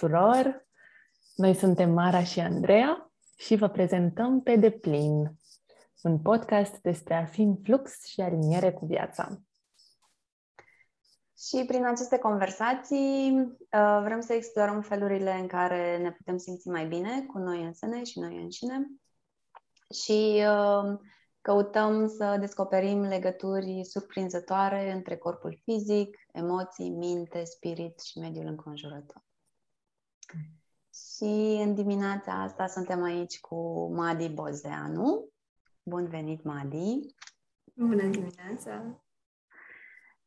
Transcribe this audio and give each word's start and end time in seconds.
Bun 0.00 0.10
venit 0.10 0.32
tuturor! 0.32 0.66
Noi 1.34 1.54
suntem 1.54 1.90
Mara 1.90 2.24
și 2.24 2.40
Andreea 2.40 3.10
și 3.36 3.56
vă 3.56 3.68
prezentăm 3.68 4.42
Pe 4.42 4.56
deplin, 4.56 5.36
un 6.02 6.18
podcast 6.18 6.80
despre 6.80 7.14
a 7.14 7.24
fi 7.24 7.40
în 7.40 7.56
flux 7.62 8.04
și 8.04 8.20
aliniere 8.20 8.72
cu 8.72 8.86
viața. 8.86 9.40
Și 11.38 11.64
prin 11.66 11.84
aceste 11.84 12.18
conversații 12.18 13.32
uh, 13.36 14.00
vrem 14.02 14.20
să 14.20 14.32
explorăm 14.32 14.80
felurile 14.80 15.32
în 15.32 15.46
care 15.46 15.98
ne 15.98 16.12
putem 16.12 16.36
simți 16.36 16.68
mai 16.68 16.86
bine 16.86 17.26
cu 17.26 17.38
noi 17.38 17.64
însene 17.64 18.04
și 18.04 18.18
noi 18.18 18.42
înșine 18.42 18.86
și 20.02 20.44
uh, 20.46 20.98
căutăm 21.40 22.08
să 22.08 22.36
descoperim 22.40 23.00
legături 23.00 23.84
surprinzătoare 23.84 24.92
între 24.92 25.16
corpul 25.16 25.60
fizic, 25.62 26.16
emoții, 26.32 26.90
minte, 26.90 27.44
spirit 27.44 28.00
și 28.00 28.18
mediul 28.18 28.46
înconjurător. 28.46 29.28
Și 30.94 31.60
în 31.62 31.74
dimineața 31.74 32.42
asta 32.42 32.66
suntem 32.66 33.02
aici 33.02 33.40
cu 33.40 33.90
Madi 33.92 34.28
Bozeanu. 34.28 35.28
Bun 35.82 36.08
venit, 36.08 36.44
Madi! 36.44 37.14
Bună 37.74 38.02
dimineața! 38.02 39.02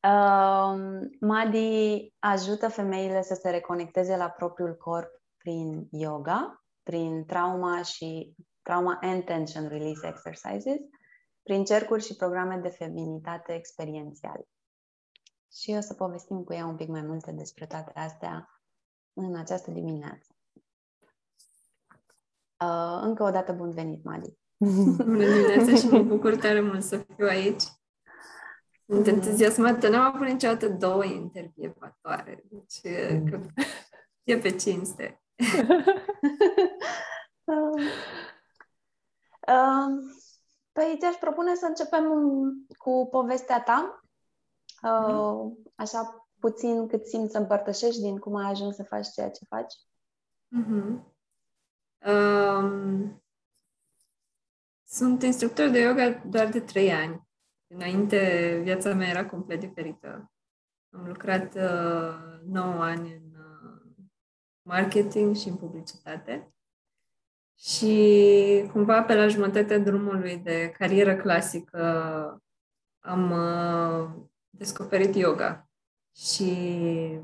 Uh, 0.04 1.08
Madi 1.20 2.14
ajută 2.20 2.68
femeile 2.68 3.22
să 3.22 3.34
se 3.34 3.50
reconecteze 3.50 4.18
la 4.18 4.30
propriul 4.30 4.76
corp 4.76 5.22
prin 5.38 5.88
yoga, 5.92 6.64
prin 6.84 7.26
trauma 7.26 7.82
și 7.82 8.36
trauma 8.62 9.00
and 9.02 9.24
tension 9.24 9.68
release 9.68 10.08
exercises, 10.08 10.80
prin 11.44 11.64
cercuri 11.64 12.04
și 12.04 12.16
programe 12.16 12.58
de 12.58 12.70
feminitate 12.70 13.54
experiențiale. 13.54 14.48
Și 15.52 15.76
o 15.78 15.80
să 15.80 15.94
povestim 15.94 16.44
cu 16.44 16.54
ea 16.54 16.66
un 16.66 16.76
pic 16.76 16.88
mai 16.88 17.02
multe 17.02 17.32
despre 17.32 17.66
toate 17.66 17.92
astea 17.96 18.53
în 19.14 19.36
această 19.36 19.72
dimineață. 19.72 20.28
Uh, 22.60 23.00
încă 23.02 23.24
o 23.24 23.30
dată 23.30 23.54
bun 23.54 23.72
venit, 23.72 24.04
Madi! 24.04 24.38
Bună 24.98 25.26
dimineața 25.26 25.76
și 25.76 25.88
mă 25.88 26.02
bucur 26.02 26.36
tare 26.36 26.62
mult 26.62 26.84
să 26.84 26.98
fiu 26.98 27.26
aici. 27.26 27.64
Sunt 28.88 29.08
entuziasmată. 29.08 29.90
N-am 29.90 30.16
avut 30.16 30.28
niciodată 30.28 30.70
două 30.70 31.06
intervievatoare. 31.06 32.44
Deci, 32.50 32.94
mm. 33.12 33.30
că 33.30 33.40
e 34.24 34.38
pe 34.38 34.56
cinste. 34.56 35.22
uh, 37.44 37.82
Păi 40.72 40.98
ți-aș 41.00 41.16
propune 41.16 41.56
să 41.56 41.66
începem 41.66 42.04
cu 42.78 43.08
povestea 43.12 43.62
ta, 43.62 44.04
uh, 44.84 45.52
așa 45.76 46.23
puțin 46.44 46.88
cât 46.88 47.06
simți 47.06 47.32
să 47.32 47.38
împărtășești 47.38 48.02
din 48.02 48.18
cum 48.18 48.36
ai 48.36 48.50
ajuns 48.50 48.76
să 48.76 48.84
faci 48.84 49.08
ceea 49.12 49.30
ce 49.30 49.46
faci. 49.46 49.74
Mm-hmm. 50.60 51.12
Um, 52.08 53.24
sunt 54.84 55.24
instructor 55.24 55.70
de 55.70 55.80
yoga 55.80 56.10
doar 56.26 56.50
de 56.50 56.60
trei 56.60 56.92
ani. 56.92 57.22
Înainte, 57.68 58.60
viața 58.64 58.94
mea 58.94 59.10
era 59.10 59.26
complet 59.26 59.60
diferită. 59.60 60.32
Am 60.90 61.08
lucrat 61.08 61.56
uh, 61.56 62.40
9 62.46 62.84
ani 62.84 63.14
în 63.14 63.40
uh, 63.40 64.06
marketing 64.62 65.36
și 65.36 65.48
în 65.48 65.56
publicitate. 65.56 66.54
Și 67.58 68.70
cumva 68.72 69.04
pe 69.04 69.16
la 69.16 69.28
jumătatea 69.28 69.80
drumului 69.80 70.38
de 70.38 70.70
carieră 70.78 71.16
clasică 71.16 71.82
am 73.00 73.32
uh, 73.32 74.24
descoperit 74.50 75.16
yoga 75.16 75.68
și 76.16 77.20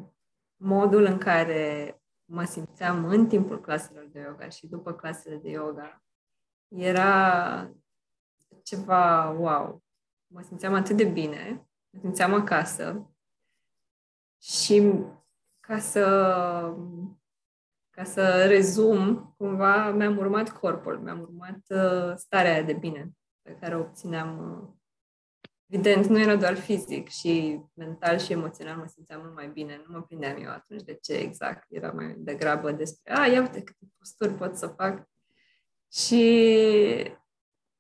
modul 0.56 1.04
în 1.04 1.18
care 1.18 1.94
mă 2.26 2.44
simțeam 2.44 3.06
în 3.06 3.28
timpul 3.28 3.62
claselor 3.62 4.08
de 4.12 4.20
yoga 4.20 4.50
și 4.50 4.68
după 4.68 4.94
clasele 4.94 5.36
de 5.36 5.50
yoga 5.50 6.04
era 6.68 7.72
ceva 8.64 9.30
wow. 9.30 9.84
Mă 10.28 10.42
simțeam 10.42 10.74
atât 10.74 10.98
de 10.98 11.06
bine, 11.06 11.68
mă 11.90 12.00
simțeam 12.00 12.34
acasă 12.34 13.14
și 14.42 14.94
ca 15.60 15.80
să 15.80 16.06
ca 18.00 18.06
să 18.06 18.46
rezum, 18.46 19.34
cumva 19.38 19.92
mi-am 19.92 20.18
urmat 20.18 20.50
corpul, 20.50 21.00
mi-am 21.00 21.22
urmat 21.22 21.60
uh, 21.68 22.16
starea 22.16 22.52
aia 22.52 22.64
de 22.64 22.74
bine 22.74 23.12
pe 23.42 23.58
care 23.60 23.76
o 23.76 23.80
obțineam. 23.80 24.79
Uh, 25.70 25.76
evident, 25.76 26.06
nu 26.06 26.20
era 26.20 26.36
doar 26.36 26.56
fizic 26.56 27.08
și 27.08 27.62
mental 27.74 28.18
și 28.18 28.32
emoțional 28.32 28.78
mă 28.78 28.86
simțeam 28.86 29.22
mult 29.22 29.36
mai 29.36 29.48
bine. 29.48 29.84
Nu 29.88 29.94
mă 29.94 30.02
prindeam 30.02 30.44
eu 30.44 30.50
atunci 30.50 30.82
de 30.82 30.94
ce 31.02 31.14
exact. 31.14 31.66
Era 31.70 31.92
mai 31.92 32.16
degrabă 32.18 32.72
despre, 32.72 33.14
a, 33.14 33.26
ia 33.26 33.42
uite 33.42 33.64
câte 33.64 33.86
posturi 33.98 34.34
pot 34.34 34.56
să 34.56 34.68
fac. 34.68 35.10
Și 35.92 37.14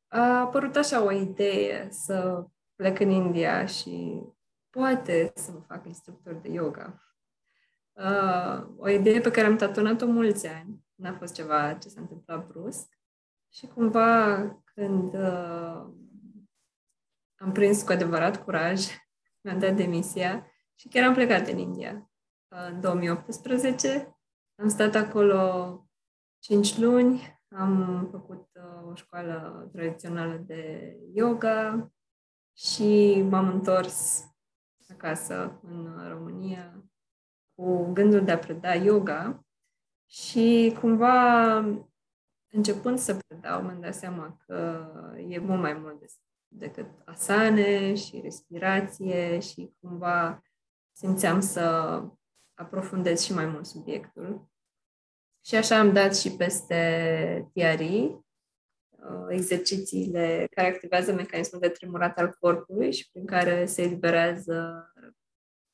a 0.08 0.40
apărut 0.40 0.76
așa 0.76 1.04
o 1.04 1.12
idee 1.12 1.88
să 1.92 2.46
plec 2.76 3.00
în 3.00 3.10
India 3.10 3.66
și 3.66 4.22
poate 4.70 5.32
să 5.36 5.52
mă 5.52 5.60
fac 5.68 5.86
instructor 5.86 6.34
de 6.34 6.50
yoga 6.50 7.04
uh, 7.94 8.68
o 8.78 8.90
idee 8.90 9.20
pe 9.20 9.32
care 9.32 9.48
am 9.48 9.56
tatonat-o 9.56 10.06
mulți 10.06 10.48
ani. 10.48 10.84
N-a 10.96 11.14
fost 11.14 11.34
ceva 11.34 11.74
ce 11.74 11.90
s-a 11.90 12.02
întâmplat 12.02 12.48
brusc. 12.48 12.98
Și 13.52 13.68
cumva 13.68 14.38
când 14.74 15.14
uh, 15.14 15.86
am 17.40 17.52
prins 17.52 17.84
cu 17.84 17.92
adevărat 17.92 18.44
curaj, 18.44 18.86
mi-am 19.42 19.60
dat 19.60 19.76
demisia 19.76 20.48
și 20.76 20.88
chiar 20.88 21.08
am 21.08 21.14
plecat 21.14 21.48
în 21.48 21.58
India 21.58 22.12
uh, 22.48 22.68
în 22.72 22.82
2018. 22.82 24.18
Am 24.56 24.68
stat 24.68 24.96
acolo 24.96 25.90
5 26.40 26.78
luni, 26.78 27.40
am 27.56 28.08
făcut 28.12 28.48
uh, 28.54 28.90
o 28.92 28.96
școală 28.96 29.70
tradițională 29.72 30.36
de 30.36 30.94
yoga 31.14 31.92
și 32.56 33.22
m-am 33.30 33.48
întors 33.48 34.24
acasă 34.92 35.60
în 35.62 36.08
România 36.10 36.84
cu 37.56 37.92
gândul 37.94 38.24
de 38.24 38.32
a 38.32 38.38
preda 38.38 38.74
yoga 38.74 39.46
și 40.06 40.78
cumva 40.80 41.56
începând 42.52 42.98
să 42.98 43.18
predau, 43.28 43.62
mi-am 43.62 43.82
dat 43.82 43.96
seama 43.96 44.38
că 44.46 44.88
e 45.28 45.40
mult 45.40 45.62
mai 45.62 45.74
mult 45.74 46.00
decât 46.52 46.88
asane 47.06 47.96
și 47.96 48.20
respirație 48.24 49.40
și 49.40 49.72
cumva 49.80 50.42
simțeam 50.92 51.40
să 51.40 52.04
aprofundez 52.54 53.22
și 53.22 53.34
mai 53.34 53.46
mult 53.46 53.66
subiectul. 53.66 54.50
Și 55.46 55.56
așa 55.56 55.80
am 55.80 55.94
dat 55.94 56.16
și 56.16 56.32
peste 56.32 57.50
TRI, 57.54 58.18
uh, 58.90 59.26
exercițiile 59.28 60.48
care 60.52 60.68
activează 60.68 61.14
mecanismul 61.14 61.62
de 61.62 61.70
tremurat 61.70 62.18
al 62.18 62.38
corpului 62.40 62.94
și 62.94 63.10
prin 63.12 63.26
care 63.26 63.66
se 63.66 63.82
eliberează 63.82 64.88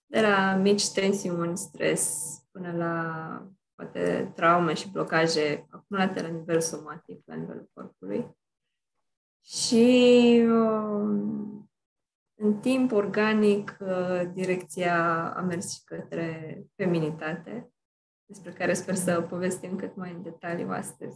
de 0.05 0.21
la 0.21 0.55
mici 0.55 0.91
tensiuni, 0.91 1.57
stres, 1.57 2.35
până 2.51 2.71
la 2.71 3.49
poate 3.75 4.31
traume 4.35 4.73
și 4.73 4.91
blocaje 4.91 5.65
acumulate 5.69 6.21
la 6.21 6.27
nivel 6.27 6.61
somatic, 6.61 7.21
la 7.25 7.35
nivelul 7.35 7.69
corpului. 7.73 8.37
Și 9.45 10.41
um, 10.47 11.69
în 12.35 12.59
timp 12.59 12.91
organic, 12.91 13.77
uh, 13.79 14.21
direcția 14.33 15.29
a 15.35 15.41
mers 15.41 15.73
și 15.73 15.83
către 15.83 16.63
feminitate, 16.75 17.69
despre 18.25 18.51
care 18.51 18.73
sper 18.73 18.95
să 18.95 19.21
povestim 19.21 19.75
cât 19.75 19.95
mai 19.95 20.11
în 20.11 20.23
detaliu 20.23 20.69
astăzi. 20.69 21.15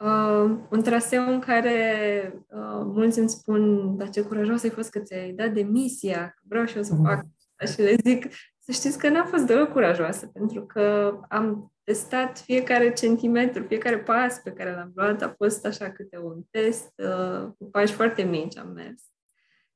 Uh, 0.00 0.58
un 0.70 0.82
traseu 0.82 1.32
în 1.32 1.40
care 1.40 2.32
uh, 2.48 2.82
mulți 2.84 3.18
îmi 3.18 3.28
spun, 3.28 3.96
dar 3.96 4.10
ce 4.10 4.22
curajoasă 4.22 4.66
ai 4.66 4.72
fost 4.72 4.90
că 4.90 4.98
ți-ai 4.98 5.32
dat 5.32 5.52
demisia, 5.52 6.34
vreau 6.42 6.64
și 6.64 6.76
eu 6.76 6.82
să 6.82 6.94
fac 6.94 7.24
și 7.66 7.80
le 7.80 7.96
zic 8.04 8.32
să 8.58 8.72
știți 8.72 8.98
că 8.98 9.08
n-am 9.08 9.26
fost 9.26 9.46
deloc 9.46 9.68
curajoasă, 9.68 10.26
pentru 10.26 10.66
că 10.66 11.16
am 11.28 11.72
testat 11.90 12.38
fiecare 12.38 12.92
centimetru, 12.92 13.62
fiecare 13.62 13.98
pas 13.98 14.38
pe 14.38 14.52
care 14.52 14.74
l-am 14.74 14.92
luat 14.94 15.22
a 15.22 15.34
fost 15.36 15.66
așa 15.66 15.90
câte 15.90 16.18
un 16.18 16.42
test, 16.50 16.92
uh, 16.96 17.48
cu 17.58 17.64
pași 17.70 17.92
foarte 17.92 18.22
mici 18.22 18.56
am 18.56 18.68
mers. 18.68 19.02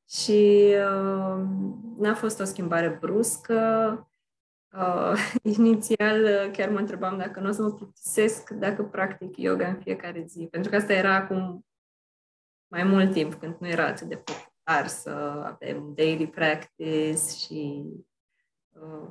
Și 0.08 0.70
uh, 0.70 1.44
n-a 1.98 2.14
fost 2.14 2.40
o 2.40 2.44
schimbare 2.44 2.88
bruscă. 3.00 3.54
Uh, 4.72 5.12
inițial 5.58 6.22
uh, 6.22 6.50
chiar 6.52 6.68
mă 6.68 6.78
întrebam 6.78 7.18
dacă 7.18 7.40
nu 7.40 7.48
o 7.48 7.52
să 7.52 7.62
mă 7.62 7.72
plictisesc 7.72 8.50
dacă 8.50 8.82
practic 8.82 9.36
yoga 9.36 9.68
în 9.68 9.80
fiecare 9.80 10.24
zi, 10.26 10.48
pentru 10.50 10.70
că 10.70 10.76
asta 10.76 10.92
era 10.92 11.14
acum 11.14 11.66
mai 12.66 12.84
mult 12.84 13.12
timp, 13.12 13.34
când 13.34 13.56
nu 13.58 13.68
era 13.68 13.86
atât 13.86 14.08
de 14.08 14.16
popular 14.16 14.52
ar 14.62 14.86
să 14.86 15.10
avem 15.44 15.92
daily 15.94 16.28
practice 16.28 17.16
și 17.38 17.84
uh, 18.68 19.08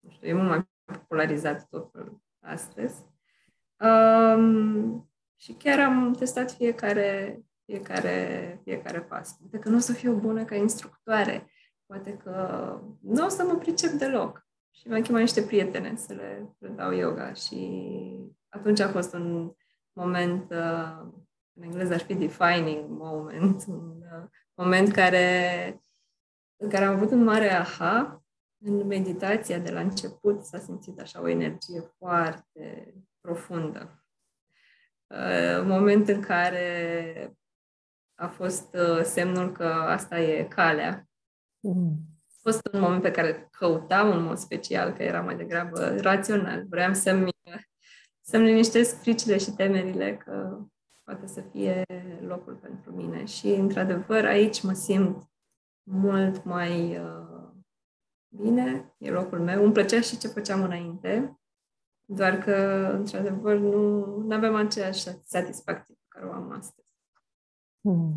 nu 0.00 0.10
știu, 0.10 0.28
e 0.28 0.32
mult 0.32 0.48
mai 0.48 0.68
popularizat 0.84 1.68
totul 1.68 2.23
astăzi. 2.44 3.04
Um, 3.78 5.10
și 5.36 5.52
chiar 5.52 5.80
am 5.80 6.12
testat 6.12 6.50
fiecare, 6.50 7.40
fiecare, 7.64 8.60
fiecare 8.64 9.00
pas. 9.00 9.36
Poate 9.40 9.58
că 9.58 9.68
nu 9.68 9.76
o 9.76 9.80
să 9.80 9.92
fiu 9.92 10.14
bună 10.14 10.44
ca 10.44 10.54
instructoare, 10.54 11.50
poate 11.86 12.16
că 12.16 12.78
nu 13.00 13.24
o 13.24 13.28
să 13.28 13.44
mă 13.44 13.54
pricep 13.54 13.90
deloc. 13.90 14.46
și 14.70 14.88
mi-am 14.88 15.02
chemat 15.02 15.20
niște 15.20 15.42
prietene 15.42 15.96
să 15.96 16.12
le 16.12 16.54
predau 16.58 16.92
yoga 16.92 17.32
și 17.32 17.80
atunci 18.48 18.80
a 18.80 18.88
fost 18.88 19.14
un 19.14 19.52
moment, 19.92 20.50
uh, 20.50 21.06
în 21.54 21.62
engleză 21.62 21.92
ar 21.92 22.00
fi 22.00 22.14
defining 22.14 22.84
moment, 22.88 23.64
un 23.68 24.02
uh, 24.12 24.28
moment 24.54 24.92
care, 24.92 25.80
în 26.56 26.68
care 26.68 26.84
am 26.84 26.94
avut 26.94 27.10
un 27.10 27.24
mare 27.24 27.52
aha 27.52 28.23
în 28.64 28.86
meditația 28.86 29.58
de 29.58 29.70
la 29.70 29.80
început 29.80 30.44
s-a 30.44 30.58
simțit 30.58 31.00
așa 31.00 31.20
o 31.20 31.28
energie 31.28 31.80
foarte 31.98 32.94
profundă. 33.20 34.04
Uh, 35.06 35.62
moment 35.64 36.08
în 36.08 36.20
care 36.20 37.36
a 38.14 38.28
fost 38.28 38.74
uh, 38.74 39.02
semnul 39.02 39.52
că 39.52 39.64
asta 39.66 40.20
e 40.20 40.44
calea. 40.44 41.08
Mm. 41.60 41.96
A 42.26 42.50
fost 42.50 42.68
un 42.72 42.80
moment 42.80 43.02
pe 43.02 43.10
care 43.10 43.48
căutam 43.50 44.10
în 44.10 44.22
mod 44.22 44.36
special, 44.36 44.92
că 44.92 45.02
era 45.02 45.20
mai 45.20 45.36
degrabă 45.36 45.96
rațional. 46.00 46.64
Vreau 46.68 46.94
să-mi, 46.94 47.30
să-mi 48.20 48.44
liniștesc 48.44 49.00
fricile 49.00 49.38
și 49.38 49.50
temerile 49.50 50.16
că 50.16 50.58
poate 51.02 51.26
să 51.26 51.40
fie 51.40 51.82
locul 52.20 52.54
pentru 52.54 52.92
mine. 52.92 53.24
Și, 53.24 53.46
într-adevăr, 53.46 54.24
aici 54.24 54.62
mă 54.62 54.72
simt 54.72 55.28
mult 55.82 56.44
mai 56.44 56.98
uh, 56.98 57.33
bine, 58.36 58.94
e 58.98 59.10
locul 59.10 59.40
meu. 59.40 59.64
Îmi 59.64 59.72
plăcea 59.72 60.00
și 60.00 60.18
ce 60.18 60.28
făceam 60.28 60.62
înainte, 60.62 61.38
doar 62.04 62.38
că, 62.38 62.54
într-adevăr, 62.92 63.58
nu 63.58 64.34
avem 64.34 64.54
aceeași 64.54 65.00
satisfacție 65.24 65.94
pe 65.94 66.04
care 66.08 66.26
o 66.26 66.32
am 66.32 66.50
astăzi. 66.50 66.88
Hmm. 67.80 68.12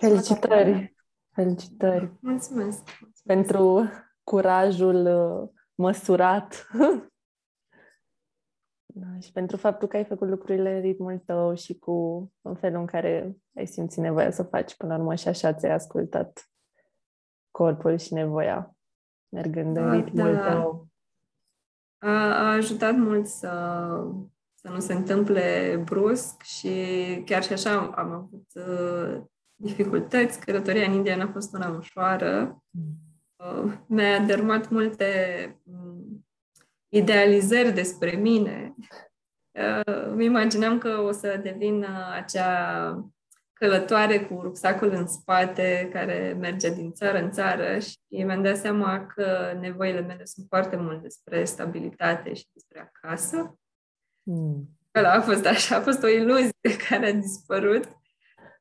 Felicitări! 0.00 0.94
Felicitări! 1.34 2.12
Mulțumesc! 2.20 2.88
Pentru 3.24 3.88
curajul 4.24 5.06
uh, 5.06 5.48
măsurat 5.74 6.66
da, 8.94 9.18
și 9.18 9.32
pentru 9.32 9.56
faptul 9.56 9.88
că 9.88 9.96
ai 9.96 10.04
făcut 10.04 10.28
lucrurile 10.28 10.74
în 10.74 10.80
ritmul 10.80 11.18
tău 11.18 11.54
și 11.54 11.78
cu 11.78 12.28
în 12.40 12.54
felul 12.54 12.80
în 12.80 12.86
care 12.86 13.36
ai 13.56 13.66
simțit 13.66 14.02
nevoia 14.02 14.30
să 14.30 14.42
faci 14.42 14.76
până 14.76 14.92
la 14.92 14.98
urmă 14.98 15.14
și 15.14 15.28
așa 15.28 15.52
ți-ai 15.52 15.72
ascultat 15.72 16.51
corpul 17.52 17.98
și 17.98 18.14
nevoia 18.14 18.76
mergând 19.28 19.74
da, 19.74 19.90
în 19.90 20.02
ritmul 20.02 20.34
da. 20.34 20.50
tău. 20.50 20.88
A, 21.98 22.10
a 22.10 22.52
ajutat 22.52 22.96
mult 22.96 23.26
să, 23.26 23.48
să 24.54 24.68
nu 24.68 24.80
se 24.80 24.92
întâmple 24.92 25.76
brusc 25.84 26.42
și 26.42 26.72
chiar 27.24 27.42
și 27.42 27.52
așa 27.52 27.78
am, 27.78 27.92
am 27.96 28.12
avut 28.12 28.46
uh, 28.54 29.20
dificultăți. 29.54 30.40
Călătoria 30.40 30.86
în 30.86 30.92
India 30.92 31.16
n-a 31.16 31.30
fost 31.32 31.54
una 31.54 31.68
ușoară. 31.68 32.62
Mm. 32.70 33.02
Uh, 33.36 33.72
mi-a 33.86 34.18
dermat 34.18 34.70
multe 34.70 35.06
um, 35.64 36.26
idealizări 36.88 37.72
despre 37.72 38.10
mine. 38.10 38.74
Uh, 39.50 40.06
îmi 40.06 40.24
imaginam 40.24 40.78
că 40.78 40.88
o 40.88 41.12
să 41.12 41.40
devin 41.42 41.82
uh, 41.82 42.14
acea 42.14 43.11
călătoare 43.62 44.20
cu 44.20 44.40
rucsacul 44.40 44.90
în 44.90 45.06
spate, 45.06 45.88
care 45.92 46.36
merge 46.40 46.74
din 46.74 46.92
țară 46.92 47.18
în 47.18 47.30
țară 47.30 47.78
și 47.78 47.96
mi-am 48.08 48.42
dat 48.42 48.56
seama 48.56 49.06
că 49.06 49.56
nevoile 49.60 50.00
mele 50.00 50.24
sunt 50.24 50.46
foarte 50.48 50.76
mult 50.76 51.02
despre 51.02 51.44
stabilitate 51.44 52.34
și 52.34 52.46
despre 52.52 52.80
acasă. 52.80 53.58
Mm. 54.22 54.68
Ăla 54.94 55.12
a 55.12 55.20
fost 55.20 55.46
așa, 55.46 55.76
a 55.76 55.80
fost 55.80 56.02
o 56.02 56.08
iluzie 56.08 56.76
care 56.88 57.06
a 57.06 57.12
dispărut 57.12 57.96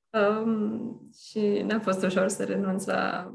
um, 0.10 1.10
și 1.28 1.62
n-a 1.62 1.80
fost 1.80 2.04
ușor 2.04 2.28
să 2.28 2.44
renunț 2.44 2.86
la, 2.86 3.34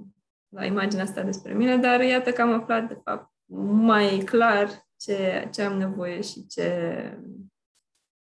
la 0.48 0.64
imaginea 0.64 1.04
asta 1.04 1.22
despre 1.22 1.52
mine, 1.52 1.76
dar 1.76 2.00
iată 2.00 2.32
că 2.32 2.42
am 2.42 2.52
aflat, 2.52 2.88
de 2.88 3.00
fapt, 3.04 3.32
mai 3.70 4.18
clar 4.18 4.68
ce, 4.96 5.48
ce 5.52 5.62
am 5.62 5.78
nevoie 5.78 6.20
și 6.20 6.46
ce, 6.46 7.00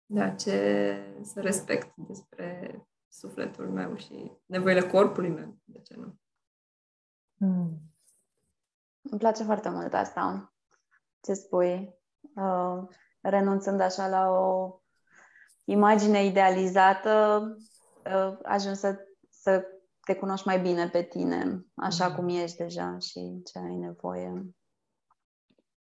da, 0.06 0.30
ce 0.30 0.98
să 1.22 1.42
respect 1.42 1.94
despre 1.96 2.80
sufletul 3.18 3.72
meu 3.72 3.96
și 3.96 4.32
nevoile 4.46 4.88
corpului 4.88 5.30
meu, 5.30 5.58
de 5.64 5.80
ce 5.80 5.96
nu? 5.98 6.20
Mm. 7.38 7.80
Îmi 9.02 9.20
place 9.20 9.44
foarte 9.44 9.70
mult 9.70 9.94
asta, 9.94 10.54
ce 11.22 11.34
spui. 11.34 11.96
Uh, 12.36 12.84
renunțând 13.22 13.80
așa 13.80 14.08
la 14.08 14.30
o 14.30 14.80
imagine 15.64 16.26
idealizată, 16.26 17.44
uh, 18.06 18.38
ajungi 18.44 18.80
să, 18.80 18.98
să 19.30 19.66
te 20.02 20.16
cunoști 20.16 20.48
mai 20.48 20.60
bine 20.60 20.90
pe 20.90 21.04
tine, 21.04 21.66
așa 21.76 22.08
mm. 22.08 22.16
cum 22.16 22.28
ești 22.28 22.58
deja 22.58 22.98
și 22.98 23.42
ce 23.46 23.60
ai 23.60 23.76
nevoie. 23.76 24.56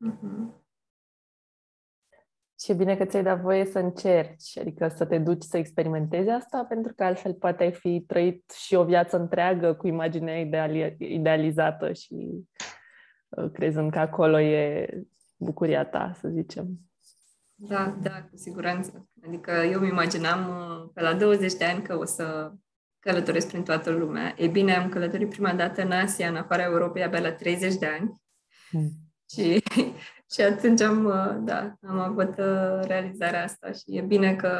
Mm-hmm. 0.07 0.67
Și 2.61 2.71
e 2.71 2.75
bine 2.75 2.97
că 2.97 3.05
ți-ai 3.05 3.23
dat 3.23 3.41
voie 3.41 3.65
să 3.65 3.79
încerci, 3.79 4.59
adică 4.59 4.89
să 4.89 5.05
te 5.05 5.19
duci 5.19 5.43
să 5.43 5.57
experimentezi 5.57 6.29
asta, 6.29 6.65
pentru 6.69 6.93
că 6.95 7.05
altfel 7.05 7.35
poate 7.35 7.63
ai 7.63 7.73
fi 7.73 8.05
trăit 8.07 8.51
și 8.51 8.75
o 8.75 8.85
viață 8.85 9.19
întreagă 9.19 9.75
cu 9.75 9.87
imaginea 9.87 10.41
ideali- 10.41 10.97
idealizată 10.99 11.93
și 11.93 12.15
uh, 13.29 13.51
crezând 13.53 13.91
că 13.91 13.99
acolo 13.99 14.41
e 14.41 14.89
bucuria 15.37 15.85
ta, 15.85 16.13
să 16.21 16.29
zicem. 16.29 16.67
Da, 17.55 17.99
da, 18.03 18.23
cu 18.31 18.37
siguranță. 18.37 19.09
Adică 19.27 19.51
eu 19.51 19.79
îmi 19.81 19.89
imaginam 19.89 20.49
uh, 20.49 20.91
pe 20.95 21.01
la 21.01 21.15
20 21.15 21.55
de 21.55 21.65
ani 21.65 21.83
că 21.83 21.99
o 21.99 22.05
să 22.05 22.53
călătoresc 22.99 23.49
prin 23.49 23.63
toată 23.63 23.91
lumea. 23.91 24.35
E 24.37 24.47
bine, 24.47 24.75
am 24.75 24.89
călătorit 24.89 25.29
prima 25.29 25.55
dată 25.55 25.83
în 25.83 25.91
Asia, 25.91 26.29
în 26.29 26.37
afara 26.37 26.63
Europei, 26.63 27.03
abia 27.03 27.21
la 27.21 27.33
30 27.33 27.75
de 27.75 27.87
ani. 27.87 28.23
Hmm. 28.71 28.91
Și 29.31 29.63
și 30.31 30.41
atunci 30.41 30.81
am, 30.81 31.05
uh, 31.05 31.37
da, 31.41 31.75
am 31.83 31.99
avut 31.99 32.39
uh, 32.39 32.81
realizarea 32.83 33.43
asta 33.43 33.73
și 33.73 33.97
e 33.97 34.01
bine 34.01 34.37
că 34.37 34.51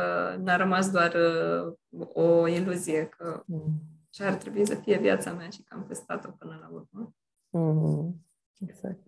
n-a 0.43 0.57
rămas 0.57 0.91
doar 0.91 1.15
uh, 1.15 2.09
o 2.13 2.47
iluzie 2.47 3.07
că 3.07 3.43
mm. 3.47 3.81
și 4.15 4.23
ar 4.23 4.35
trebui 4.35 4.67
să 4.67 4.75
fie 4.75 4.99
viața 4.99 5.33
mea 5.33 5.49
și 5.49 5.63
că 5.63 5.75
am 5.75 5.85
testat-o 5.87 6.31
până 6.31 6.59
la 6.61 6.69
urmă. 6.73 7.15
Mm. 7.51 8.27
Exact. 8.59 8.99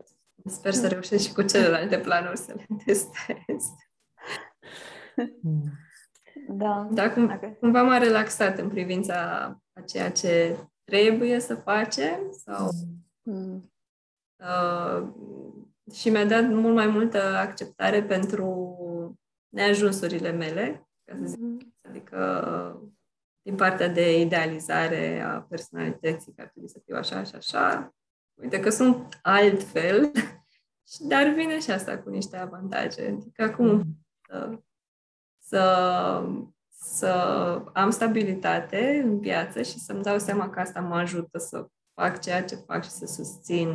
Sper 0.44 0.73
să 0.73 0.88
reușesc 0.88 1.26
și 1.26 1.32
cu 1.32 1.42
celelalte 1.42 1.99
planuri 1.99 2.38
să 2.38 2.54
le 2.56 2.66
testez. 2.84 3.64
Mm. 5.42 5.62
Da. 6.49 6.88
Da, 6.90 7.12
cum, 7.12 7.25
okay. 7.25 7.56
cumva 7.61 7.82
m-a 7.82 7.99
relaxat 7.99 8.58
în 8.58 8.68
privința 8.68 9.16
a 9.73 9.80
ceea 9.80 10.11
ce 10.11 10.56
trebuie 10.84 11.40
să 11.40 11.54
facem 11.54 12.20
sau 12.46 12.70
mm. 13.23 13.73
uh, 14.37 15.08
și 15.92 16.11
mi-a 16.11 16.25
dat 16.25 16.49
mult 16.49 16.75
mai 16.75 16.87
multă 16.87 17.23
acceptare 17.23 18.02
pentru 18.02 18.76
neajunsurile 19.49 20.30
mele, 20.30 20.88
ca 21.04 21.16
să 21.16 21.25
zic. 21.25 21.38
Mm-hmm. 21.38 21.88
Adică 21.88 22.90
din 23.42 23.54
partea 23.54 23.88
de 23.88 24.20
idealizare 24.20 25.20
a 25.20 25.40
personalității, 25.40 26.32
că 26.35 26.40
ar 26.40 26.49
trebui 26.49 26.68
să 26.68 26.80
fiu 26.85 26.97
așa 26.97 27.23
și 27.23 27.35
așa. 27.35 27.94
Uite 28.35 28.61
că 28.61 28.70
sunt 28.70 29.18
altfel, 29.23 30.12
dar 31.11 31.28
vine 31.28 31.61
și 31.61 31.70
asta 31.70 31.99
cu 31.99 32.09
niște 32.09 32.37
avantaje. 32.37 33.06
Adică 33.06 33.42
acum 33.42 33.85
să, 34.28 34.59
să, 35.38 36.25
să 36.68 37.09
am 37.73 37.90
stabilitate 37.90 39.00
în 39.04 39.20
viață 39.20 39.62
și 39.62 39.78
să-mi 39.78 40.02
dau 40.02 40.18
seama 40.18 40.50
că 40.50 40.61
asta 40.61 40.80
mă 40.80 40.94
ajută 40.94 41.38
să 41.38 41.68
fac 41.94 42.20
ceea 42.20 42.44
ce 42.44 42.54
fac 42.54 42.85
și 42.85 42.90
să 42.90 43.06
susțin 43.06 43.68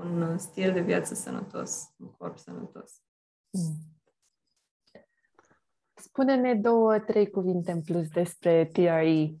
un 0.00 0.38
stil 0.38 0.72
de 0.72 0.80
viață 0.80 1.14
sănătos, 1.14 1.94
un 1.96 2.10
corp 2.18 2.38
sănătos. 2.38 3.02
Mm. 3.50 3.76
Spune-ne 5.94 6.54
două, 6.54 6.98
trei 6.98 7.30
cuvinte 7.30 7.72
în 7.72 7.82
plus 7.82 8.08
despre 8.08 8.64
TRE. 8.64 9.34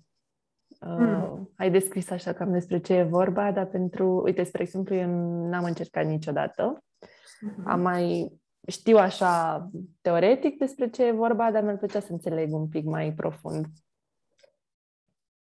Uh, 0.80 0.96
mm. 0.98 1.52
Ai 1.56 1.70
descris 1.70 2.10
așa 2.10 2.32
cam 2.32 2.52
despre 2.52 2.80
ce 2.80 2.94
e 2.94 3.02
vorba, 3.02 3.52
dar 3.52 3.66
pentru, 3.66 4.20
uite, 4.24 4.42
spre 4.42 4.62
exemplu, 4.62 4.94
eu 4.94 5.08
n-am 5.48 5.64
încercat 5.64 6.06
niciodată. 6.06 6.84
Mm-hmm. 6.98 7.64
Am 7.64 7.80
mai 7.80 8.32
știu 8.66 8.96
așa 8.96 9.70
teoretic 10.00 10.58
despre 10.58 10.90
ce 10.90 11.04
e 11.04 11.10
vorba, 11.10 11.50
dar 11.50 11.62
mi-ar 11.62 11.76
plăcea 11.76 12.00
să 12.00 12.12
înțeleg 12.12 12.52
un 12.52 12.68
pic 12.68 12.84
mai 12.84 13.12
profund. 13.12 13.66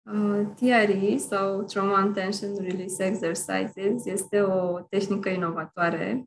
Uh, 0.04 0.46
TRE 0.54 1.16
sau 1.16 1.62
Trauma 1.62 1.96
and 1.96 2.14
Tension 2.14 2.56
Release 2.56 3.04
Exercises 3.04 4.04
este 4.04 4.40
o 4.40 4.80
tehnică 4.80 5.28
inovatoare 5.28 6.24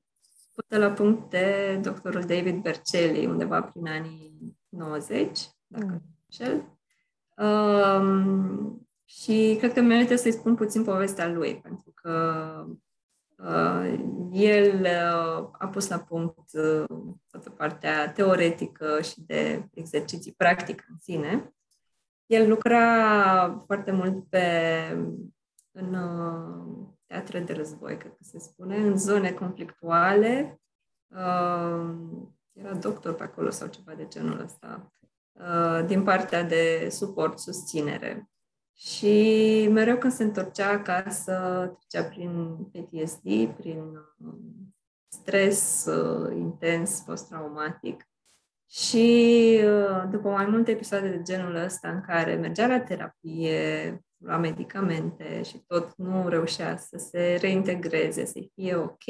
pusă 0.55 0.77
la 0.77 0.91
punct 0.91 1.29
de 1.29 1.79
doctorul 1.83 2.21
David 2.21 2.61
Berceli 2.61 3.25
undeva 3.25 3.61
prin 3.61 3.87
anii 3.87 4.57
90, 4.69 5.39
dacă 5.67 5.85
mm. 5.85 6.01
șel. 6.29 6.63
Um, 7.37 8.87
și 9.05 9.55
cred 9.59 9.73
că 9.73 9.81
merită 9.81 10.15
să-i 10.15 10.31
spun 10.31 10.55
puțin 10.55 10.83
povestea 10.83 11.27
lui, 11.27 11.59
pentru 11.59 11.91
că 11.95 12.65
uh, 13.37 13.93
el 14.31 14.81
uh, 14.81 15.49
a 15.51 15.67
pus 15.71 15.87
la 15.87 15.99
punct 15.99 16.53
uh, 16.53 16.85
toată 17.31 17.49
partea 17.49 18.11
teoretică 18.11 19.01
și 19.01 19.21
de 19.21 19.69
exerciții 19.73 20.33
practic 20.37 20.85
în 20.89 20.97
sine 20.97 21.54
el 22.25 22.47
lucra 22.47 23.63
foarte 23.65 23.91
mult 23.91 24.29
pe 24.29 24.47
în 25.71 25.93
uh, 25.93 26.87
teatre 27.05 27.39
de 27.39 27.53
război, 27.53 27.97
cred 27.97 28.11
că 28.11 28.23
se 28.23 28.39
spune, 28.39 28.77
în 28.77 28.97
zone 28.97 29.31
conflictuale. 29.31 30.61
Uh, 31.07 31.95
era 32.53 32.73
doctor 32.73 33.15
pe 33.15 33.23
acolo 33.23 33.49
sau 33.49 33.67
ceva 33.67 33.93
de 33.93 34.07
genul 34.07 34.39
ăsta, 34.39 34.93
uh, 35.31 35.85
din 35.85 36.03
partea 36.03 36.43
de 36.43 36.87
suport, 36.89 37.39
susținere. 37.39 38.29
Și 38.77 39.67
mereu 39.71 39.97
când 39.97 40.13
se 40.13 40.23
întorcea 40.23 40.69
acasă, 40.69 41.33
trecea 41.79 42.07
prin 42.07 42.55
PTSD, 42.55 43.55
prin 43.57 43.95
uh, 44.17 44.33
stres 45.07 45.85
uh, 45.85 46.35
intens, 46.35 46.99
post-traumatic. 46.99 48.07
Și 48.75 49.59
uh, 49.63 50.03
după 50.09 50.29
mai 50.29 50.45
multe 50.45 50.71
episoade 50.71 51.09
de 51.09 51.21
genul 51.21 51.55
ăsta 51.55 51.89
în 51.89 52.01
care 52.01 52.35
mergea 52.35 52.67
la 52.67 52.79
terapie, 52.79 53.99
la 54.17 54.37
medicamente 54.37 55.43
și 55.43 55.63
tot 55.67 55.93
nu 55.97 56.27
reușea 56.27 56.77
să 56.77 56.97
se 56.97 57.37
reintegreze, 57.41 58.25
să 58.25 58.39
fie 58.55 58.75
ok, 58.75 59.03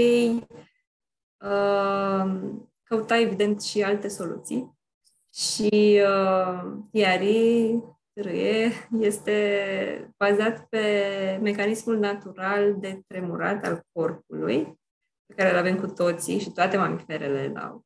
căuta 2.83 3.19
evident 3.19 3.61
și 3.61 3.83
alte 3.83 4.07
soluții. 4.07 4.73
Și 5.33 6.01
Tiari 6.91 7.79
râie 8.13 8.71
este 8.99 10.13
bazat 10.17 10.65
pe 10.69 11.39
mecanismul 11.41 11.97
natural 11.99 12.79
de 12.79 13.01
tremurat 13.07 13.65
al 13.65 13.83
corpului, 13.91 14.79
pe 15.25 15.33
care 15.33 15.51
îl 15.51 15.57
avem 15.57 15.79
cu 15.79 15.87
toții 15.87 16.39
și 16.39 16.51
toate 16.51 16.77
mamiferele 16.77 17.45
îl 17.45 17.57
au. 17.57 17.84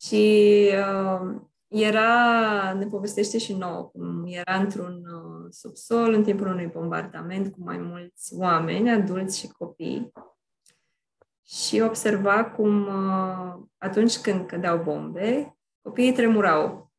Și 0.00 0.68
uh, 0.72 1.40
era, 1.68 2.72
ne 2.72 2.86
povestește 2.86 3.38
și 3.38 3.54
nouă, 3.54 3.82
cum 3.82 4.26
era 4.26 4.54
într-un 4.54 5.04
uh, 5.04 5.46
subsol 5.50 6.12
în 6.12 6.22
timpul 6.22 6.46
unui 6.46 6.66
bombardament 6.66 7.52
cu 7.52 7.62
mai 7.62 7.78
mulți 7.78 8.34
oameni, 8.34 8.90
adulți 8.90 9.38
și 9.38 9.48
copii, 9.48 10.12
și 11.46 11.80
observa 11.80 12.44
cum 12.44 12.86
uh, 12.86 13.62
atunci 13.78 14.18
când 14.18 14.46
cădeau 14.46 14.82
bombe, 14.82 15.56
copiii 15.82 16.12
tremurau. 16.12 16.92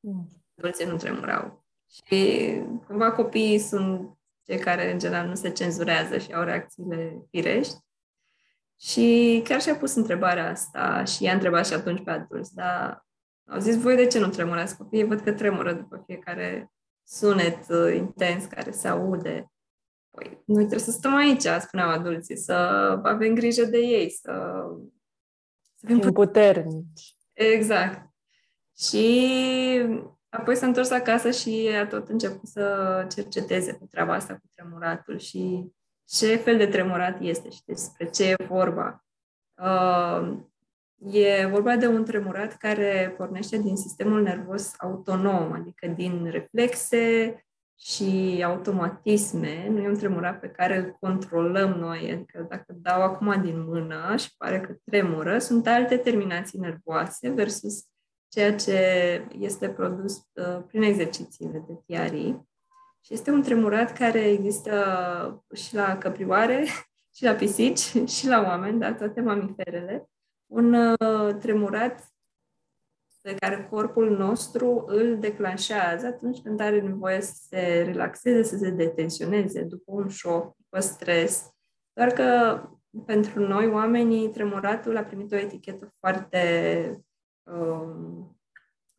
Mm 0.00 0.28
adulții 0.56 0.86
nu 0.86 0.96
tremurau. 0.96 1.64
Și 1.90 2.50
cumva 2.86 3.12
copiii 3.12 3.58
sunt 3.58 4.18
cei 4.42 4.58
care 4.58 4.92
în 4.92 4.98
general 4.98 5.26
nu 5.26 5.34
se 5.34 5.50
cenzurează 5.50 6.18
și 6.18 6.32
au 6.32 6.42
reacțiile 6.42 7.26
firești. 7.30 7.76
Și 8.80 9.40
chiar 9.44 9.60
și-a 9.60 9.76
pus 9.76 9.94
întrebarea 9.94 10.50
asta 10.50 11.04
și 11.04 11.22
i-a 11.22 11.32
întrebat 11.32 11.66
și 11.66 11.72
atunci 11.72 12.02
pe 12.04 12.10
adulți, 12.10 12.54
dar 12.54 13.06
au 13.48 13.58
zis, 13.58 13.80
voi 13.80 13.96
de 13.96 14.06
ce 14.06 14.18
nu 14.18 14.28
tremurați 14.28 14.76
copiii? 14.76 15.04
Văd 15.04 15.20
că 15.20 15.32
tremură 15.32 15.72
după 15.72 16.02
fiecare 16.06 16.72
sunet 17.04 17.68
uh, 17.68 17.94
intens 17.94 18.44
care 18.44 18.70
se 18.70 18.88
aude. 18.88 19.50
Păi, 20.10 20.42
noi 20.44 20.64
trebuie 20.64 20.78
să 20.78 20.90
stăm 20.90 21.14
aici, 21.14 21.46
spuneau 21.60 21.90
adulții, 21.90 22.36
să 22.36 22.52
avem 23.02 23.34
grijă 23.34 23.64
de 23.64 23.78
ei, 23.78 24.10
să, 24.10 24.64
să 25.74 25.86
fim 25.86 26.12
puternici. 26.12 27.16
Exact. 27.32 28.10
Și 28.76 29.28
Apoi 30.38 30.56
s-a 30.56 30.66
întors 30.66 30.90
acasă 30.90 31.30
și 31.30 31.68
a 31.80 31.86
tot 31.86 32.08
început 32.08 32.48
să 32.48 33.06
cerceteze 33.14 33.72
pe 33.72 33.84
treaba 33.90 34.14
asta 34.14 34.34
cu 34.34 34.48
tremuratul 34.54 35.18
și 35.18 35.72
ce 36.08 36.36
fel 36.36 36.56
de 36.56 36.66
tremurat 36.66 37.20
este 37.20 37.50
și 37.50 37.60
despre 37.64 38.10
ce 38.10 38.24
e 38.24 38.44
vorba. 38.48 39.04
Uh, 39.62 40.38
e 41.12 41.46
vorba 41.46 41.76
de 41.76 41.86
un 41.86 42.04
tremurat 42.04 42.56
care 42.56 43.14
pornește 43.16 43.58
din 43.58 43.76
sistemul 43.76 44.22
nervos 44.22 44.74
autonom, 44.78 45.52
adică 45.52 45.86
din 45.86 46.30
reflexe 46.30 47.34
și 47.78 48.42
automatisme. 48.44 49.68
Nu 49.68 49.80
e 49.80 49.88
un 49.88 49.98
tremurat 49.98 50.40
pe 50.40 50.48
care 50.48 50.76
îl 50.76 50.96
controlăm 51.00 51.70
noi, 51.70 52.10
adică 52.10 52.46
dacă 52.48 52.74
dau 52.76 53.02
acum 53.02 53.42
din 53.42 53.64
mână 53.64 54.16
și 54.16 54.36
pare 54.36 54.60
că 54.60 54.76
tremură, 54.84 55.38
sunt 55.38 55.66
alte 55.66 55.96
terminații 55.96 56.58
nervoase 56.58 57.30
versus 57.30 57.84
ceea 58.28 58.54
ce 58.54 58.78
este 59.38 59.68
produs 59.68 60.16
uh, 60.16 60.62
prin 60.66 60.82
exercițiile 60.82 61.64
de 61.66 61.72
TRI. 61.86 62.40
Și 63.06 63.12
este 63.12 63.30
un 63.30 63.42
tremurat 63.42 63.92
care 63.92 64.18
există 64.18 65.44
și 65.54 65.74
la 65.74 65.98
căprioare, 65.98 66.64
și 67.16 67.24
la 67.24 67.32
pisici, 67.32 67.92
și 68.16 68.26
la 68.26 68.42
oameni, 68.42 68.78
dar 68.78 68.92
toate 68.92 69.20
mamiferele. 69.20 70.10
Un 70.46 70.74
uh, 70.74 71.34
tremurat 71.34 72.12
pe 73.20 73.34
care 73.34 73.66
corpul 73.70 74.16
nostru 74.16 74.84
îl 74.86 75.18
declanșează 75.18 76.06
atunci 76.06 76.38
când 76.38 76.60
are 76.60 76.80
nevoie 76.80 77.20
să 77.20 77.34
se 77.48 77.82
relaxeze, 77.86 78.42
să 78.42 78.56
se 78.56 78.70
detensioneze 78.70 79.62
după 79.62 79.92
un 79.92 80.08
șoc, 80.08 80.56
după 80.56 80.80
stres. 80.80 81.50
Doar 81.92 82.12
că 82.12 82.60
pentru 83.04 83.46
noi, 83.46 83.66
oamenii, 83.66 84.30
tremuratul 84.30 84.96
a 84.96 85.04
primit 85.04 85.32
o 85.32 85.36
etichetă 85.36 85.94
foarte 85.98 86.90
um, 87.42 88.38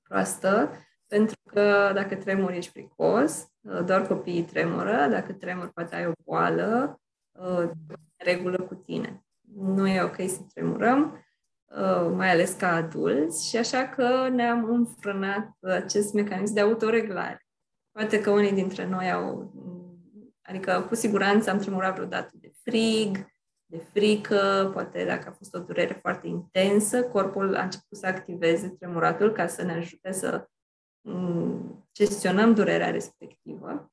proastă, 0.02 0.72
pentru 1.08 1.36
că 1.46 1.92
dacă 1.94 2.16
tremuri 2.16 2.58
ești 2.58 2.72
fricos, 2.72 3.42
uh, 3.42 3.57
doar 3.86 4.08
copiii 4.08 4.44
tremură, 4.44 5.08
dacă 5.10 5.34
tremuri 5.34 5.74
poate 5.74 5.96
ai 5.96 6.08
o 6.08 6.12
boală, 6.24 7.00
uh, 7.32 7.70
regulă 8.16 8.62
cu 8.62 8.76
tine. 8.76 9.26
Nu 9.56 9.88
e 9.88 10.02
ok 10.02 10.16
să 10.16 10.40
tremurăm, 10.54 11.26
uh, 11.66 12.12
mai 12.16 12.32
ales 12.32 12.54
ca 12.54 12.72
adulți, 12.72 13.50
și 13.50 13.58
așa 13.58 13.88
că 13.88 14.30
ne-am 14.30 14.64
înfrânat 14.70 15.58
acest 15.62 16.14
mecanism 16.14 16.54
de 16.54 16.60
autoreglare. 16.60 17.46
Poate 17.92 18.22
că 18.22 18.30
unii 18.30 18.52
dintre 18.52 18.88
noi 18.88 19.12
au, 19.12 19.54
adică 20.42 20.86
cu 20.88 20.96
siguranță 20.96 21.50
am 21.50 21.58
tremurat 21.58 21.96
vreodată 21.96 22.32
de 22.34 22.52
frig, 22.64 23.26
de 23.66 23.78
frică, 23.94 24.70
poate 24.74 25.06
dacă 25.06 25.30
a 25.30 25.32
fost 25.32 25.56
o 25.56 25.60
durere 25.60 25.94
foarte 26.02 26.28
intensă, 26.28 27.04
corpul 27.04 27.56
a 27.56 27.64
început 27.64 27.98
să 27.98 28.06
activeze 28.06 28.70
tremuratul 28.70 29.32
ca 29.32 29.48
să 29.48 29.64
ne 29.64 29.74
ajute 29.74 30.12
să 30.12 30.28
mm, 30.36 30.57
gestionăm 31.94 32.54
durerea 32.54 32.92
respectivă. 32.92 33.92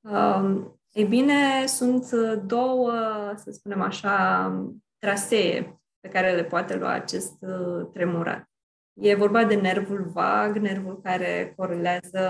Um, 0.00 0.80
ei 0.92 1.04
bine, 1.04 1.66
sunt 1.66 2.10
două, 2.46 2.92
să 3.36 3.50
spunem 3.50 3.80
așa, 3.80 4.48
trasee 4.98 5.80
pe 6.00 6.08
care 6.08 6.34
le 6.34 6.44
poate 6.44 6.76
lua 6.76 6.92
acest 6.92 7.36
uh, 7.40 7.86
tremurat. 7.92 8.48
E 8.92 9.14
vorba 9.14 9.44
de 9.44 9.54
nervul 9.54 10.10
vag, 10.12 10.56
nervul 10.56 11.00
care 11.00 11.52
corelează 11.56 12.20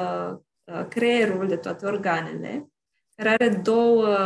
uh, 0.64 0.86
creierul 0.88 1.48
de 1.48 1.56
toate 1.56 1.86
organele, 1.86 2.68
care 3.16 3.28
are 3.28 3.48
două 3.48 4.16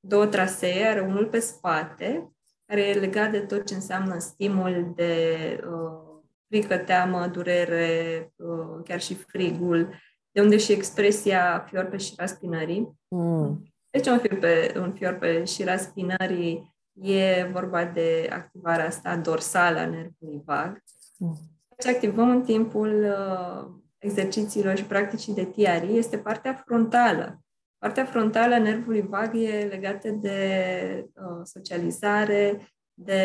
două 0.00 0.26
trasee, 0.26 0.86
are 0.86 1.00
unul 1.00 1.26
pe 1.26 1.38
spate, 1.38 2.32
care 2.66 2.80
e 2.80 2.98
legat 2.98 3.30
de 3.30 3.40
tot 3.40 3.66
ce 3.66 3.74
înseamnă 3.74 4.18
stimul 4.18 4.92
de 4.94 5.60
uh, 5.64 6.07
frică, 6.48 6.76
teamă, 6.76 7.26
durere, 7.26 8.32
uh, 8.36 8.82
chiar 8.84 9.00
și 9.00 9.14
frigul, 9.14 9.94
de 10.30 10.40
unde 10.40 10.56
și 10.56 10.72
expresia 10.72 11.64
fior 11.68 11.84
pe 11.84 11.96
șira 11.96 12.26
spinării. 12.26 12.98
Mm. 13.08 13.62
Deci 13.90 14.06
un 14.06 14.18
fior 14.18 14.38
pe, 14.38 14.74
un 14.78 14.92
fior 14.92 15.14
pe 15.14 15.44
șira 15.44 15.76
spinării 15.76 16.76
e 16.92 17.48
vorba 17.52 17.84
de 17.84 18.28
activarea 18.32 18.86
asta 18.86 19.16
dorsală 19.16 19.78
a 19.78 19.86
nervului 19.86 20.42
vag. 20.44 20.82
Mm. 21.18 21.36
Ce 21.78 21.88
activăm 21.88 22.30
în 22.30 22.42
timpul 22.42 23.04
uh, 23.04 23.70
exercițiilor 23.98 24.76
și 24.76 24.84
practicii 24.84 25.34
de 25.34 25.44
TRI 25.44 25.96
este 25.96 26.18
partea 26.18 26.62
frontală, 26.66 27.42
Partea 27.78 28.04
frontală 28.04 28.54
a 28.54 28.58
nervului 28.58 29.00
vag 29.00 29.36
e 29.36 29.66
legată 29.70 30.10
de 30.10 31.10
uh, 31.14 31.40
socializare, 31.42 32.72
de 32.94 33.22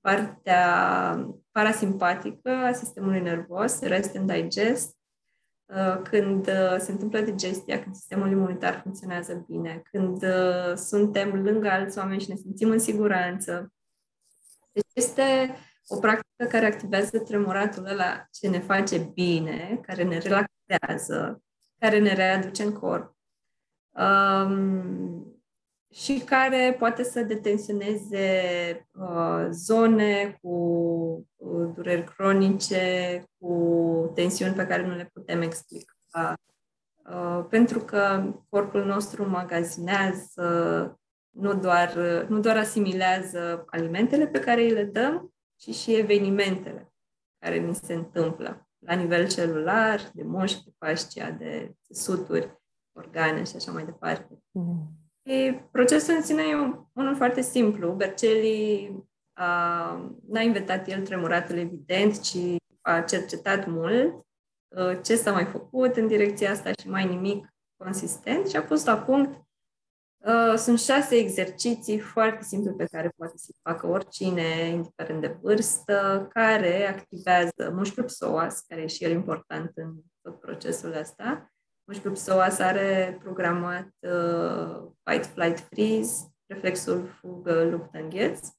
partea 0.00 1.16
parasimpatică 1.56 2.50
a 2.50 2.72
sistemului 2.72 3.20
nervos, 3.20 3.80
rest 3.80 4.16
and 4.16 4.32
digest, 4.32 4.96
uh, 5.66 6.02
când 6.02 6.46
uh, 6.46 6.76
se 6.78 6.92
întâmplă 6.92 7.20
digestia, 7.20 7.82
când 7.82 7.94
sistemul 7.94 8.30
imunitar 8.30 8.80
funcționează 8.82 9.44
bine, 9.48 9.82
când 9.90 10.22
uh, 10.22 10.74
suntem 10.74 11.42
lângă 11.42 11.68
alți 11.68 11.98
oameni 11.98 12.20
și 12.20 12.28
ne 12.28 12.34
simțim 12.34 12.70
în 12.70 12.78
siguranță. 12.78 13.72
Deci 14.72 14.90
este 14.94 15.54
o 15.86 15.98
practică 15.98 16.44
care 16.48 16.66
activează 16.66 17.18
tremuratul 17.18 17.86
ăla 17.86 18.26
ce 18.30 18.48
ne 18.48 18.60
face 18.60 18.98
bine, 18.98 19.80
care 19.82 20.02
ne 20.02 20.18
relaxează, 20.18 21.42
care 21.78 21.98
ne 21.98 22.14
readuce 22.14 22.62
în 22.62 22.72
corp 22.72 23.16
um, 23.90 25.36
și 25.92 26.18
care 26.18 26.76
poate 26.78 27.02
să 27.02 27.22
detensioneze 27.22 28.28
uh, 28.92 29.46
zone 29.50 30.38
cu 30.42 30.48
uh, 30.48 30.95
dureri 31.74 32.04
cronice, 32.04 33.24
cu 33.38 34.12
tensiuni 34.14 34.54
pe 34.54 34.66
care 34.66 34.86
nu 34.86 34.94
le 34.94 35.10
putem 35.12 35.42
explica. 35.42 36.34
Uh, 37.10 37.44
pentru 37.48 37.78
că 37.78 38.32
corpul 38.48 38.84
nostru 38.84 39.28
magazinează, 39.28 40.98
nu 41.30 41.54
doar, 41.54 41.94
nu 42.28 42.40
doar 42.40 42.56
asimilează 42.56 43.64
alimentele 43.66 44.26
pe 44.26 44.40
care 44.40 44.62
îi 44.62 44.70
le 44.70 44.84
dăm, 44.84 45.34
ci 45.56 45.74
și 45.74 45.94
evenimentele 45.94 46.92
care 47.38 47.58
ni 47.58 47.74
se 47.74 47.94
întâmplă 47.94 48.68
la 48.78 48.94
nivel 48.94 49.28
celular, 49.28 50.10
de 50.14 50.22
moșchi, 50.22 50.64
de 50.64 50.70
fascia, 50.78 51.30
de 51.30 51.74
țesuturi. 51.82 52.64
organe 52.92 53.44
și 53.44 53.56
așa 53.56 53.72
mai 53.72 53.84
departe. 53.84 54.42
Mm. 54.50 54.88
Și 55.24 55.60
procesul 55.70 56.14
în 56.14 56.22
sine 56.22 56.42
e 56.42 56.54
unul 56.92 57.16
foarte 57.16 57.40
simplu. 57.40 57.92
Berceli 57.92 58.92
a, 58.92 59.15
n-a 60.28 60.40
inventat 60.40 60.88
el 60.88 61.04
tremuratele 61.04 61.60
evident, 61.60 62.20
ci 62.20 62.36
a 62.80 63.00
cercetat 63.00 63.66
mult 63.66 64.26
uh, 64.68 64.98
ce 65.02 65.16
s-a 65.16 65.32
mai 65.32 65.44
făcut 65.44 65.96
în 65.96 66.06
direcția 66.06 66.50
asta 66.50 66.70
și 66.80 66.88
mai 66.88 67.06
nimic 67.06 67.54
consistent 67.76 68.48
și 68.48 68.56
a 68.56 68.62
pus 68.62 68.84
la 68.84 68.98
punct 68.98 69.46
Uh, 70.26 70.54
sunt 70.56 70.78
șase 70.80 71.16
exerciții 71.16 71.98
foarte 71.98 72.44
simple 72.44 72.72
pe 72.72 72.84
care 72.84 73.12
poate 73.16 73.32
să 73.36 73.52
facă 73.62 73.86
oricine, 73.86 74.68
indiferent 74.68 75.20
de 75.20 75.36
vârstă, 75.40 76.26
care 76.32 76.86
activează 76.86 77.72
mușchiul 77.72 78.04
psoas, 78.04 78.60
care 78.60 78.82
e 78.82 78.86
și 78.86 79.04
el 79.04 79.10
important 79.10 79.70
în 79.74 79.94
tot 80.22 80.40
procesul 80.40 80.92
ăsta. 80.92 81.52
Mușchiul 81.84 82.12
psoas 82.12 82.58
are 82.58 83.18
programat 83.22 83.88
uh, 84.00 84.82
fight, 85.04 85.26
flight, 85.26 85.58
freeze, 85.58 86.26
reflexul 86.46 87.06
fugă, 87.06 87.64
luptă, 87.64 87.98
îngheț 87.98 88.40
mm. 88.42 88.50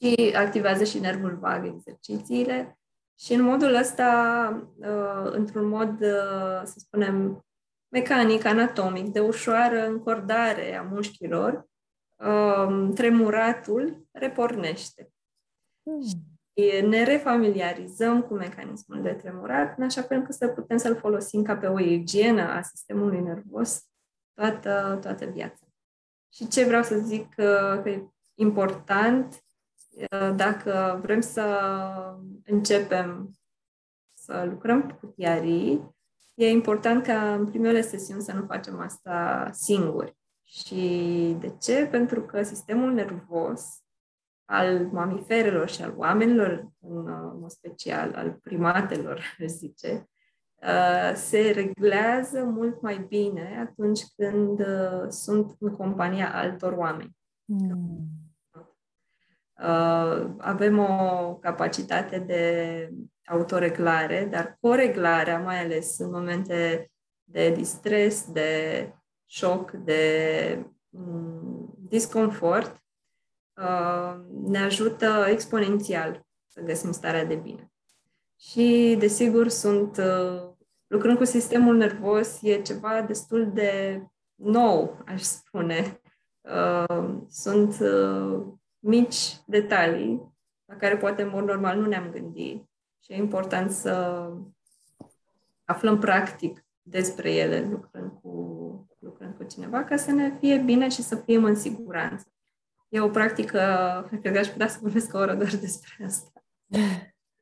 Și 0.00 0.34
activează 0.36 0.84
și 0.84 0.98
nervul 0.98 1.36
vag 1.36 1.66
exercițiile. 1.66 2.78
Și 3.18 3.32
în 3.32 3.42
modul 3.42 3.74
ăsta, 3.74 4.70
uh, 4.76 5.32
într-un 5.32 5.68
mod, 5.68 6.00
uh, 6.00 6.62
să 6.64 6.74
spunem, 6.76 7.44
mecanic, 7.88 8.44
anatomic, 8.44 9.08
de 9.08 9.20
ușoară 9.20 9.86
încordare 9.86 10.76
a 10.76 10.82
mușchilor, 10.82 11.68
um, 12.16 12.92
tremuratul 12.92 14.06
repornește. 14.10 15.12
Hmm. 15.82 16.00
Și 16.02 16.86
ne 16.86 17.04
refamiliarizăm 17.04 18.22
cu 18.22 18.34
mecanismul 18.34 19.02
de 19.02 19.12
tremurat, 19.12 19.78
în 19.78 19.84
așa 19.84 20.02
fel 20.02 20.16
încât 20.16 20.34
să 20.34 20.48
putem 20.48 20.76
să-l 20.76 20.96
folosim 20.96 21.42
ca 21.42 21.56
pe 21.56 21.66
o 21.66 21.80
igienă 21.80 22.42
a 22.42 22.62
sistemului 22.62 23.20
nervos 23.20 23.84
toată, 24.34 24.98
toată 25.00 25.24
viața. 25.24 25.66
Și 26.32 26.48
ce 26.48 26.64
vreau 26.64 26.82
să 26.82 26.98
zic 26.98 27.26
uh, 27.26 27.82
că 27.82 27.88
e 27.88 28.10
important, 28.40 29.44
uh, 29.94 30.34
dacă 30.36 30.98
vrem 31.02 31.20
să 31.20 31.44
începem 32.44 33.30
să 34.14 34.46
lucrăm 34.50 34.98
cu 35.00 35.06
tiarii, 35.06 35.94
e 36.34 36.50
important 36.50 37.02
ca 37.02 37.34
în 37.34 37.46
primele 37.46 37.80
sesiuni 37.80 38.22
să 38.22 38.32
nu 38.32 38.44
facem 38.46 38.80
asta 38.80 39.48
singuri. 39.52 40.18
Și 40.44 41.36
de 41.40 41.56
ce? 41.60 41.86
Pentru 41.86 42.22
că 42.22 42.42
sistemul 42.42 42.92
nervos 42.92 43.82
al 44.44 44.88
mamiferelor 44.92 45.68
și 45.68 45.82
al 45.82 45.94
oamenilor, 45.96 46.68
în 46.80 47.04
mod 47.40 47.50
special 47.50 48.12
al 48.14 48.38
primatelor, 48.42 49.16
aș 49.40 49.46
zice, 49.46 50.08
uh, 50.62 51.14
se 51.14 51.50
reglează 51.50 52.44
mult 52.44 52.80
mai 52.80 53.06
bine 53.08 53.66
atunci 53.68 54.00
când 54.16 54.60
uh, 54.60 55.08
sunt 55.08 55.56
în 55.58 55.76
compania 55.76 56.34
altor 56.34 56.72
oameni. 56.72 57.16
Mm. 57.44 58.19
Uh, 59.62 60.30
avem 60.38 60.78
o 60.78 61.34
capacitate 61.40 62.18
de 62.18 62.92
autoreglare, 63.24 64.28
dar 64.30 64.56
coreglarea, 64.60 65.38
mai 65.38 65.60
ales 65.60 65.98
în 65.98 66.10
momente 66.10 66.90
de 67.24 67.50
distres, 67.50 68.30
de 68.32 68.92
șoc, 69.26 69.70
de 69.70 70.66
mm, 70.88 71.74
disconfort, 71.78 72.82
uh, 73.56 74.20
ne 74.44 74.58
ajută 74.58 75.26
exponențial 75.28 76.26
să 76.46 76.60
găsim 76.60 76.92
starea 76.92 77.24
de 77.24 77.34
bine. 77.34 77.72
Și, 78.38 78.96
desigur, 78.98 79.48
sunt, 79.48 79.96
uh, 79.96 80.50
lucrând 80.86 81.16
cu 81.16 81.24
sistemul 81.24 81.76
nervos, 81.76 82.38
e 82.42 82.62
ceva 82.62 83.02
destul 83.02 83.50
de 83.52 84.02
nou, 84.34 85.02
aș 85.06 85.20
spune. 85.20 86.00
Uh, 86.40 87.14
sunt 87.28 87.80
mici 88.80 89.36
detalii 89.46 90.34
la 90.64 90.76
care 90.76 90.96
poate 90.96 91.22
în 91.22 91.30
mod 91.32 91.44
normal 91.44 91.78
nu 91.78 91.86
ne-am 91.86 92.10
gândit 92.10 92.68
și 93.04 93.12
e 93.12 93.16
important 93.16 93.70
să 93.70 94.26
aflăm 95.64 95.98
practic 95.98 96.64
despre 96.82 97.32
ele 97.32 97.68
lucrând 97.70 98.12
cu, 98.22 98.88
lucrând 98.98 99.34
cu 99.36 99.44
cineva 99.44 99.84
ca 99.84 99.96
să 99.96 100.10
ne 100.10 100.36
fie 100.38 100.58
bine 100.58 100.88
și 100.88 101.02
să 101.02 101.16
fim 101.16 101.44
în 101.44 101.54
siguranță. 101.54 102.32
E 102.88 103.00
o 103.00 103.08
practică, 103.08 103.60
cred 104.20 104.32
că 104.32 104.38
aș 104.38 104.46
putea 104.46 104.68
să 104.68 104.78
vorbesc 104.82 105.14
o 105.14 105.18
oră 105.18 105.34
doar 105.34 105.50
despre 105.56 106.04
asta. 106.04 106.42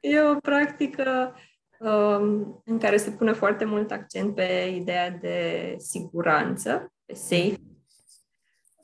E 0.00 0.20
o 0.20 0.34
practică 0.34 1.34
um, 1.78 2.62
în 2.64 2.78
care 2.78 2.96
se 2.96 3.10
pune 3.10 3.32
foarte 3.32 3.64
mult 3.64 3.90
accent 3.90 4.34
pe 4.34 4.72
ideea 4.74 5.10
de 5.10 5.74
siguranță, 5.78 6.92
pe 7.04 7.14
safe. 7.14 7.60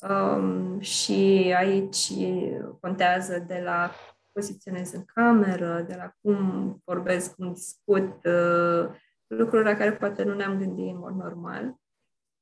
Um, 0.08 0.80
și 0.80 1.52
aici 1.56 2.12
contează 2.80 3.38
de 3.38 3.60
la 3.64 3.90
poziționez 4.32 4.92
în 4.92 5.04
cameră, 5.04 5.84
de 5.88 5.94
la 5.94 6.12
cum 6.20 6.76
vorbesc, 6.84 7.34
cum 7.34 7.52
discut, 7.52 8.24
uh, 8.24 8.88
lucruri 9.26 9.64
la 9.64 9.74
care 9.74 9.92
poate 9.92 10.22
nu 10.22 10.34
ne-am 10.34 10.58
gândit 10.58 10.88
în 10.88 10.98
mod 10.98 11.14
normal. 11.14 11.74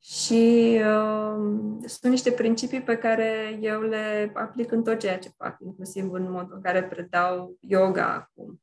Și 0.01 0.75
uh, 0.79 1.79
sunt 1.85 2.13
niște 2.13 2.31
principii 2.33 2.83
pe 2.83 2.97
care 2.97 3.59
eu 3.61 3.81
le 3.81 4.31
aplic 4.35 4.73
în 4.73 4.83
tot 4.83 4.99
ceea 4.99 5.19
ce 5.19 5.33
fac, 5.37 5.57
inclusiv 5.61 6.13
în 6.13 6.31
modul 6.31 6.55
în 6.55 6.63
care 6.63 6.83
predau 6.83 7.57
yoga 7.61 8.13
acum 8.13 8.63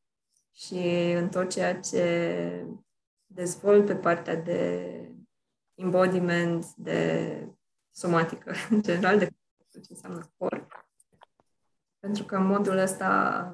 și 0.52 1.14
în 1.18 1.30
tot 1.30 1.50
ceea 1.50 1.80
ce 1.80 2.66
dezvolt 3.26 3.86
pe 3.86 3.96
partea 3.96 4.36
de 4.36 4.92
embodiment, 5.76 6.74
de 6.76 7.48
somatică, 8.00 8.54
în 8.70 8.82
general, 8.82 9.18
de 9.18 9.26
ce 9.72 9.80
înseamnă 9.90 10.32
corp. 10.38 10.86
Pentru 12.00 12.24
că 12.24 12.36
în 12.36 12.46
modul 12.46 12.78
ăsta 12.78 13.54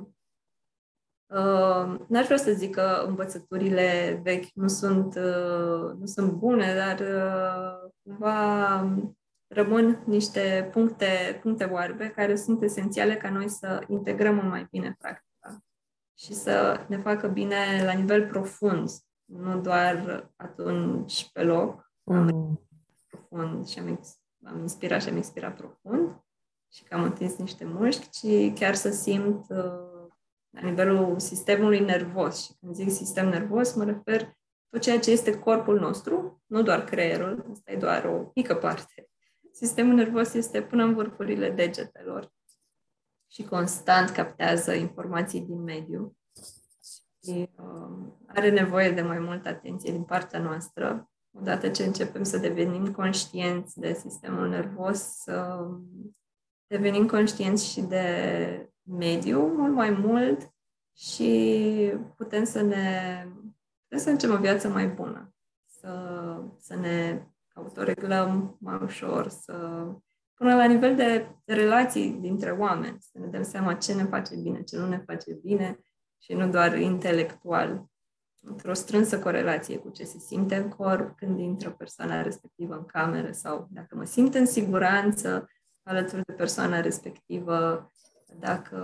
uh, 1.25 1.99
n-aș 2.07 2.25
vrea 2.25 2.37
să 2.37 2.51
zic 2.51 2.75
că 2.75 3.03
învățăturile 3.07 4.19
vechi 4.23 4.51
nu 4.53 4.67
sunt, 4.67 5.15
uh, 5.15 5.93
nu 5.99 6.05
sunt 6.05 6.31
bune, 6.31 6.75
dar 6.75 6.99
uh, 6.99 7.91
cumva 8.03 8.79
rămân 9.47 10.03
niște 10.05 10.69
puncte, 10.71 11.39
puncte 11.41 11.63
oarbe 11.63 12.09
care 12.09 12.35
sunt 12.35 12.61
esențiale 12.61 13.17
ca 13.17 13.29
noi 13.29 13.49
să 13.49 13.83
integrăm 13.87 14.35
mult 14.35 14.47
mai 14.47 14.67
bine 14.71 14.95
practica 14.99 15.63
și 16.17 16.33
să 16.33 16.85
ne 16.87 16.97
facă 16.97 17.27
bine 17.27 17.83
la 17.83 17.91
nivel 17.91 18.27
profund, 18.27 18.89
nu 19.25 19.59
doar 19.61 20.27
atunci 20.35 21.29
pe 21.31 21.43
loc, 21.43 21.91
mm. 22.03 22.15
am 22.15 22.61
profund 23.07 23.67
și 23.67 23.79
am, 23.79 23.99
am 24.45 24.59
inspirat 24.59 25.01
și 25.01 25.09
am 25.09 25.17
expirat 25.17 25.55
profund, 25.55 26.23
și 26.71 26.83
că 26.83 26.95
am 26.95 27.03
întins 27.03 27.35
niște 27.35 27.65
mușchi, 27.65 28.09
ci 28.09 28.59
chiar 28.59 28.75
să 28.75 28.91
simt 28.91 29.45
uh, 29.49 30.07
la 30.49 30.61
nivelul 30.61 31.19
sistemului 31.19 31.79
nervos. 31.79 32.43
Și 32.43 32.53
când 32.59 32.75
zic 32.75 32.89
sistem 32.89 33.29
nervos, 33.29 33.73
mă 33.73 33.83
refer 33.83 34.37
tot 34.69 34.81
ceea 34.81 34.99
ce 34.99 35.11
este 35.11 35.39
corpul 35.39 35.79
nostru, 35.79 36.43
nu 36.45 36.61
doar 36.61 36.83
creierul, 36.83 37.45
asta 37.51 37.71
e 37.71 37.77
doar 37.77 38.05
o 38.05 38.31
mică 38.35 38.55
parte. 38.55 39.09
Sistemul 39.51 39.93
nervos 39.93 40.33
este 40.33 40.61
până 40.61 40.83
în 40.83 40.93
vârfurile 40.93 41.49
degetelor 41.49 42.33
și 43.27 43.43
constant 43.43 44.09
captează 44.09 44.73
informații 44.73 45.41
din 45.41 45.63
mediu 45.63 46.17
și 47.23 47.49
uh, 47.55 48.13
are 48.27 48.49
nevoie 48.49 48.91
de 48.91 49.01
mai 49.01 49.19
multă 49.19 49.49
atenție 49.49 49.91
din 49.91 50.03
partea 50.03 50.39
noastră. 50.39 51.09
Odată 51.37 51.69
ce 51.69 51.83
începem 51.83 52.23
să 52.23 52.37
devenim 52.37 52.91
conștienți 52.91 53.79
de 53.79 53.93
sistemul 53.93 54.49
nervos, 54.49 55.23
uh, 55.25 55.77
devenim 56.67 57.07
conștienți 57.07 57.71
și 57.71 57.81
de 57.81 58.69
mediu 58.83 59.47
mult 59.47 59.73
mai 59.73 59.89
mult 59.89 60.53
și 60.97 61.91
putem 62.15 62.43
să 62.43 62.61
ne 62.61 63.27
putem 63.81 63.99
să 64.03 64.09
începem 64.09 64.35
o 64.35 64.39
viață 64.39 64.67
mai 64.67 64.87
bună, 64.87 65.33
să, 65.65 66.43
să 66.59 66.75
ne 66.75 67.27
autoreglăm 67.53 68.57
mai 68.59 68.79
ușor, 68.83 69.27
să 69.27 69.85
până 70.33 70.55
la 70.55 70.65
nivel 70.65 70.95
de 70.95 71.35
relații 71.45 72.11
dintre 72.11 72.51
oameni, 72.51 72.97
să 72.99 73.19
ne 73.19 73.27
dăm 73.27 73.43
seama 73.43 73.73
ce 73.73 73.93
ne 73.93 74.03
face 74.03 74.35
bine, 74.35 74.63
ce 74.63 74.77
nu 74.77 74.87
ne 74.87 75.03
face 75.05 75.33
bine 75.33 75.79
și 76.17 76.33
nu 76.33 76.49
doar 76.49 76.77
intelectual, 76.77 77.85
într-o 78.45 78.73
strânsă 78.73 79.19
corelație 79.19 79.77
cu 79.77 79.89
ce 79.89 80.03
se 80.03 80.17
simte 80.17 80.55
în 80.55 80.69
corp 80.69 81.17
când 81.17 81.39
intră 81.39 81.71
persoana 81.71 82.21
respectivă 82.21 82.75
în 82.75 82.85
cameră 82.85 83.31
sau 83.31 83.67
dacă 83.71 83.95
mă 83.95 84.03
simt 84.03 84.33
în 84.33 84.45
siguranță 84.45 85.49
alături 85.83 86.25
de 86.25 86.33
persoana 86.33 86.81
respectivă, 86.81 87.91
dacă 88.39 88.77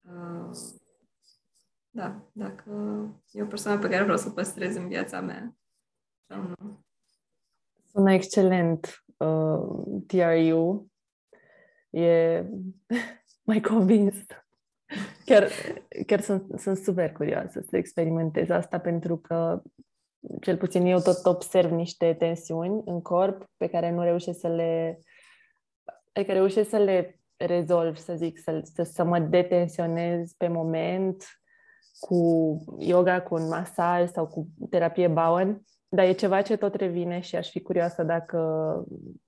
uh, 0.00 0.56
da, 1.90 2.22
dacă 2.32 2.72
e 3.32 3.42
o 3.42 3.46
persoană 3.46 3.80
pe 3.80 3.88
care 3.88 4.02
vreau 4.02 4.18
să 4.18 4.28
o 4.28 4.32
păstrez 4.32 4.76
în 4.76 4.88
viața 4.88 5.20
mea 5.20 5.56
sau 6.26 6.42
nu. 6.42 6.84
Sună 7.84 8.12
excelent. 8.12 9.04
Uh, 9.16 10.02
TRU 10.06 10.90
e 11.90 12.44
mai 13.48 13.60
convins. 13.60 14.14
Chiar, 15.24 15.48
chiar 16.06 16.20
sunt, 16.20 16.60
sunt 16.60 16.76
super 16.76 17.12
curioasă 17.12 17.64
să 17.68 17.76
experimentez 17.76 18.48
asta 18.48 18.78
pentru 18.78 19.16
că 19.16 19.62
cel 20.40 20.56
puțin 20.56 20.86
eu 20.86 20.98
tot 20.98 21.26
observ 21.26 21.70
niște 21.70 22.14
tensiuni 22.18 22.82
în 22.84 23.00
corp 23.00 23.50
pe 23.56 23.66
care 23.66 23.90
nu 23.90 24.02
reușesc 24.02 24.40
să 24.40 24.48
le 24.48 24.98
adică 26.12 26.32
reușesc 26.32 26.68
să 26.68 26.76
le 26.76 27.20
rezolv, 27.36 27.96
să 27.96 28.14
zic, 28.14 28.38
să, 28.38 28.60
să, 28.74 28.82
să 28.82 29.04
mă 29.04 29.18
detensionez 29.18 30.32
pe 30.32 30.48
moment 30.48 31.24
cu 31.98 32.58
yoga, 32.78 33.22
cu 33.22 33.34
un 33.34 33.48
masaj 33.48 34.10
sau 34.10 34.26
cu 34.26 34.48
terapie 34.70 35.08
Bowen, 35.08 35.62
dar 35.88 36.04
e 36.04 36.12
ceva 36.12 36.42
ce 36.42 36.56
tot 36.56 36.74
revine 36.74 37.20
și 37.20 37.36
aș 37.36 37.50
fi 37.50 37.62
curioasă 37.62 38.02
dacă 38.02 38.38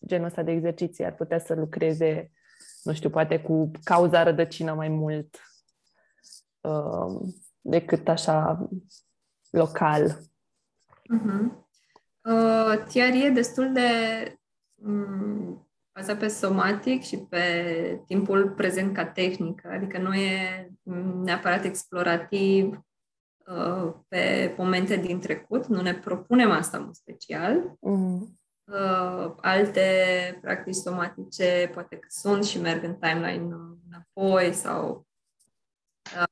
genul 0.07 0.27
ăsta 0.27 0.43
de 0.43 0.51
exerciții 0.51 1.05
ar 1.05 1.15
putea 1.15 1.39
să 1.39 1.55
lucreze, 1.55 2.31
nu 2.83 2.93
știu, 2.93 3.11
poate 3.11 3.41
cu 3.41 3.71
cauza 3.85 4.23
rădăcină 4.23 4.73
mai 4.73 4.89
mult 4.89 5.37
uh, 6.63 7.29
decât 7.61 8.09
așa 8.09 8.69
local. 9.51 10.19
Uh-huh. 11.15 11.61
Uh, 12.25 12.85
chiar 12.89 13.13
e 13.13 13.31
destul 13.35 13.73
de 13.73 13.89
um, 14.75 15.69
bazat 15.95 16.19
pe 16.19 16.29
somatic 16.29 17.03
și 17.03 17.17
pe 17.19 18.03
timpul 18.07 18.51
prezent 18.51 18.95
ca 18.95 19.07
tehnică, 19.07 19.69
adică 19.73 19.99
nu 19.99 20.15
e 20.15 20.71
neapărat 21.23 21.65
explorativ 21.65 22.81
uh, 23.47 23.95
pe 24.09 24.55
momente 24.57 24.97
din 24.97 25.21
trecut, 25.21 25.67
nu 25.67 25.81
ne 25.81 25.95
propunem 25.95 26.51
asta 26.51 26.79
în 26.79 26.93
special. 26.93 27.61
Uh-huh. 27.61 28.41
Uh, 28.65 29.35
alte 29.41 29.83
practici 30.41 30.75
somatice 30.75 31.71
poate 31.73 31.97
că 31.97 32.07
sunt 32.09 32.45
și 32.45 32.61
merg 32.61 32.85
în 32.85 32.95
timeline 32.95 33.55
înapoi 33.89 34.53
sau 34.53 34.91
uh, 34.91 35.12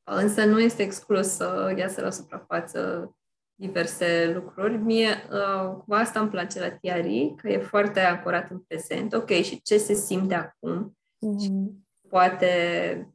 însă 0.05 0.45
nu 0.45 0.61
este 0.61 0.83
exclus 0.83 1.29
să 1.29 1.75
iasă 1.77 2.01
la 2.01 2.11
suprafață 2.11 3.11
diverse 3.61 4.33
lucruri. 4.35 4.77
Mie, 4.77 5.09
uh, 5.09 5.77
cu 5.87 5.95
asta 5.95 6.21
îmi 6.21 6.31
place 6.31 6.61
la 6.61 6.71
Tiari, 6.71 7.35
că 7.37 7.49
e 7.49 7.59
foarte 7.59 8.01
ancorat 8.01 8.51
în 8.51 8.59
prezent. 8.59 9.13
Ok, 9.13 9.31
și 9.31 9.63
ce 9.63 9.79
se 9.79 9.95
simte 9.95 10.35
acum? 10.35 10.99
Mm-hmm. 11.27 11.89
Poate 12.09 13.15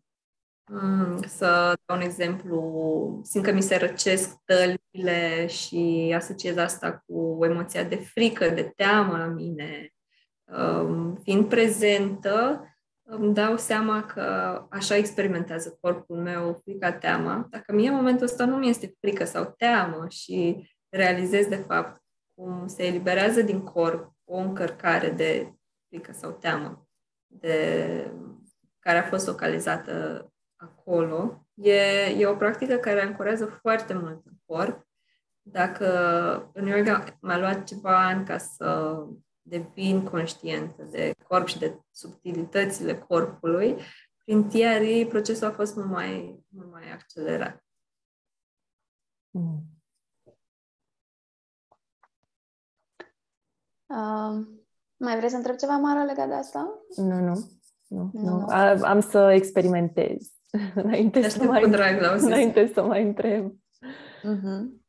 um, 0.71 1.21
să 1.21 1.73
dau 1.85 1.97
un 1.97 2.03
exemplu, 2.03 3.19
simt 3.23 3.43
că 3.43 3.51
mi 3.51 3.61
se 3.61 3.75
răcesc 3.75 4.37
tălile 4.43 5.47
și 5.47 6.13
asociez 6.15 6.57
asta 6.57 7.03
cu 7.05 7.39
emoția 7.41 7.83
de 7.83 7.95
frică, 7.95 8.49
de 8.49 8.71
teamă 8.75 9.17
la 9.17 9.25
mine. 9.25 9.89
Um, 10.43 11.15
fiind 11.15 11.49
prezentă, 11.49 12.63
îmi 13.07 13.33
dau 13.33 13.57
seama 13.57 14.03
că 14.03 14.21
așa 14.69 14.95
experimentează 14.95 15.77
corpul 15.81 16.17
meu 16.17 16.59
frica, 16.63 16.93
teama. 16.93 17.47
Dacă 17.49 17.73
mie 17.73 17.89
în 17.89 17.95
momentul 17.95 18.25
ăsta 18.25 18.45
nu 18.45 18.57
mi 18.57 18.69
este 18.69 18.95
frică 18.99 19.25
sau 19.25 19.53
teamă 19.57 20.05
și 20.09 20.69
realizez 20.89 21.47
de 21.47 21.55
fapt 21.55 22.01
cum 22.33 22.67
se 22.67 22.85
eliberează 22.85 23.41
din 23.41 23.63
corp 23.63 24.11
o 24.23 24.37
încărcare 24.37 25.09
de 25.09 25.53
frică 25.87 26.11
sau 26.11 26.31
teamă 26.31 26.87
de 27.27 28.11
care 28.79 28.97
a 28.97 29.03
fost 29.03 29.27
localizată 29.27 30.27
acolo, 30.55 31.47
e, 31.53 32.05
e 32.17 32.27
o 32.27 32.35
practică 32.35 32.75
care 32.75 33.01
ancorează 33.01 33.45
foarte 33.45 33.93
mult 33.93 34.25
în 34.25 34.33
corp. 34.45 34.87
Dacă 35.41 35.87
în 36.53 36.65
yoga 36.65 37.03
m-a 37.21 37.37
luat 37.37 37.63
ceva 37.63 38.05
ani 38.05 38.25
ca 38.25 38.37
să 38.37 38.97
devin 39.47 40.03
conștientă 40.03 40.83
de 40.83 41.15
corp 41.27 41.47
și 41.47 41.59
de 41.59 41.79
subtilitățile 41.91 42.97
corpului, 42.97 43.77
prin 44.23 44.49
TRE 44.49 45.05
procesul 45.09 45.47
a 45.47 45.51
fost 45.51 45.75
mult 45.75 45.89
mai, 45.89 46.39
mult 46.47 46.71
mai 46.71 46.91
accelerat. 46.91 47.63
Mm. 49.29 49.63
Uh, 53.85 54.47
mai 54.97 55.15
vrei 55.17 55.29
să 55.29 55.35
întreb 55.35 55.55
ceva, 55.55 55.77
Mara, 55.77 56.03
legat 56.03 56.27
de 56.27 56.33
asta? 56.33 56.79
Nu, 56.95 57.19
nu. 57.19 57.49
nu, 57.87 58.09
nu. 58.13 58.21
nu. 58.21 58.45
Am 58.83 58.99
să 58.99 59.31
experimentez 59.33 60.31
înainte, 60.75 61.29
să 61.29 61.43
mai, 61.43 61.69
drag, 61.69 62.01
înainte 62.21 62.71
să 62.73 62.83
mai 62.83 63.03
întreb. 63.03 63.53
Uh-huh. 64.23 64.83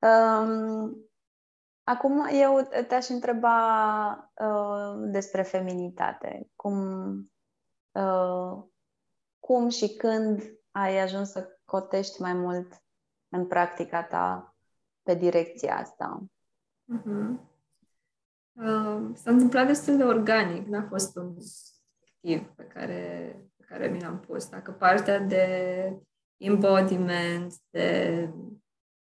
Um, 0.00 1.07
Acum 1.88 2.26
eu 2.32 2.68
te-aș 2.88 3.08
întreba 3.08 4.30
uh, 4.34 5.10
despre 5.10 5.42
feminitate. 5.42 6.50
Cum, 6.56 6.76
uh, 7.92 8.62
cum 9.38 9.68
și 9.68 9.96
când 9.96 10.42
ai 10.70 10.98
ajuns 10.98 11.30
să 11.30 11.58
cotești 11.64 12.20
mai 12.20 12.32
mult 12.32 12.82
în 13.28 13.46
practica 13.46 14.02
ta 14.02 14.56
pe 15.02 15.14
direcția 15.14 15.76
asta? 15.76 16.24
Uh-huh. 16.96 17.46
Uh, 18.52 19.10
s-a 19.14 19.30
întâmplat 19.30 19.66
destul 19.66 19.96
de 19.96 20.04
organic, 20.04 20.66
n-a 20.66 20.86
fost 20.88 21.16
un 21.16 21.36
obiectiv 22.22 22.54
pe 22.54 22.62
care, 22.62 23.32
pe 23.56 23.64
care 23.68 23.88
mi 23.88 24.00
l-am 24.00 24.20
pus. 24.20 24.48
Dacă 24.48 24.72
partea 24.72 25.18
de 25.18 25.92
embodiment, 26.36 27.54
de 27.70 28.28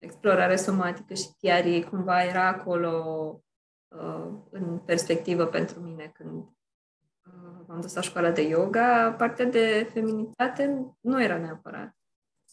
explorare 0.01 0.57
somatică 0.57 1.15
și 1.15 1.29
chiar 1.41 1.65
cumva 1.91 2.25
era 2.25 2.47
acolo 2.47 3.43
uh, 3.89 4.29
în 4.51 4.79
perspectivă 4.79 5.47
pentru 5.47 5.81
mine 5.81 6.11
când 6.15 6.43
uh, 7.27 7.65
m-am 7.67 7.81
dus 7.81 7.95
la 7.95 8.01
școala 8.01 8.31
de 8.31 8.43
yoga. 8.43 9.15
Partea 9.19 9.45
de 9.45 9.91
feminitate 9.93 10.95
nu 11.01 11.23
era 11.23 11.39
neapărat, 11.39 11.97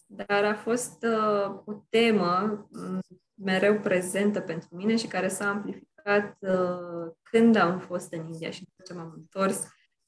dar 0.06 0.44
a 0.44 0.56
fost 0.56 1.04
uh, 1.04 1.62
o 1.66 1.74
temă 1.90 2.68
mm, 2.72 3.00
mereu 3.34 3.80
prezentă 3.80 4.40
pentru 4.40 4.76
mine 4.76 4.96
și 4.96 5.08
care 5.08 5.28
s-a 5.28 5.50
amplificat 5.50 6.38
uh, 6.40 7.12
când 7.22 7.56
am 7.56 7.80
fost 7.80 8.14
în 8.14 8.26
India 8.26 8.50
și 8.50 8.64
după 8.64 8.84
ce 8.86 8.94
m-am 8.94 9.14
întors. 9.16 9.58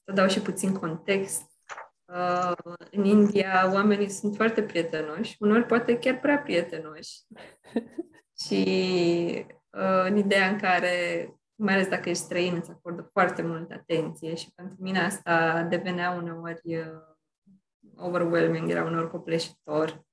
Să 0.04 0.12
dau 0.14 0.28
și 0.28 0.40
puțin 0.40 0.74
context. 0.74 1.49
Uh, 2.14 2.52
în 2.90 3.04
India 3.04 3.70
oamenii 3.72 4.08
sunt 4.08 4.36
foarte 4.36 4.62
prietenoși, 4.62 5.36
uneori 5.38 5.66
poate 5.66 5.98
chiar 5.98 6.20
prea 6.20 6.38
prietenoși. 6.38 7.18
și 8.44 8.64
uh, 9.70 10.04
în 10.04 10.16
ideea 10.16 10.48
în 10.48 10.58
care, 10.58 11.26
mai 11.54 11.74
ales 11.74 11.88
dacă 11.88 12.08
ești 12.08 12.22
străin, 12.22 12.54
îți 12.54 12.70
acordă 12.70 13.08
foarte 13.12 13.42
multă 13.42 13.74
atenție 13.74 14.34
și 14.34 14.52
pentru 14.54 14.76
mine 14.80 15.00
asta 15.04 15.62
devenea 15.62 16.10
uneori 16.10 16.76
uh, 16.76 17.10
overwhelming, 17.96 18.70
era 18.70 18.84
uneori 18.84 19.10
copleșitor. 19.10 20.04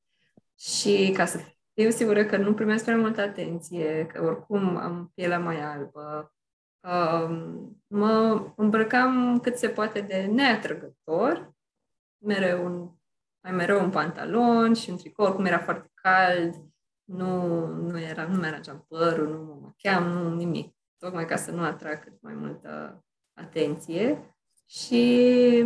Și 0.59 1.11
ca 1.15 1.25
să 1.25 1.39
fiu 1.73 1.89
sigură 1.89 2.25
că 2.25 2.37
nu 2.37 2.53
primesc 2.53 2.83
prea 2.83 2.97
multă 2.97 3.21
atenție, 3.21 4.05
că 4.05 4.23
oricum 4.23 4.75
am 4.75 5.11
pielea 5.15 5.39
mai 5.39 5.61
albă, 5.61 6.33
uh, 6.79 7.51
mă 7.87 8.45
îmbrăcam 8.55 9.39
cât 9.39 9.57
se 9.57 9.69
poate 9.69 10.01
de 10.01 10.25
neatrăgător 10.25 11.55
mereu 12.17 12.65
un, 12.65 12.89
mai 13.43 13.51
mereu 13.51 13.83
un 13.83 13.89
pantalon 13.89 14.73
și 14.73 14.89
un 14.89 14.97
tricou, 14.97 15.33
cum 15.33 15.45
era 15.45 15.59
foarte 15.59 15.91
cald, 15.93 16.55
nu, 17.03 17.65
nu, 17.65 17.99
era, 17.99 18.27
nu 18.27 18.35
mergeam 18.35 18.85
părul, 18.87 19.27
nu 19.27 19.43
mă 19.43 19.57
macheam, 19.61 20.07
nu 20.07 20.35
nimic. 20.35 20.75
Tocmai 20.97 21.25
ca 21.25 21.35
să 21.35 21.51
nu 21.51 21.63
atrag 21.63 22.03
cât 22.03 22.21
mai 22.21 22.33
multă 22.33 23.03
atenție. 23.33 24.35
Și 24.65 25.63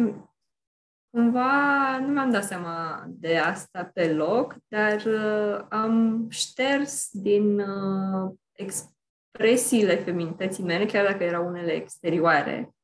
cumva 1.10 1.98
nu 1.98 2.08
mi-am 2.08 2.30
dat 2.30 2.44
seama 2.44 3.06
de 3.08 3.38
asta 3.38 3.86
pe 3.94 4.14
loc, 4.14 4.56
dar 4.68 5.02
uh, 5.06 5.66
am 5.70 6.26
șters 6.30 7.10
din 7.12 7.60
uh, 7.60 8.32
expresiile 8.52 9.96
feminității 9.96 10.64
mele, 10.64 10.86
chiar 10.86 11.06
dacă 11.06 11.24
erau 11.24 11.48
unele 11.48 11.72
exterioare, 11.72 12.76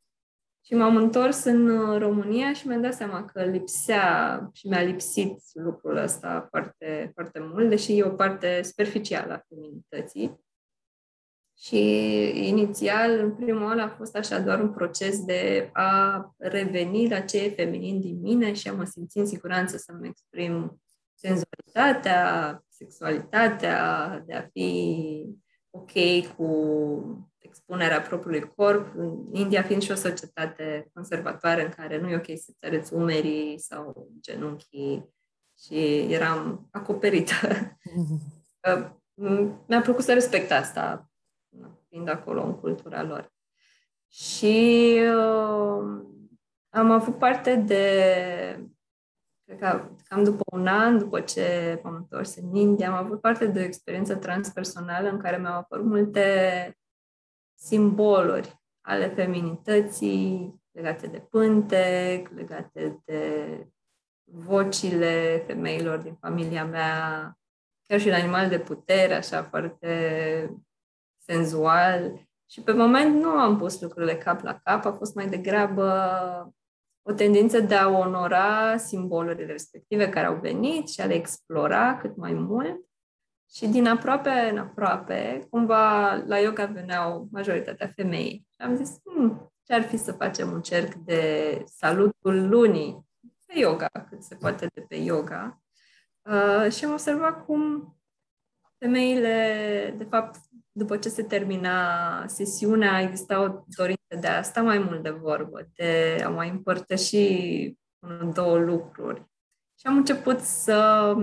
și 0.67 0.75
m-am 0.75 0.95
întors 0.95 1.43
în 1.43 1.69
uh, 1.69 1.99
România 1.99 2.53
și 2.53 2.67
mi-am 2.67 2.81
dat 2.81 2.93
seama 2.93 3.25
că 3.25 3.43
lipsea 3.43 4.49
și 4.53 4.67
mi-a 4.67 4.81
lipsit 4.81 5.39
lucrul 5.53 5.97
ăsta 5.97 6.47
foarte, 6.49 7.11
foarte 7.13 7.39
mult, 7.39 7.69
deși 7.69 7.97
e 7.97 8.03
o 8.03 8.09
parte 8.09 8.61
superficială 8.61 9.33
a 9.33 9.45
feminității. 9.47 10.45
Și 11.57 11.79
inițial, 12.47 13.19
în 13.19 13.35
primul 13.35 13.65
an, 13.65 13.79
a 13.79 13.89
fost 13.89 14.15
așa 14.15 14.39
doar 14.39 14.59
un 14.59 14.71
proces 14.71 15.25
de 15.25 15.69
a 15.73 16.21
reveni 16.37 17.09
la 17.09 17.19
ce 17.19 17.43
e 17.43 17.49
feminin 17.49 17.99
din 17.99 18.19
mine 18.21 18.53
și 18.53 18.67
a 18.67 18.73
mă 18.73 18.83
simți 18.83 19.17
în 19.17 19.25
siguranță 19.25 19.77
să-mi 19.77 20.07
exprim 20.07 20.81
senzualitatea, 21.13 22.63
sexualitatea, 22.67 24.23
de 24.25 24.33
a 24.33 24.41
fi 24.41 25.25
ok 25.69 25.91
cu 26.35 27.27
expunerea 27.67 28.01
propriului 28.01 28.53
corp, 28.55 28.95
în 28.95 29.25
India 29.31 29.61
fiind 29.61 29.81
și 29.81 29.91
o 29.91 29.95
societate 29.95 30.89
conservatoare 30.93 31.63
în 31.63 31.69
care 31.69 31.99
nu 31.99 32.09
e 32.09 32.15
ok 32.15 32.25
să-ți 32.25 32.65
arăți 32.65 32.93
umerii 32.93 33.59
sau 33.59 34.11
genunchii 34.21 35.13
și 35.59 35.99
eram 36.13 36.67
acoperită. 36.71 37.33
Mi-a 39.67 39.81
plăcut 39.81 40.03
să 40.03 40.13
respect 40.13 40.51
asta, 40.51 41.09
fiind 41.89 42.09
acolo 42.09 42.43
în 42.43 42.55
cultura 42.55 43.03
lor. 43.03 43.33
Și 44.11 44.95
uh, 45.01 46.01
am 46.69 46.91
avut 46.91 47.17
parte 47.17 47.55
de 47.55 47.83
cred 49.45 49.59
că 49.59 49.89
cam 50.07 50.23
după 50.23 50.43
un 50.51 50.67
an, 50.67 50.97
după 50.97 51.21
ce 51.21 51.79
m-am 51.83 51.95
întors 51.95 52.35
în 52.35 52.55
India, 52.55 52.87
am 52.87 53.05
avut 53.05 53.21
parte 53.21 53.45
de 53.45 53.59
o 53.59 53.63
experiență 53.63 54.15
transpersonală 54.15 55.09
în 55.09 55.19
care 55.19 55.37
mi-au 55.37 55.57
apărut 55.57 55.85
multe 55.85 56.21
simboluri 57.57 58.61
ale 58.81 59.07
feminității 59.07 60.61
legate 60.71 61.07
de 61.07 61.19
pântec, 61.19 62.29
legate 62.29 63.01
de 63.05 63.67
vocile 64.23 65.43
femeilor 65.47 65.97
din 65.97 66.15
familia 66.15 66.65
mea, 66.65 67.33
chiar 67.87 67.99
și 67.99 68.09
la 68.09 68.15
animal 68.15 68.49
de 68.49 68.59
putere, 68.59 69.13
așa 69.13 69.43
foarte 69.43 70.63
senzual. 71.17 72.25
Și 72.49 72.61
pe 72.61 72.71
moment 72.71 73.15
nu 73.15 73.29
am 73.29 73.57
pus 73.57 73.81
lucrurile 73.81 74.17
cap 74.17 74.41
la 74.41 74.59
cap, 74.63 74.85
a 74.85 74.91
fost 74.91 75.15
mai 75.15 75.27
degrabă 75.27 75.91
o 77.01 77.13
tendință 77.13 77.59
de 77.59 77.75
a 77.75 77.89
onora 77.89 78.77
simbolurile 78.77 79.51
respective 79.51 80.09
care 80.09 80.25
au 80.25 80.35
venit 80.35 80.89
și 80.89 81.01
a 81.01 81.05
le 81.05 81.13
explora 81.13 81.97
cât 81.97 82.15
mai 82.15 82.33
mult. 82.33 82.85
Și 83.49 83.67
din 83.67 83.87
aproape 83.87 84.29
în 84.29 84.57
aproape, 84.57 85.47
cumva 85.49 86.13
la 86.13 86.39
yoga 86.39 86.65
veneau 86.65 87.27
majoritatea 87.31 87.91
femei. 87.95 88.47
Și 88.49 88.61
am 88.61 88.75
zis, 88.75 88.99
hm, 89.03 89.51
ce 89.63 89.73
ar 89.73 89.81
fi 89.81 89.97
să 89.97 90.11
facem 90.11 90.51
un 90.51 90.61
cerc 90.61 90.93
de 90.93 91.63
salutul 91.65 92.49
lunii 92.49 93.05
pe 93.45 93.59
yoga, 93.59 93.89
cât 94.09 94.23
se 94.23 94.35
poate 94.35 94.67
de 94.73 94.81
pe 94.81 94.95
yoga. 94.95 95.61
Uh, 96.21 96.71
și 96.71 96.85
am 96.85 96.91
observat 96.91 97.45
cum 97.45 97.91
femeile, 98.77 99.95
de 99.97 100.03
fapt, 100.03 100.39
după 100.71 100.97
ce 100.97 101.09
se 101.09 101.23
termina 101.23 102.27
sesiunea, 102.27 103.01
exista 103.01 103.41
o 103.41 103.63
dorință 103.77 104.15
de 104.19 104.27
a 104.27 104.41
sta 104.41 104.61
mai 104.61 104.77
mult 104.77 105.03
de 105.03 105.09
vorbă, 105.09 105.69
de 105.75 106.21
a 106.25 106.29
mai 106.29 106.49
împărtăși 106.49 107.75
unul, 107.99 108.31
două 108.33 108.57
lucruri. 108.57 109.19
Și 109.79 109.87
am 109.87 109.95
început 109.95 110.39
să 110.39 111.13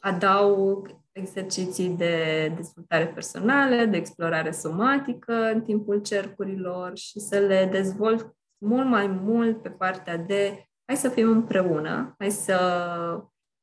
adaug 0.00 1.00
exerciții 1.18 1.88
de 1.88 2.52
dezvoltare 2.56 3.06
personală, 3.06 3.84
de 3.84 3.96
explorare 3.96 4.50
somatică 4.50 5.50
în 5.52 5.62
timpul 5.62 6.02
cercurilor 6.02 6.96
și 6.96 7.20
să 7.20 7.38
le 7.38 7.68
dezvolt 7.70 8.36
mult 8.58 8.86
mai 8.86 9.06
mult 9.06 9.62
pe 9.62 9.70
partea 9.70 10.16
de 10.16 10.68
hai 10.84 10.96
să 10.96 11.08
fim 11.08 11.28
împreună, 11.28 12.14
hai 12.18 12.30
să 12.30 12.58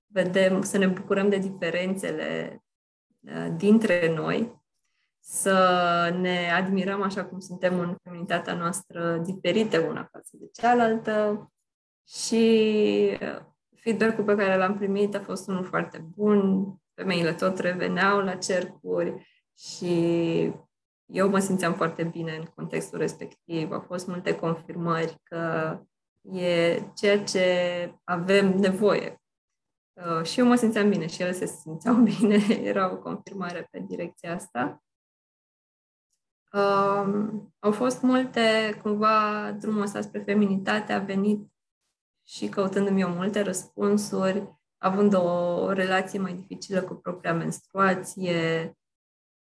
vedem, 0.06 0.62
să 0.62 0.78
ne 0.78 0.88
bucurăm 0.88 1.30
de 1.30 1.38
diferențele 1.38 2.60
uh, 3.20 3.48
dintre 3.58 4.14
noi, 4.14 4.64
să 5.20 5.58
ne 6.20 6.52
admirăm 6.52 7.02
așa 7.02 7.26
cum 7.26 7.40
suntem 7.40 7.80
în 7.80 7.96
comunitatea 8.04 8.54
noastră 8.54 9.18
diferite 9.18 9.78
una 9.78 10.08
față 10.12 10.30
de 10.32 10.50
cealaltă 10.54 11.50
și 12.08 12.46
uh, 13.22 13.42
feedback-ul 13.76 14.24
pe 14.24 14.36
care 14.36 14.58
l-am 14.58 14.78
primit 14.78 15.16
a 15.16 15.20
fost 15.20 15.48
unul 15.48 15.64
foarte 15.64 16.06
bun, 16.16 16.66
femeile 16.96 17.34
tot 17.34 17.58
reveneau 17.60 18.20
la 18.20 18.36
cercuri 18.36 19.28
și 19.58 19.94
eu 21.06 21.30
mă 21.30 21.40
simțeam 21.40 21.74
foarte 21.74 22.04
bine 22.04 22.36
în 22.36 22.46
contextul 22.56 23.00
respectiv. 23.00 23.72
Au 23.72 23.80
fost 23.80 24.08
multe 24.08 24.36
confirmări 24.36 25.20
că 25.24 25.78
e 26.32 26.82
ceea 26.96 27.24
ce 27.24 27.46
avem 28.04 28.58
nevoie. 28.58 29.22
Uh, 29.94 30.24
și 30.24 30.40
eu 30.40 30.46
mă 30.46 30.56
simțeam 30.56 30.90
bine 30.90 31.08
și 31.08 31.22
ele 31.22 31.32
se 31.32 31.46
simțeau 31.46 31.96
bine. 32.20 32.36
Era 32.50 32.92
o 32.92 32.98
confirmare 32.98 33.68
pe 33.72 33.80
direcția 33.80 34.34
asta. 34.34 34.84
Uh, 36.52 37.30
au 37.60 37.72
fost 37.72 38.02
multe, 38.02 38.80
cumva, 38.82 39.52
drumul 39.52 39.82
ăsta 39.82 40.02
spre 40.02 40.22
feminitate 40.22 40.94
a 40.94 41.00
venit 41.00 41.50
și 42.28 42.50
căutându-mi 42.50 43.02
eu 43.02 43.10
multe 43.10 43.42
răspunsuri, 43.42 44.55
având 44.78 45.14
o 45.14 45.72
relație 45.72 46.20
mai 46.20 46.34
dificilă 46.34 46.82
cu 46.82 46.94
propria 46.94 47.34
menstruație, 47.34 48.74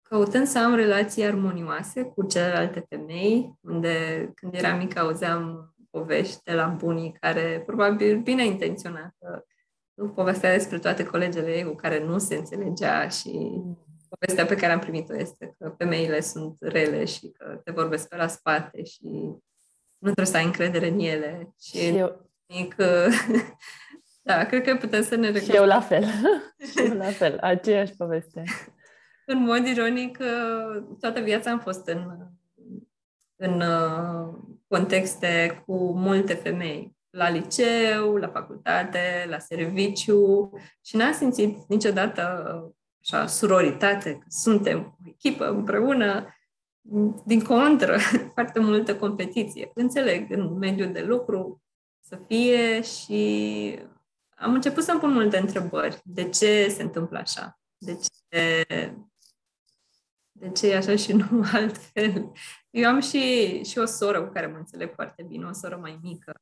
căutând 0.03 0.47
să 0.47 0.59
am 0.59 0.75
relații 0.75 1.25
armonioase 1.25 2.03
cu 2.03 2.27
celelalte 2.27 2.87
femei, 2.89 3.55
unde 3.61 4.31
când 4.35 4.55
eram 4.55 4.79
mică 4.79 5.01
auzeam 5.01 5.75
povești 5.91 6.43
de 6.43 6.53
la 6.53 6.67
bunii 6.67 7.17
care, 7.21 7.63
probabil 7.67 8.21
bine 8.21 8.45
intenționată, 8.47 9.47
povestea 10.15 10.53
despre 10.53 10.79
toate 10.79 11.05
colegele 11.05 11.57
ei 11.57 11.65
cu 11.65 11.75
care 11.75 12.05
nu 12.05 12.19
se 12.19 12.35
înțelegea 12.35 13.09
și 13.09 13.63
povestea 14.09 14.47
pe 14.47 14.55
care 14.55 14.73
am 14.73 14.79
primit-o 14.79 15.17
este 15.17 15.55
că 15.59 15.75
femeile 15.79 16.21
sunt 16.21 16.57
rele 16.61 17.05
și 17.05 17.31
că 17.31 17.61
te 17.65 17.71
vorbesc 17.71 18.09
pe 18.09 18.17
la 18.17 18.27
spate 18.27 18.85
și 18.85 19.07
nu 19.99 20.13
trebuie 20.13 20.27
să 20.27 20.37
ai 20.37 20.45
încredere 20.45 20.89
în 20.89 20.99
ele. 20.99 21.55
Și, 21.61 21.77
și 21.79 21.97
eu... 21.97 22.31
mic, 22.47 22.77
da, 24.27 24.45
cred 24.45 24.62
că 24.62 24.77
putem 24.77 25.03
să 25.03 25.15
ne 25.15 25.41
Și 25.41 25.51
eu 25.51 25.65
la 25.65 25.81
fel. 25.81 26.05
și 26.71 26.81
eu 26.89 26.97
la 26.97 27.05
fel, 27.05 27.39
aceeași 27.41 27.93
poveste. 27.97 28.43
în 29.27 29.39
mod 29.39 29.67
ironic, 29.67 30.19
toată 31.01 31.21
viața 31.21 31.51
am 31.51 31.59
fost 31.59 31.89
în, 31.89 32.29
în 33.37 33.62
contexte 34.69 35.62
cu 35.67 35.93
multe 35.93 36.35
femei, 36.35 36.97
la 37.11 37.31
liceu, 37.31 38.17
la 38.17 38.29
facultate, 38.29 39.27
la 39.29 39.39
serviciu 39.39 40.51
și 40.85 40.97
n-am 40.97 41.12
simțit 41.12 41.57
niciodată 41.69 42.23
așa, 43.01 43.27
suroritate, 43.27 44.12
că 44.12 44.27
suntem 44.29 44.97
o 45.05 45.09
echipă 45.09 45.49
împreună, 45.49 46.27
din 47.25 47.43
contră, 47.43 47.99
foarte 48.35 48.61
multă 48.61 48.97
competiție. 48.97 49.71
Înțeleg, 49.75 50.31
în 50.31 50.59
mediul 50.59 50.93
de 50.93 51.03
lucru 51.03 51.62
să 52.01 52.19
fie 52.27 52.83
și 52.83 53.79
am 54.38 54.55
început 54.55 54.83
să-mi 54.83 55.01
pun 55.01 55.12
multe 55.12 55.38
întrebări. 55.38 56.01
De 56.05 56.29
ce 56.29 56.68
se 56.68 56.83
întâmplă 56.83 57.18
așa? 57.18 57.59
De 57.79 57.94
ce, 57.94 58.66
de 60.33 60.51
ce 60.51 60.70
e 60.70 60.77
așa 60.77 60.96
și 60.96 61.12
nu 61.12 61.44
altfel? 61.53 62.33
Eu 62.70 62.88
am 62.88 63.01
și, 63.01 63.62
și 63.64 63.79
o 63.79 63.85
soră 63.85 64.22
cu 64.22 64.33
care 64.33 64.46
mă 64.46 64.57
înțeleg 64.57 64.94
foarte 64.94 65.22
bine, 65.22 65.46
o 65.46 65.53
soră 65.53 65.77
mai 65.77 65.99
mică. 66.03 66.40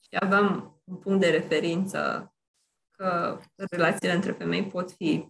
Și 0.00 0.16
aveam 0.20 0.80
un 0.84 0.96
punct 0.96 1.20
de 1.20 1.30
referință 1.30 2.34
că 2.90 3.40
relațiile 3.70 4.14
între 4.14 4.32
femei 4.32 4.66
pot 4.66 4.92
fi 4.92 5.28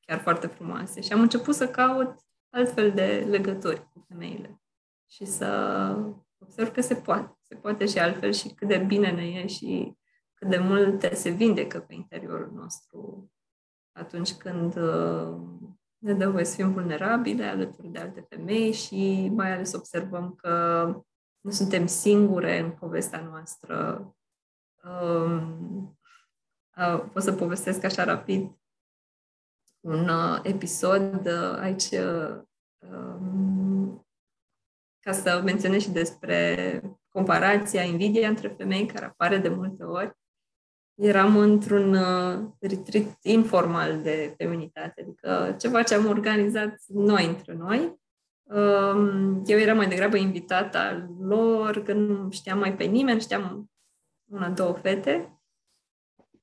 chiar 0.00 0.20
foarte 0.20 0.46
frumoase. 0.46 1.00
Și 1.00 1.12
am 1.12 1.20
început 1.20 1.54
să 1.54 1.68
caut 1.68 2.18
altfel 2.50 2.92
de 2.92 3.26
legături 3.28 3.90
cu 3.92 4.04
femeile 4.08 4.60
și 5.10 5.24
să 5.24 5.46
observ 6.38 6.72
că 6.72 6.80
se 6.80 6.94
poate. 6.94 7.38
Se 7.42 7.54
poate 7.54 7.86
și 7.86 7.98
altfel 7.98 8.32
și 8.32 8.48
cât 8.48 8.68
de 8.68 8.78
bine 8.78 9.10
ne 9.10 9.26
e 9.26 9.46
și 9.46 9.96
cât 10.38 10.48
de 10.48 10.58
multe 10.58 11.14
se 11.14 11.30
vindecă 11.30 11.80
pe 11.80 11.94
interiorul 11.94 12.50
nostru 12.52 13.30
atunci 13.92 14.34
când 14.34 14.76
uh, 14.76 15.36
ne 15.98 16.14
dă 16.14 16.30
voie 16.30 16.44
să 16.44 16.54
fim 16.54 16.72
vulnerabile 16.72 17.44
alături 17.44 17.88
de 17.88 17.98
alte 17.98 18.26
femei 18.28 18.72
și 18.72 19.30
mai 19.34 19.52
ales 19.52 19.72
observăm 19.72 20.34
că 20.34 20.84
nu 21.40 21.50
suntem 21.50 21.86
singure 21.86 22.58
în 22.58 22.70
povestea 22.70 23.20
noastră. 23.20 24.00
Um, 24.84 25.98
uh, 26.76 27.04
pot 27.12 27.22
să 27.22 27.32
povestesc 27.32 27.84
așa 27.84 28.04
rapid 28.04 28.56
un 29.80 30.08
uh, 30.08 30.40
episod 30.42 31.26
uh, 31.26 31.58
aici 31.58 31.90
um, 32.78 34.06
ca 35.00 35.12
să 35.12 35.40
menționez 35.44 35.82
și 35.82 35.90
despre 35.90 36.80
comparația, 37.08 37.82
invidia 37.82 38.28
între 38.28 38.48
femei 38.48 38.86
care 38.86 39.04
apare 39.04 39.38
de 39.38 39.48
multe 39.48 39.82
ori 39.82 40.16
eram 40.96 41.36
într-un 41.36 41.94
uh, 41.94 42.48
retreat 42.60 43.18
informal 43.22 44.02
de 44.02 44.34
feminitate, 44.36 45.02
adică 45.02 45.56
ceva 45.58 45.82
ce 45.82 45.94
am 45.94 46.06
organizat 46.06 46.82
noi 46.86 47.26
între 47.26 47.54
noi. 47.54 47.98
Um, 48.42 49.42
eu 49.46 49.58
eram 49.58 49.76
mai 49.76 49.88
degrabă 49.88 50.16
invitata 50.16 51.08
lor, 51.20 51.82
că 51.82 51.92
nu 51.92 52.30
știam 52.30 52.58
mai 52.58 52.76
pe 52.76 52.84
nimeni, 52.84 53.20
știam 53.20 53.70
una, 54.24 54.48
două 54.48 54.72
fete. 54.72 55.40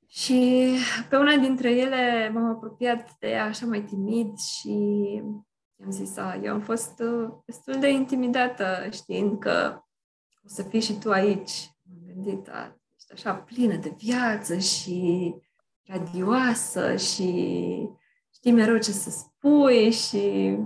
Și 0.07 0.69
pe 1.09 1.15
una 1.17 1.35
dintre 1.35 1.71
ele 1.71 2.29
m-am 2.33 2.45
apropiat 2.45 3.15
de 3.19 3.29
ea 3.29 3.45
așa 3.45 3.65
mai 3.65 3.81
timid 3.81 4.37
și 4.37 4.71
i-am 5.79 5.89
zis, 5.91 6.17
a, 6.17 6.39
eu 6.43 6.53
am 6.53 6.61
fost 6.61 6.99
uh, 6.99 7.29
destul 7.45 7.79
de 7.79 7.89
intimidată 7.89 8.65
știind 8.91 9.39
că 9.39 9.81
o 10.43 10.47
să 10.47 10.63
fii 10.63 10.81
și 10.81 10.97
tu 10.97 11.11
aici. 11.11 11.71
M-am 11.81 12.13
gândit, 12.13 12.49
a, 12.49 12.82
așa 13.13 13.35
plină 13.35 13.75
de 13.75 13.93
viață 13.97 14.57
și 14.57 15.33
radioasă 15.83 16.95
și 16.95 17.29
știi 18.33 18.51
mereu 18.51 18.77
ce 18.77 18.91
să 18.91 19.09
spui 19.09 19.91
și 19.91 20.57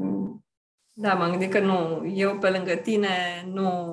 da, 0.94 1.14
m-am 1.14 1.30
gândit 1.30 1.52
că 1.52 1.60
nu, 1.60 2.06
eu 2.06 2.38
pe 2.38 2.50
lângă 2.50 2.76
tine 2.76 3.44
nu 3.48 3.92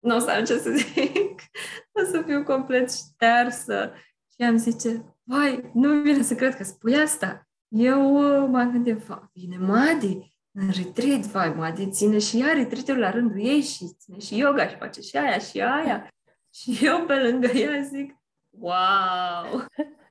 nu 0.00 0.16
o 0.16 0.18
să 0.18 0.30
am 0.30 0.44
ce 0.44 0.58
să 0.58 0.70
zic, 0.70 1.40
o 2.00 2.04
să 2.10 2.22
fiu 2.26 2.42
complet 2.42 2.92
ștearsă. 2.92 3.92
Și 4.34 4.42
am 4.42 4.56
zice, 4.56 5.16
vai, 5.22 5.70
nu 5.74 6.02
vine 6.02 6.22
să 6.22 6.34
cred 6.34 6.56
că 6.56 6.64
spui 6.64 6.96
asta. 6.96 7.48
Eu 7.68 8.14
uh, 8.14 8.48
m-am 8.48 8.70
gândit, 8.70 8.96
va, 8.96 9.30
vine 9.32 9.56
Madi 9.56 10.38
în 10.52 10.70
retreat, 10.70 11.20
vai, 11.20 11.48
Madi 11.50 11.90
ține 11.90 12.18
și 12.18 12.40
ea 12.40 12.52
retreat 12.52 12.98
la 12.98 13.10
rândul 13.10 13.40
ei 13.40 13.60
și 13.60 13.86
ține 13.98 14.18
și 14.18 14.38
yoga 14.38 14.68
și 14.68 14.76
face 14.76 15.00
și 15.00 15.16
aia 15.16 15.38
și 15.38 15.60
aia. 15.60 16.08
Și 16.54 16.78
eu 16.82 17.04
pe 17.04 17.14
lângă 17.14 17.46
ea 17.46 17.82
zic, 17.82 18.16
wow! 18.50 19.64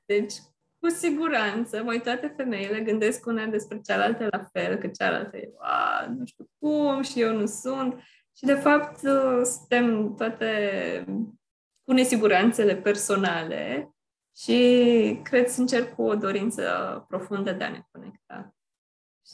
Deci, 0.06 0.34
cu 0.78 0.88
siguranță, 0.88 1.82
mai 1.82 2.00
toate 2.00 2.34
femeile 2.36 2.80
gândesc 2.80 3.26
una 3.26 3.46
despre 3.46 3.80
cealaltă 3.80 4.26
la 4.30 4.48
fel, 4.52 4.76
că 4.76 4.86
cealaltă 4.86 5.36
e, 5.36 5.52
wow, 5.52 6.14
nu 6.14 6.26
știu 6.26 6.48
cum 6.58 7.02
și 7.02 7.20
eu 7.20 7.36
nu 7.36 7.46
sunt. 7.46 7.94
Și, 8.36 8.44
de 8.44 8.54
fapt, 8.54 8.98
suntem 9.44 10.14
toate 10.14 11.04
cu 11.84 11.92
nesiguranțele 11.92 12.76
personale 12.76 13.94
și 14.36 15.20
cred 15.22 15.48
sincer 15.48 15.94
cu 15.94 16.02
o 16.02 16.14
dorință 16.14 17.04
profundă 17.08 17.52
de 17.52 17.64
a 17.64 17.70
ne 17.70 17.82
conecta. 17.90 18.54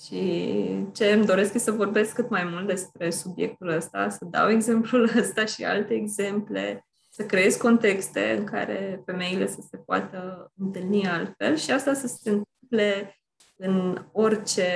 Și 0.04 0.88
ce 0.92 1.12
îmi 1.12 1.26
doresc 1.26 1.54
e 1.54 1.58
să 1.58 1.70
vorbesc 1.70 2.14
cât 2.14 2.30
mai 2.30 2.44
mult 2.44 2.66
despre 2.66 3.10
subiectul 3.10 3.68
ăsta, 3.68 4.08
să 4.08 4.24
dau 4.24 4.50
exemplul 4.50 5.10
ăsta 5.16 5.44
și 5.44 5.64
alte 5.64 5.94
exemple, 5.94 6.85
să 7.16 7.26
creez 7.26 7.56
contexte 7.56 8.36
în 8.38 8.44
care 8.44 9.02
femeile 9.04 9.46
să 9.46 9.60
se 9.70 9.76
poată 9.76 10.52
întâlni 10.56 11.06
altfel 11.06 11.56
și 11.56 11.70
asta 11.70 11.94
să 11.94 12.06
se 12.06 12.30
întâmple 12.30 13.20
în 13.56 14.06
orice 14.12 14.66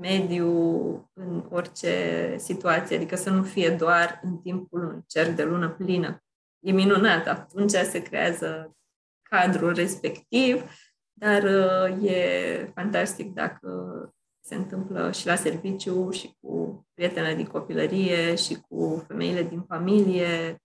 mediu, 0.00 0.50
în 1.12 1.46
orice 1.50 2.34
situație, 2.38 2.96
adică 2.96 3.16
să 3.16 3.30
nu 3.30 3.42
fie 3.42 3.70
doar 3.70 4.20
în 4.22 4.38
timpul 4.38 4.84
unui 4.84 5.04
cerc 5.06 5.36
de 5.36 5.44
lună 5.44 5.68
plină. 5.68 6.22
E 6.60 6.72
minunat, 6.72 7.26
atunci 7.26 7.70
se 7.70 8.02
creează 8.02 8.76
cadrul 9.22 9.74
respectiv, 9.74 10.64
dar 11.12 11.42
uh, 11.42 12.10
e 12.10 12.72
fantastic 12.74 13.32
dacă 13.32 13.68
se 14.40 14.54
întâmplă 14.54 15.12
și 15.12 15.26
la 15.26 15.34
serviciu, 15.34 16.10
și 16.10 16.36
cu 16.40 16.86
prietenele 16.94 17.34
din 17.34 17.46
copilărie, 17.46 18.34
și 18.34 18.60
cu 18.68 19.04
femeile 19.06 19.42
din 19.42 19.62
familie, 19.62 20.60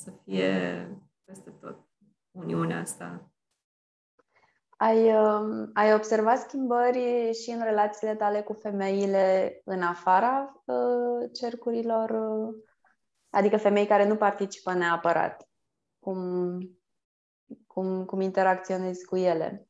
să 0.00 0.10
fie 0.24 0.88
peste 1.24 1.50
tot 1.50 1.78
uniunea 2.30 2.80
asta. 2.80 3.30
Ai, 4.76 5.14
uh, 5.14 5.68
ai 5.74 5.94
observat 5.94 6.38
schimbări 6.38 7.32
și 7.42 7.50
în 7.50 7.62
relațiile 7.62 8.14
tale 8.14 8.42
cu 8.42 8.52
femeile 8.52 9.60
în 9.64 9.82
afara 9.82 10.62
uh, 10.64 11.30
cercurilor? 11.32 12.10
Uh, 12.10 12.54
adică 13.30 13.56
femei 13.56 13.86
care 13.86 14.08
nu 14.08 14.16
participă 14.16 14.72
neapărat. 14.72 15.48
Cum, 15.98 16.58
cum, 17.66 18.04
cum 18.04 18.20
interacționezi 18.20 19.04
cu 19.04 19.16
ele? 19.16 19.68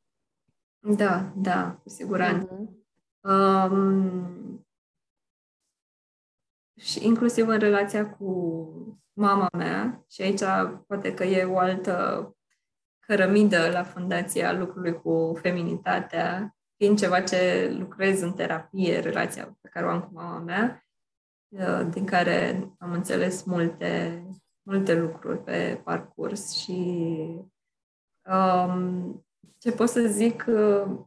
Da, 0.78 1.32
da, 1.36 1.78
cu 1.82 1.88
siguranță. 1.88 2.54
Uh-huh. 2.54 3.70
Um, 3.70 4.66
și 6.76 7.06
inclusiv 7.06 7.48
în 7.48 7.58
relația 7.58 8.10
cu 8.10 8.99
mama 9.20 9.48
mea, 9.52 10.04
și 10.10 10.22
aici 10.22 10.42
poate 10.86 11.14
că 11.14 11.24
e 11.24 11.44
o 11.44 11.58
altă 11.58 12.26
cărămidă 13.06 13.70
la 13.70 13.82
fundația 13.82 14.52
lucrului 14.52 15.00
cu 15.00 15.38
feminitatea, 15.40 16.56
fiind 16.76 16.98
ceva 16.98 17.22
ce 17.22 17.70
lucrez 17.78 18.20
în 18.20 18.32
terapie, 18.32 18.98
relația 18.98 19.58
pe 19.60 19.68
care 19.68 19.86
o 19.86 19.88
am 19.88 20.00
cu 20.00 20.10
mama 20.12 20.38
mea, 20.38 20.86
uh, 21.48 21.86
din 21.90 22.06
care 22.06 22.68
am 22.78 22.92
înțeles 22.92 23.42
multe, 23.42 24.22
multe 24.62 24.94
lucruri 24.94 25.42
pe 25.42 25.80
parcurs 25.84 26.52
și 26.56 26.80
um, 28.30 29.26
ce 29.58 29.72
pot 29.72 29.88
să 29.88 30.00
zic, 30.00 30.44
uh, 30.48 30.98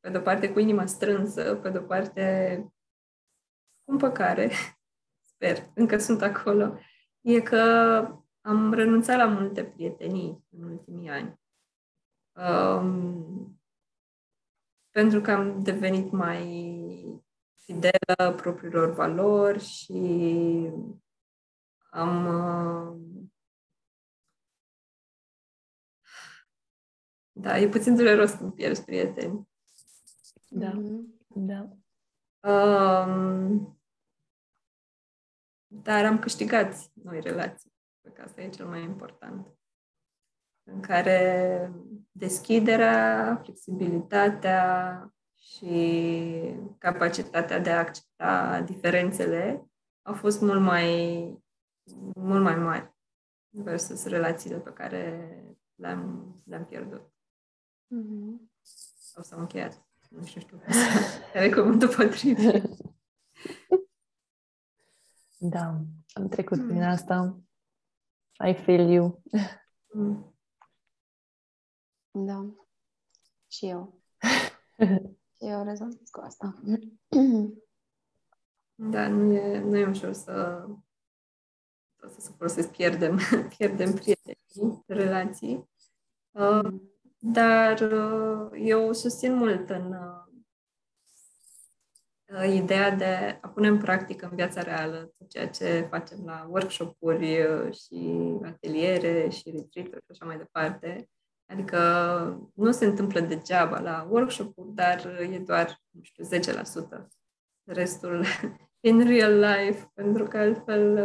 pe 0.00 0.10
de-o 0.10 0.20
parte 0.20 0.52
cu 0.52 0.58
inima 0.58 0.86
strânsă, 0.86 1.54
pe 1.54 1.70
de-o 1.70 1.82
parte 1.82 2.56
cu 3.84 3.92
împăcare, 3.92 4.50
sper, 5.32 5.70
încă 5.74 5.98
sunt 5.98 6.22
acolo, 6.22 6.78
e 7.22 7.40
că 7.40 7.58
am 8.40 8.72
renunțat 8.72 9.16
la 9.16 9.26
multe 9.26 9.64
prietenii 9.64 10.44
în 10.50 10.62
ultimii 10.62 11.08
ani. 11.08 11.40
Um, 12.32 13.60
pentru 14.90 15.20
că 15.20 15.30
am 15.30 15.62
devenit 15.62 16.10
mai 16.10 17.22
fidelă 17.54 18.34
propriilor 18.36 18.90
valori 18.92 19.64
și 19.64 19.92
am 21.90 22.26
uh, 22.26 23.12
Da, 27.34 27.58
e 27.58 27.68
puțin 27.68 27.96
dureros 27.96 28.32
când 28.32 28.54
pierzi 28.54 28.84
prieteni. 28.84 29.48
Da, 30.48 30.70
mm-hmm. 30.70 31.02
da. 31.34 31.68
Um, 32.50 33.81
dar 35.72 36.04
am 36.04 36.18
câștigat 36.18 36.90
noi 37.02 37.20
relații. 37.20 37.72
Cred 38.00 38.14
că 38.14 38.22
asta 38.22 38.40
e 38.40 38.48
cel 38.48 38.66
mai 38.66 38.82
important. 38.82 39.46
În 40.62 40.80
care 40.80 41.72
deschiderea, 42.10 43.40
flexibilitatea 43.42 45.06
și 45.34 46.56
capacitatea 46.78 47.58
de 47.58 47.70
a 47.70 47.78
accepta 47.78 48.60
diferențele 48.60 49.66
au 50.02 50.14
fost 50.14 50.40
mult 50.40 50.60
mai, 50.60 51.24
mult 52.14 52.42
mai 52.42 52.56
mari 52.56 52.94
versus 53.50 54.06
relațiile 54.06 54.58
pe 54.58 54.72
care 54.72 55.36
le-am, 55.74 56.34
le-am 56.44 56.64
pierdut. 56.64 57.12
Mm-hmm. 57.94 58.50
Sau 58.96 59.22
s-au 59.22 59.38
încheiat. 59.38 59.86
Nu 60.10 60.24
știu, 60.24 60.40
știu 60.40 60.60
care 61.32 61.44
e 61.46 61.50
cuvântul 61.50 61.88
potrivit. 61.88 62.62
Da, 65.44 65.80
am 66.12 66.28
trecut 66.28 66.58
mm. 66.58 66.66
prin 66.66 66.82
asta. 66.82 67.40
I 68.48 68.54
feel 68.54 68.88
you. 68.88 69.22
Mm. 69.94 70.36
Da. 72.10 72.54
Și 73.48 73.68
eu. 73.68 74.02
și 75.36 75.44
eu 75.44 75.64
rezolv 75.64 75.92
cu 76.10 76.20
asta. 76.20 76.62
da, 78.74 79.08
nu 79.08 79.32
e, 79.32 79.58
nu 79.58 79.76
e 79.76 79.86
ușor 79.86 80.12
să 80.12 80.66
să 82.08 82.20
să 82.20 82.30
folosesc, 82.30 82.70
pierdem, 82.70 83.18
pierdem 83.56 83.92
prietenii, 83.92 84.82
relații. 84.86 85.70
Uh, 86.30 86.74
dar 87.18 87.80
uh, 87.80 88.50
eu 88.54 88.92
susțin 88.92 89.34
mult 89.34 89.70
în 89.70 89.92
uh, 89.92 90.21
ideea 92.54 92.90
de 92.90 93.38
a 93.40 93.48
pune 93.48 93.68
în 93.68 93.78
practică 93.78 94.26
în 94.30 94.36
viața 94.36 94.62
reală 94.62 95.14
ceea 95.28 95.48
ce 95.48 95.86
facem 95.90 96.18
la 96.24 96.46
workshop-uri 96.50 97.40
uh, 97.40 97.72
și 97.74 98.22
ateliere 98.44 99.28
și 99.28 99.50
retreat-uri 99.50 100.04
și 100.04 100.10
așa 100.10 100.24
mai 100.24 100.36
departe. 100.36 101.08
Adică 101.46 101.78
nu 102.54 102.70
se 102.70 102.84
întâmplă 102.84 103.20
degeaba 103.20 103.80
la 103.80 104.06
workshop-uri, 104.10 104.74
dar 104.74 105.06
e 105.06 105.38
doar, 105.38 105.80
nu 105.90 106.02
știu, 106.02 106.24
10%. 106.24 107.06
Restul 107.64 108.24
in 108.88 109.06
real 109.06 109.38
life, 109.38 109.90
pentru 109.94 110.24
că 110.24 110.38
altfel 110.38 110.96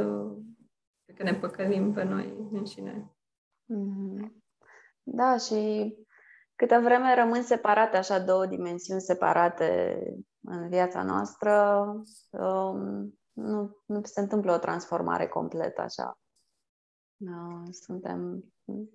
că 1.17 1.23
ne 1.23 1.33
păcălim 1.33 1.93
pe 1.93 2.03
noi 2.03 2.47
înșine. 2.51 3.11
Mm-hmm. 3.73 4.31
Da, 5.03 5.37
și 5.37 5.93
câtă 6.55 6.79
vreme 6.79 7.15
rămân 7.15 7.43
separate, 7.43 7.97
așa 7.97 8.19
două 8.19 8.45
dimensiuni 8.45 9.01
separate 9.01 9.99
în 10.49 10.69
viața 10.69 11.03
noastră, 11.03 11.83
um, 12.29 13.19
nu, 13.33 13.81
nu 13.85 14.01
se 14.03 14.19
întâmplă 14.19 14.53
o 14.53 14.57
transformare 14.57 15.27
completă 15.27 15.81
așa. 15.81 16.19
Uh, 17.17 17.67
suntem 17.71 18.43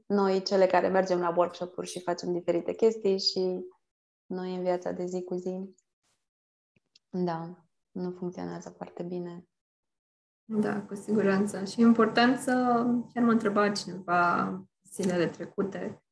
noi 0.06 0.42
cele 0.42 0.66
care 0.66 0.88
mergem 0.88 1.20
la 1.20 1.34
workshop-uri 1.36 1.88
și 1.88 2.02
facem 2.02 2.32
diferite 2.32 2.74
chestii 2.74 3.18
și 3.18 3.64
noi 4.26 4.54
în 4.54 4.62
viața 4.62 4.92
de 4.92 5.04
zi 5.04 5.22
cu 5.22 5.34
zi. 5.34 5.76
Da, 7.10 7.66
nu 7.90 8.10
funcționează 8.10 8.70
foarte 8.70 9.02
bine. 9.02 9.46
Da, 10.44 10.82
cu 10.82 10.94
siguranță. 10.94 11.64
Și 11.64 11.80
e 11.80 11.84
important 11.84 12.38
să, 12.38 12.52
chiar 13.12 13.24
mă 13.24 13.30
întreba 13.30 13.70
cineva 13.70 14.56
zilele 14.82 15.28
trecute, 15.28 16.02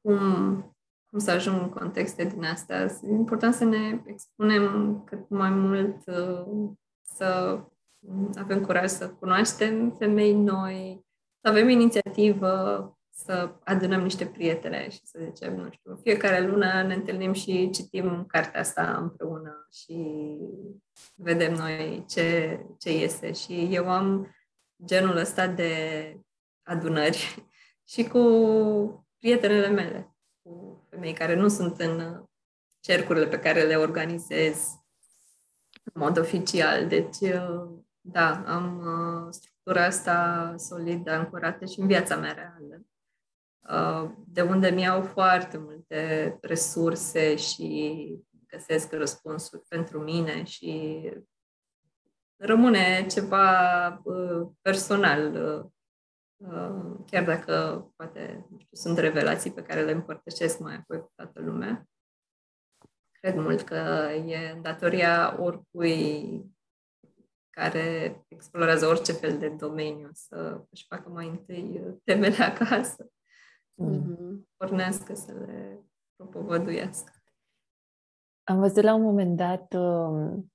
cum, 0.00 0.76
cum 1.10 1.18
să 1.18 1.30
ajung 1.30 1.60
în 1.60 1.68
contexte 1.68 2.24
din 2.24 2.44
astea. 2.44 2.82
E 2.82 3.10
important 3.10 3.54
să 3.54 3.64
ne 3.64 4.02
expunem 4.04 5.02
cât 5.04 5.28
mai 5.28 5.50
mult, 5.50 6.06
uh, 6.06 6.70
să 7.02 7.60
avem 8.38 8.64
curaj 8.64 8.88
să 8.88 9.08
cunoaștem 9.08 9.96
femei 9.98 10.34
noi, 10.34 11.06
să 11.40 11.48
avem 11.48 11.68
inițiativă, 11.68 12.92
să 13.10 13.54
adunăm 13.64 14.02
niște 14.02 14.26
prietene 14.26 14.88
și 14.90 15.00
să 15.02 15.18
zicem, 15.24 15.56
nu 15.56 15.70
știu, 15.70 15.96
fiecare 16.02 16.46
lună 16.46 16.82
ne 16.82 16.94
întâlnim 16.94 17.32
și 17.32 17.70
citim 17.70 18.24
cartea 18.26 18.60
asta 18.60 18.96
împreună 18.96 19.66
și 19.70 20.36
vedem 21.14 21.54
noi 21.54 22.04
ce, 22.08 22.58
ce 22.78 22.98
iese. 22.98 23.32
Și 23.32 23.68
eu 23.70 23.90
am 23.90 24.36
genul 24.84 25.16
ăsta 25.16 25.46
de 25.46 25.72
adunări 26.62 27.44
și 27.92 28.04
cu 28.04 28.20
prietenele 29.18 29.68
mele, 29.68 30.00
cu 30.00 30.17
femei 30.98 31.12
care 31.12 31.34
nu 31.34 31.48
sunt 31.48 31.80
în 31.80 32.24
cercurile 32.80 33.26
pe 33.26 33.38
care 33.38 33.62
le 33.62 33.76
organizez 33.76 34.66
în 35.84 36.02
mod 36.02 36.18
oficial. 36.18 36.88
Deci, 36.88 37.16
da, 38.00 38.42
am 38.46 38.78
uh, 38.78 39.28
structura 39.30 39.84
asta 39.84 40.54
solidă, 40.56 41.10
ancorată 41.10 41.64
și 41.64 41.80
în 41.80 41.86
viața 41.86 42.16
mea 42.16 42.32
reală. 42.32 42.82
uh, 43.60 44.10
de 44.26 44.40
unde 44.40 44.68
mi-au 44.68 45.02
foarte 45.02 45.58
multe 45.58 46.38
resurse 46.40 47.36
și 47.36 48.08
găsesc 48.46 48.92
răspunsuri 48.92 49.62
pentru 49.68 50.00
mine 50.00 50.44
și 50.44 51.02
rămâne 52.36 53.06
ceva 53.06 53.88
uh, 54.04 54.48
personal, 54.62 55.34
chiar 57.06 57.24
dacă 57.24 57.86
poate 57.96 58.46
nu 58.50 58.58
știu, 58.58 58.76
sunt 58.76 58.98
revelații 58.98 59.52
pe 59.52 59.62
care 59.62 59.84
le 59.84 59.92
împărtășesc 59.92 60.58
mai 60.58 60.74
apoi 60.74 61.00
cu 61.00 61.12
toată 61.14 61.40
lumea. 61.40 61.88
Cred 63.10 63.34
mult 63.34 63.60
că 63.60 64.10
e 64.26 64.58
datoria 64.62 65.42
oricui 65.42 66.44
care 67.50 68.24
explorează 68.28 68.86
orice 68.86 69.12
fel 69.12 69.38
de 69.38 69.48
domeniu 69.48 70.08
să 70.12 70.64
își 70.70 70.86
facă 70.86 71.08
mai 71.08 71.28
întâi 71.28 71.98
temele 72.04 72.44
acasă, 72.44 73.10
mm-hmm. 73.82 74.46
pornească 74.56 75.14
să 75.14 75.32
le 75.32 75.80
propovăduiască. 76.16 77.12
Am 78.44 78.58
văzut 78.58 78.82
la 78.82 78.94
un 78.94 79.02
moment 79.02 79.36
dat, 79.36 79.74
um, 79.74 80.52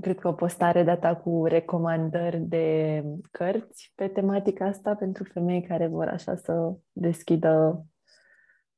cred 0.00 0.18
că 0.18 0.28
o 0.28 0.32
postare 0.32 0.82
data 0.82 1.16
cu 1.16 1.44
recomandări 1.46 2.38
de 2.38 3.04
cărți 3.30 3.92
pe 3.94 4.08
tematica 4.08 4.64
asta 4.64 4.94
pentru 4.94 5.24
femei 5.24 5.62
care 5.62 5.86
vor 5.86 6.08
așa 6.08 6.36
să 6.36 6.72
deschidă 6.92 7.84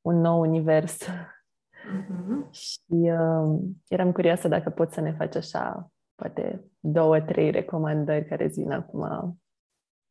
un 0.01 0.19
nou 0.19 0.39
univers. 0.39 1.07
Mm-hmm. 1.07 2.49
Și 2.51 2.81
uh, 2.89 3.59
eram 3.87 4.11
curioasă 4.11 4.47
dacă 4.47 4.69
poți 4.69 4.93
să 4.93 5.01
ne 5.01 5.13
faci 5.13 5.35
așa 5.35 5.91
poate 6.15 6.63
două, 6.79 7.21
trei 7.21 7.51
recomandări 7.51 8.25
care 8.25 8.43
îți 8.43 8.59
vin 8.59 8.71
acum 8.71 9.01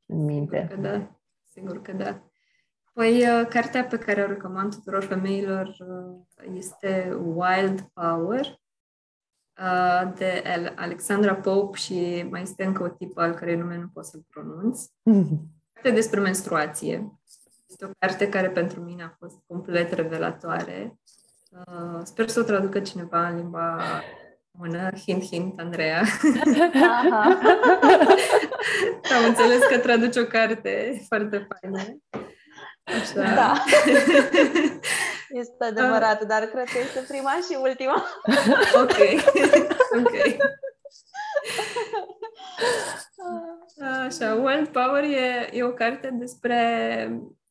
în 0.07 0.25
minte. 0.25 0.67
Sigur 0.71 0.75
că 0.75 0.81
da. 0.81 1.21
Sigur 1.45 1.83
că 1.83 1.93
da. 1.93 2.23
Păi, 2.93 3.21
uh, 3.21 3.47
cartea 3.49 3.85
pe 3.85 3.99
care 3.99 4.23
o 4.23 4.27
recomand 4.27 4.75
tuturor 4.75 5.03
femeilor 5.03 5.67
uh, 5.67 6.53
este 6.55 7.19
Wild 7.25 7.81
Power 7.81 8.45
uh, 8.47 8.62
de 10.14 10.42
Alexandra 10.76 11.34
Pope 11.34 11.78
și 11.78 12.26
mai 12.30 12.42
este 12.42 12.64
încă 12.64 12.82
o 12.82 12.88
tipă 12.88 13.20
al 13.20 13.34
cărei 13.34 13.57
nume 13.57 13.76
nu 13.76 13.88
pot 13.92 14.05
să-l 14.05 14.24
pronunț. 14.30 14.80
Carte 15.72 15.90
despre 15.90 16.20
menstruație. 16.20 17.12
Este 17.68 17.84
o 17.84 17.88
carte 17.98 18.28
care 18.28 18.50
pentru 18.50 18.80
mine 18.80 19.03
a 19.03 19.16
fost 19.18 19.36
complet 19.46 19.92
revelatoare. 19.92 20.98
Sper 22.03 22.28
să 22.28 22.40
o 22.40 22.42
traducă 22.42 22.80
cineva 22.80 23.28
în 23.28 23.36
limba 23.36 23.80
Bună, 24.59 24.90
hint, 25.07 25.24
hint, 25.24 25.61
Andreea. 25.61 25.98
Am 29.16 29.24
înțeles 29.26 29.59
că 29.70 29.78
traduci 29.78 30.16
o 30.16 30.24
carte 30.24 31.05
foarte 31.09 31.48
faină. 31.48 31.78
Așa. 32.84 33.34
Da. 33.34 33.53
Este 35.33 35.64
adevărat, 35.64 36.26
dar 36.26 36.43
cred 36.43 36.64
că 36.64 36.78
este 36.78 37.05
prima 37.09 37.30
și 37.30 37.59
ultima. 37.62 38.05
ok. 38.83 38.99
ok. 39.99 40.14
Așa, 44.07 44.35
Wild 44.35 44.68
Power 44.68 45.05
e, 45.05 45.49
e 45.53 45.62
o 45.62 45.72
carte 45.72 46.11
despre 46.11 46.59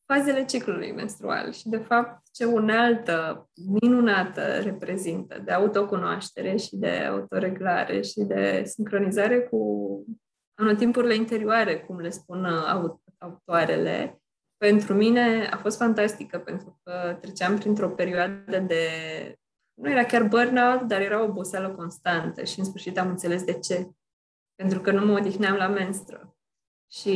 fazele 0.05 0.45
ciclului 0.45 0.91
menstrual 0.91 1.51
și, 1.51 1.69
de 1.69 1.77
fapt, 1.77 2.21
ce 2.31 2.45
unealtă 2.45 3.49
minunată 3.81 4.59
reprezintă 4.59 5.41
de 5.45 5.51
autocunoaștere 5.51 6.55
și 6.55 6.75
de 6.75 6.89
autoreglare 6.89 8.01
și 8.01 8.19
de 8.19 8.63
sincronizare 8.65 9.39
cu 9.39 9.59
anotimpurile 10.59 11.15
interioare, 11.15 11.79
cum 11.79 11.99
le 11.99 12.09
spun 12.09 12.45
autoarele, 13.17 14.20
pentru 14.61 14.93
mine 14.93 15.47
a 15.51 15.57
fost 15.57 15.77
fantastică, 15.77 16.39
pentru 16.39 16.79
că 16.83 17.17
treceam 17.21 17.57
printr-o 17.57 17.89
perioadă 17.89 18.59
de... 18.59 18.85
Nu 19.73 19.89
era 19.89 20.03
chiar 20.03 20.23
burnout, 20.23 20.81
dar 20.81 21.01
era 21.01 21.21
o 21.21 21.23
oboseală 21.23 21.69
constantă 21.69 22.43
și 22.43 22.59
în 22.59 22.65
sfârșit 22.65 22.97
am 22.97 23.09
înțeles 23.09 23.43
de 23.43 23.59
ce. 23.59 23.89
Pentru 24.55 24.81
că 24.81 24.91
nu 24.91 25.05
mă 25.05 25.17
odihneam 25.17 25.55
la 25.55 25.67
menstră. 25.67 26.35
Și 26.91 27.09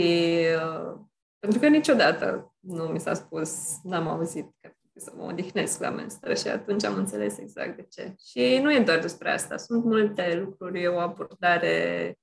uh, 0.56 1.00
pentru 1.39 1.60
că 1.60 1.68
niciodată 1.68 2.56
nu 2.60 2.84
mi 2.84 3.00
s-a 3.00 3.14
spus, 3.14 3.80
n-am 3.84 4.08
auzit 4.08 4.52
că 4.62 4.72
să 4.96 5.14
mă 5.16 5.24
odihnesc 5.24 5.80
la 5.80 5.89
menstruă 5.89 6.34
și 6.34 6.48
atunci 6.48 6.84
am 6.84 6.96
înțeles 6.96 7.38
exact 7.38 7.76
de 7.76 7.86
ce. 7.89 8.16
Și 8.26 8.60
nu 8.62 8.74
e 8.74 8.84
doar 8.84 9.00
despre 9.00 9.32
asta, 9.32 9.58
sunt 9.58 9.84
multe 9.84 10.36
lucruri, 10.36 10.82
e 10.82 10.88
o 10.88 11.00
abordare 11.00 12.18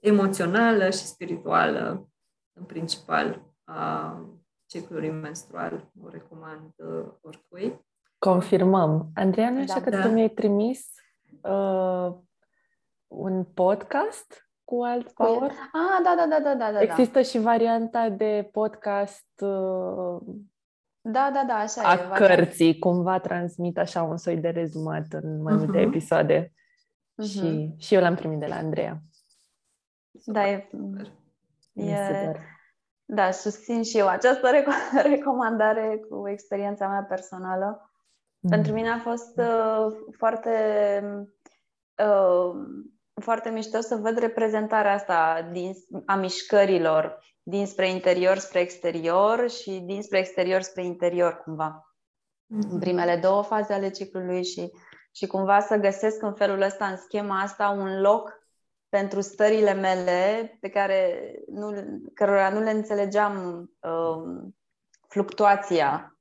emoțională 0.00 0.90
și 0.90 1.06
spirituală, 1.06 2.10
în 2.52 2.64
principal, 2.64 3.54
a 3.64 4.20
ciclului 4.66 5.10
menstrual. 5.10 5.90
O 6.02 6.08
recomand 6.08 6.72
uh, 6.76 7.06
oricui. 7.20 7.86
Confirmăm. 8.18 9.10
Andreea, 9.14 9.50
nu 9.50 9.60
așa 9.60 9.78
da, 9.78 9.80
că 9.80 9.90
da. 9.90 10.02
tu 10.02 10.08
mi-ai 10.08 10.28
trimis 10.28 10.88
uh, 11.42 12.14
un 13.06 13.44
podcast 13.44 14.48
cu 14.64 14.82
alt 14.82 15.12
power? 15.12 15.50
Ah, 15.50 16.00
da, 16.04 16.14
da, 16.16 16.26
da, 16.28 16.40
da, 16.40 16.54
da, 16.54 16.72
da. 16.72 16.80
Există 16.80 17.22
și 17.22 17.38
varianta 17.38 18.08
de 18.08 18.48
podcast 18.52 19.40
uh, 19.40 20.18
da, 21.08 21.30
da, 21.34 21.44
da, 21.46 21.54
așa 21.54 21.82
a 21.82 21.92
e, 21.92 22.18
cărții, 22.18 22.78
cumva 22.78 23.20
transmit 23.20 23.78
așa 23.78 24.02
un 24.02 24.16
soi 24.16 24.36
de 24.36 24.48
rezumat 24.48 25.06
în 25.10 25.42
mai 25.42 25.54
multe 25.54 25.78
uh-huh. 25.78 25.86
episoade. 25.86 26.52
Uh-huh. 26.52 27.28
Și, 27.28 27.74
și 27.78 27.94
eu 27.94 28.00
l-am 28.00 28.14
primit 28.14 28.38
de 28.38 28.46
la 28.46 28.56
Andreea. 28.56 29.02
Da, 30.24 30.48
e, 30.48 30.68
e, 31.72 31.90
e 31.90 32.55
da, 33.08 33.30
susțin 33.30 33.82
și 33.82 33.98
eu 33.98 34.08
această 34.08 34.50
rec- 34.50 35.02
recomandare 35.12 36.00
cu 36.08 36.28
experiența 36.28 36.88
mea 36.88 37.02
personală. 37.02 37.90
Mm. 38.40 38.50
Pentru 38.50 38.72
mine 38.72 38.90
a 38.90 38.98
fost 38.98 39.38
uh, 39.38 39.96
foarte 40.16 40.50
uh, 42.02 42.50
foarte 43.22 43.50
mișto 43.50 43.80
să 43.80 43.96
văd 43.96 44.18
reprezentarea 44.18 44.92
asta 44.92 45.48
din, 45.52 45.72
a 46.06 46.14
mișcărilor 46.14 47.18
dinspre 47.42 47.88
interior 47.88 48.38
spre 48.38 48.60
exterior 48.60 49.50
și 49.50 49.70
dinspre 49.70 50.18
exterior 50.18 50.60
spre 50.60 50.84
interior, 50.84 51.36
cumva. 51.44 51.94
Mm-hmm. 52.44 52.70
În 52.70 52.78
primele 52.78 53.16
două 53.16 53.42
faze 53.42 53.72
ale 53.72 53.90
ciclului 53.90 54.44
și, 54.44 54.70
și 55.12 55.26
cumva 55.26 55.60
să 55.60 55.76
găsesc 55.76 56.22
în 56.22 56.34
felul 56.34 56.60
ăsta, 56.60 56.86
în 56.86 56.96
schema 56.96 57.40
asta, 57.40 57.68
un 57.68 58.00
loc 58.00 58.45
pentru 58.88 59.20
stările 59.20 59.72
mele 59.72 60.56
pe 60.60 60.68
care 60.68 61.32
nu, 61.46 61.72
cărora 62.14 62.48
nu 62.48 62.60
le 62.60 62.70
înțelegeam 62.70 63.64
uh, 63.80 64.50
fluctuația 65.08 66.18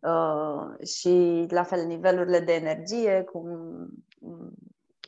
uh, 0.00 0.86
și 0.86 1.46
la 1.48 1.62
fel 1.62 1.86
nivelurile 1.86 2.40
de 2.40 2.54
energie, 2.54 3.22
cum 3.22 3.46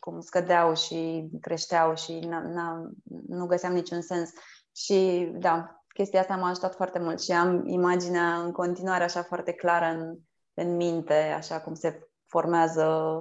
cum 0.04 0.20
scădeau 0.20 0.74
și 0.74 1.28
creșteau 1.40 1.94
și 1.94 2.18
n- 2.18 2.46
n- 2.52 2.90
nu 3.28 3.46
găseam 3.46 3.72
niciun 3.72 4.00
sens. 4.00 4.30
Și 4.76 5.30
da, 5.38 5.84
chestia 5.94 6.20
asta 6.20 6.36
m-a 6.36 6.48
ajutat 6.48 6.74
foarte 6.74 6.98
mult 6.98 7.20
și 7.20 7.32
am 7.32 7.66
imaginea 7.66 8.42
în 8.42 8.52
continuare 8.52 9.04
așa 9.04 9.22
foarte 9.22 9.52
clară 9.52 9.84
în, 9.84 10.18
în 10.54 10.76
minte, 10.76 11.14
așa 11.14 11.60
cum 11.60 11.74
se 11.74 12.08
formează 12.26 13.18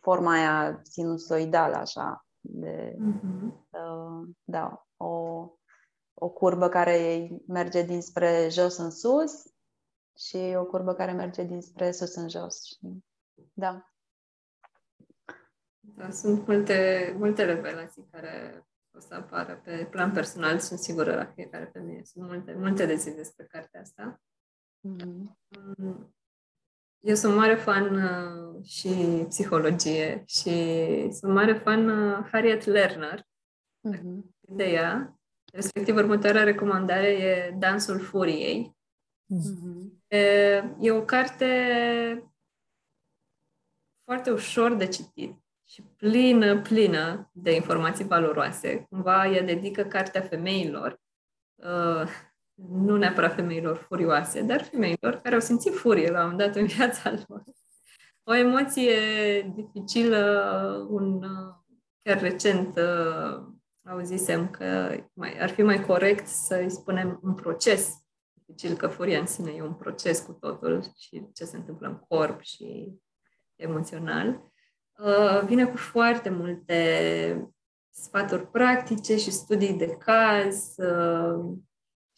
forma 0.00 0.32
aia 0.32 0.80
sinusoidală, 0.82 1.76
așa, 1.76 2.26
de, 2.42 2.96
mm-hmm. 2.98 3.52
uh, 3.70 4.28
da, 4.44 4.86
o, 4.96 5.06
o 6.14 6.28
curbă 6.28 6.68
care 6.68 7.30
merge 7.46 7.82
dinspre 7.82 8.48
jos 8.50 8.76
în 8.76 8.90
sus 8.90 9.54
și 10.16 10.54
o 10.56 10.64
curbă 10.64 10.94
care 10.94 11.12
merge 11.12 11.44
dinspre 11.44 11.92
sus 11.92 12.14
în 12.14 12.28
jos. 12.28 12.64
Și, 12.64 12.78
da. 13.52 13.86
Da, 15.80 16.10
sunt 16.10 16.46
multe, 16.46 17.12
multe 17.18 17.44
revelații 17.44 18.08
care 18.10 18.66
o 18.94 19.00
să 19.00 19.14
apară 19.14 19.60
pe 19.64 19.86
plan 19.90 20.12
personal, 20.12 20.58
sunt 20.58 20.78
sigură 20.78 21.14
la 21.14 21.26
fiecare 21.26 21.70
femeie. 21.72 22.04
Sunt 22.04 22.24
multe, 22.24 22.52
multe 22.52 22.86
de 22.86 22.94
zis 22.94 23.14
despre 23.14 23.44
cartea 23.44 23.80
asta. 23.80 24.20
Mm-hmm. 24.88 26.20
Eu 27.02 27.14
sunt 27.14 27.34
mare 27.34 27.54
fan 27.54 27.94
uh, 27.94 28.64
și 28.64 29.24
psihologie 29.28 30.24
și 30.26 30.50
sunt 31.10 31.32
mare 31.32 31.52
fan 31.52 31.88
uh, 31.88 32.26
Harriet 32.30 32.64
Lerner. 32.64 33.20
Mm-hmm. 33.90 34.22
De 34.40 34.64
ea. 34.64 35.20
Respectiv, 35.52 35.96
următoarea 35.96 36.42
recomandare 36.42 37.08
e 37.08 37.54
Dansul 37.58 38.00
Furiei. 38.00 38.76
Mm-hmm. 39.34 39.92
E, 40.08 40.18
e 40.80 40.90
o 40.90 41.04
carte 41.04 42.32
foarte 44.04 44.30
ușor 44.30 44.74
de 44.74 44.86
citit 44.86 45.36
și 45.68 45.82
plină, 45.82 46.60
plină 46.60 47.30
de 47.32 47.54
informații 47.54 48.04
valoroase. 48.04 48.86
Cumva 48.88 49.26
ea 49.26 49.42
dedică 49.42 49.82
cartea 49.84 50.20
femeilor, 50.20 51.00
uh, 51.54 52.08
nu 52.54 52.96
neapărat 52.96 53.34
femeilor 53.34 53.76
furioase, 53.76 54.42
dar 54.42 54.62
femeilor 54.62 55.20
care 55.22 55.34
au 55.34 55.40
simțit 55.40 55.74
furie 55.74 56.10
la 56.10 56.24
un 56.24 56.30
moment 56.30 56.38
dat 56.38 56.56
în 56.56 56.66
viața 56.66 57.10
lor. 57.26 57.44
O 58.24 58.34
emoție 58.34 58.96
dificilă, 59.54 60.86
un, 60.90 61.22
uh, 61.22 61.54
chiar 62.02 62.20
recent 62.20 62.76
uh, 62.76 63.44
auzisem 63.84 64.50
că 64.50 64.96
mai, 65.12 65.38
ar 65.38 65.50
fi 65.50 65.62
mai 65.62 65.84
corect 65.84 66.26
să 66.26 66.54
îi 66.54 66.70
spunem 66.70 67.20
un 67.22 67.34
proces 67.34 68.02
dificil 68.32 68.76
că 68.76 68.86
furia 68.86 69.18
în 69.18 69.26
sine 69.26 69.50
e 69.50 69.62
un 69.62 69.74
proces 69.74 70.20
cu 70.20 70.32
totul 70.32 70.82
și 70.98 71.26
ce 71.32 71.44
se 71.44 71.56
întâmplă 71.56 71.88
în 71.88 71.98
corp 72.08 72.40
și 72.40 72.92
emoțional. 73.56 74.52
Uh, 74.98 75.42
vine 75.44 75.66
cu 75.66 75.76
foarte 75.76 76.30
multe 76.30 77.52
sfaturi 77.90 78.50
practice 78.50 79.16
și 79.16 79.30
studii 79.30 79.74
de 79.74 79.86
caz 79.86 80.74
uh, 80.76 81.58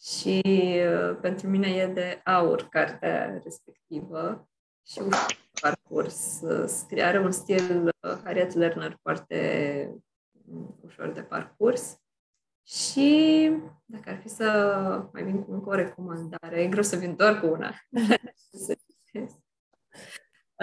și 0.01 0.41
uh, 0.45 1.17
pentru 1.21 1.47
mine 1.47 1.67
e 1.67 1.87
de 1.87 2.21
aur 2.23 2.67
cartea 2.69 3.39
respectivă 3.43 4.49
și 4.85 4.99
un 4.99 5.11
parcurs. 5.61 6.41
Scrie, 6.65 7.03
are 7.03 7.19
un 7.19 7.31
stil 7.31 7.89
Harriet 8.23 8.53
Lerner 8.53 8.97
foarte 9.01 9.89
ușor 10.81 11.11
de 11.11 11.23
parcurs 11.23 11.99
și 12.67 13.51
dacă 13.85 14.09
ar 14.09 14.17
fi 14.17 14.27
să 14.27 15.09
mai 15.13 15.23
vin 15.23 15.43
cu 15.43 15.51
încă 15.51 15.69
o 15.69 15.73
recomandare, 15.73 16.61
e 16.61 16.67
greu 16.67 16.83
să 16.83 16.95
vin 16.95 17.15
doar 17.15 17.39
cu 17.39 17.45
una. 17.45 17.75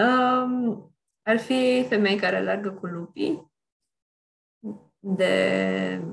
um, 0.02 0.94
ar 1.22 1.38
fi 1.38 1.84
femei 1.88 2.16
care 2.16 2.36
alergă 2.36 2.70
cu 2.70 2.86
lupii, 2.86 3.52
de 4.98 6.04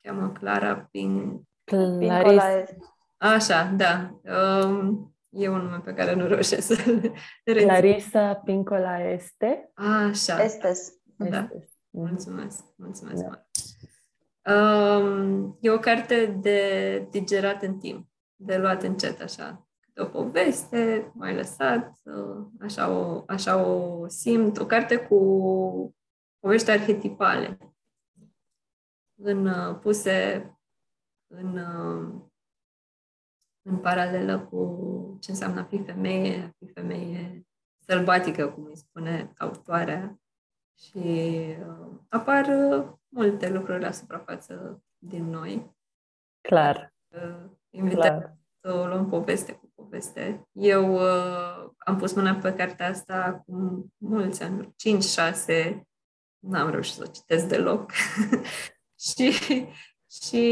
cheamă 0.00 0.32
Clara 0.32 0.80
Pin... 0.80 1.42
Clarice. 1.66 2.76
Așa, 3.16 3.72
da. 3.76 4.20
Um, 4.64 5.14
e 5.28 5.48
un 5.48 5.60
nume 5.60 5.80
pe 5.84 5.94
care 5.94 6.14
nu 6.14 6.26
reușesc 6.26 6.66
să-l 6.66 7.12
Clarisa 7.44 8.34
Pincola 8.34 8.98
este? 8.98 9.70
Așa. 9.74 10.42
Estes. 10.42 10.92
Da. 11.16 11.38
Estes. 11.38 11.70
Mulțumesc, 11.90 12.64
mulțumesc. 12.76 13.22
Da. 13.22 13.46
Um, 14.54 15.58
e 15.60 15.70
o 15.70 15.78
carte 15.78 16.26
de 16.26 17.08
digerat 17.10 17.62
în 17.62 17.78
timp, 17.78 18.08
de 18.36 18.56
luat 18.56 18.82
încet, 18.82 19.20
așa. 19.20 19.68
De 19.94 20.02
o 20.02 20.04
poveste, 20.04 21.10
mai 21.14 21.34
lăsat, 21.34 21.92
uh, 22.02 22.46
așa 22.60 22.90
o, 22.90 23.24
așa 23.26 23.64
o 23.66 24.04
simt. 24.08 24.58
O 24.58 24.66
carte 24.66 24.96
cu 24.96 25.94
povești 26.40 26.70
arhetipale, 26.70 27.58
în, 29.14 29.46
uh, 29.46 29.78
puse 29.80 30.50
în, 31.36 31.58
uh, 31.58 32.22
în 33.62 33.78
paralelă 33.78 34.40
cu 34.40 35.18
ce 35.20 35.30
înseamnă 35.30 35.60
a 35.60 35.64
fi 35.64 35.82
femeie, 35.82 36.42
a 36.42 36.50
fi 36.58 36.72
femeie 36.72 37.46
sălbatică, 37.78 38.48
cum 38.48 38.64
îi 38.64 38.76
spune 38.76 39.32
autoarea. 39.38 40.20
Și 40.78 40.98
uh, 41.68 41.88
apar 42.08 42.46
uh, 42.46 42.88
multe 43.08 43.48
lucruri 43.48 43.82
la 43.82 43.90
suprafață 43.90 44.82
din 44.98 45.24
noi. 45.24 45.76
Clar. 46.40 46.94
Uh, 47.08 47.50
invităm 47.70 48.38
să 48.60 48.72
o 48.72 48.86
luăm 48.86 49.08
poveste 49.08 49.52
cu 49.52 49.72
poveste. 49.74 50.48
Eu 50.52 50.94
uh, 50.94 51.70
am 51.78 51.96
pus 51.96 52.12
mâna 52.12 52.34
pe 52.34 52.54
cartea 52.54 52.88
asta 52.88 53.24
acum 53.24 53.92
mulți 53.96 54.42
ani, 54.42 54.74
5-6, 55.70 55.78
n-am 56.38 56.70
reușit 56.70 56.94
să 56.94 57.04
o 57.08 57.10
citesc 57.10 57.48
deloc. 57.48 57.92
și, 59.08 59.32
și 60.10 60.42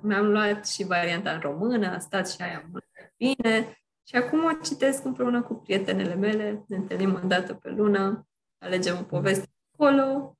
mi-am 0.00 0.26
luat 0.26 0.66
și 0.66 0.84
varianta 0.84 1.30
în 1.30 1.40
română, 1.40 1.86
a 1.86 1.98
stat 1.98 2.30
și 2.30 2.42
aia 2.42 2.68
mult 2.70 2.84
bine. 3.16 3.76
Și 4.08 4.16
acum 4.16 4.44
o 4.44 4.52
citesc 4.62 5.04
împreună 5.04 5.42
cu 5.42 5.54
prietenele 5.54 6.14
mele, 6.14 6.64
ne 6.68 6.76
întâlnim 6.76 7.14
o 7.14 7.26
dată 7.26 7.54
pe 7.54 7.70
lună, 7.70 8.28
alegem 8.58 8.98
o 8.98 9.02
poveste 9.02 9.50
acolo 9.72 10.36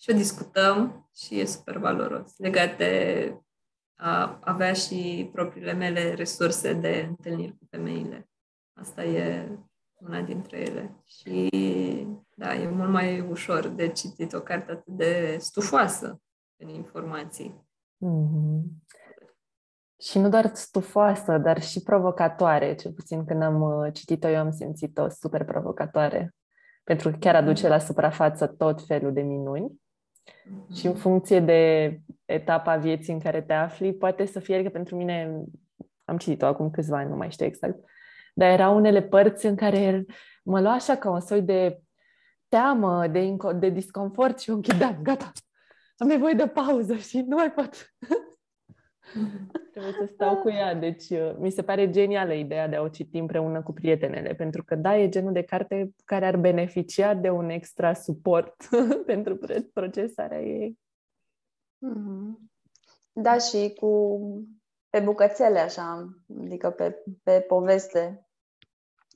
și 0.00 0.10
o 0.10 0.14
discutăm 0.14 1.08
și 1.14 1.38
e 1.40 1.44
super 1.44 1.78
valoros. 1.78 2.36
Legat 2.36 2.76
de 2.76 3.34
a 3.94 4.38
avea 4.42 4.72
și 4.72 5.30
propriile 5.32 5.72
mele 5.72 6.14
resurse 6.14 6.72
de 6.72 7.04
întâlniri 7.08 7.58
cu 7.58 7.66
femeile. 7.70 8.28
Asta 8.72 9.04
e 9.04 9.48
una 9.94 10.20
dintre 10.20 10.58
ele. 10.58 11.02
Și 11.04 11.48
da, 12.34 12.54
e 12.54 12.68
mult 12.68 12.90
mai 12.90 13.20
ușor 13.20 13.68
de 13.68 13.88
citit 13.88 14.32
o 14.32 14.40
carte 14.40 14.72
atât 14.72 14.94
de 14.94 15.36
stufoasă 15.40 16.20
în 16.56 16.68
informații. 16.68 17.65
Mm-hmm. 18.04 18.84
Și 19.98 20.18
nu 20.18 20.28
doar 20.28 20.50
stufoasă, 20.54 21.38
dar 21.38 21.62
și 21.62 21.82
provocatoare. 21.82 22.74
Cel 22.74 22.92
puțin 22.92 23.24
când 23.24 23.42
am 23.42 23.62
uh, 23.62 23.92
citit-o, 23.92 24.28
eu 24.28 24.38
am 24.38 24.50
simțit-o 24.50 25.08
super 25.08 25.44
provocatoare. 25.44 26.34
Pentru 26.84 27.10
că 27.10 27.16
chiar 27.16 27.34
aduce 27.34 27.68
la 27.68 27.78
suprafață 27.78 28.46
tot 28.46 28.82
felul 28.82 29.12
de 29.12 29.20
minuni. 29.20 29.70
Mm-hmm. 29.70 30.74
Și 30.74 30.86
în 30.86 30.94
funcție 30.94 31.40
de 31.40 32.00
etapa 32.24 32.76
vieții 32.76 33.12
în 33.12 33.20
care 33.20 33.42
te 33.42 33.52
afli, 33.52 33.94
poate 33.94 34.24
să 34.24 34.40
fie, 34.40 34.62
că 34.62 34.68
pentru 34.68 34.96
mine, 34.96 35.42
am 36.04 36.16
citit-o 36.16 36.46
acum 36.46 36.70
câțiva 36.70 36.98
ani, 36.98 37.10
nu 37.10 37.16
mai 37.16 37.30
știu 37.30 37.46
exact, 37.46 37.78
dar 38.34 38.50
erau 38.50 38.76
unele 38.76 39.02
părți 39.02 39.46
în 39.46 39.56
care 39.56 40.04
mă 40.44 40.60
lua 40.60 40.72
așa 40.72 40.96
ca 40.96 41.10
un 41.10 41.20
soi 41.20 41.42
de 41.42 41.80
teamă, 42.48 43.06
de, 43.06 43.34
inco- 43.34 43.58
de 43.58 43.68
disconfort 43.68 44.38
și 44.38 44.50
eu 44.50 44.56
închideam, 44.56 44.98
gata, 45.02 45.32
am 45.96 46.06
nevoie 46.06 46.34
de 46.34 46.48
pauză 46.48 46.96
și 46.96 47.20
nu 47.20 47.36
mai 47.36 47.52
pot. 47.52 47.94
Trebuie 49.72 49.92
să 49.92 50.10
stau 50.12 50.36
cu 50.36 50.48
ea. 50.48 50.74
Deci 50.74 51.10
uh, 51.10 51.34
mi 51.38 51.50
se 51.50 51.62
pare 51.62 51.90
genială 51.90 52.32
ideea 52.32 52.68
de 52.68 52.76
a 52.76 52.82
o 52.82 52.88
citi 52.88 53.18
împreună 53.18 53.62
cu 53.62 53.72
prietenele, 53.72 54.34
pentru 54.34 54.64
că 54.64 54.74
da, 54.74 54.96
e 54.96 55.08
genul 55.08 55.32
de 55.32 55.42
carte 55.42 55.94
care 56.04 56.26
ar 56.26 56.36
beneficia 56.36 57.14
de 57.14 57.30
un 57.30 57.48
extra 57.48 57.94
suport 57.94 58.68
pentru 59.06 59.38
procesarea 59.72 60.42
ei. 60.42 60.78
Mm-hmm. 61.86 62.54
Da, 63.12 63.38
și 63.38 63.72
cu 63.80 64.20
pe 64.90 65.00
bucățele 65.00 65.58
așa, 65.58 66.08
adică 66.40 66.70
pe, 66.70 67.02
pe 67.22 67.40
poveste, 67.40 68.26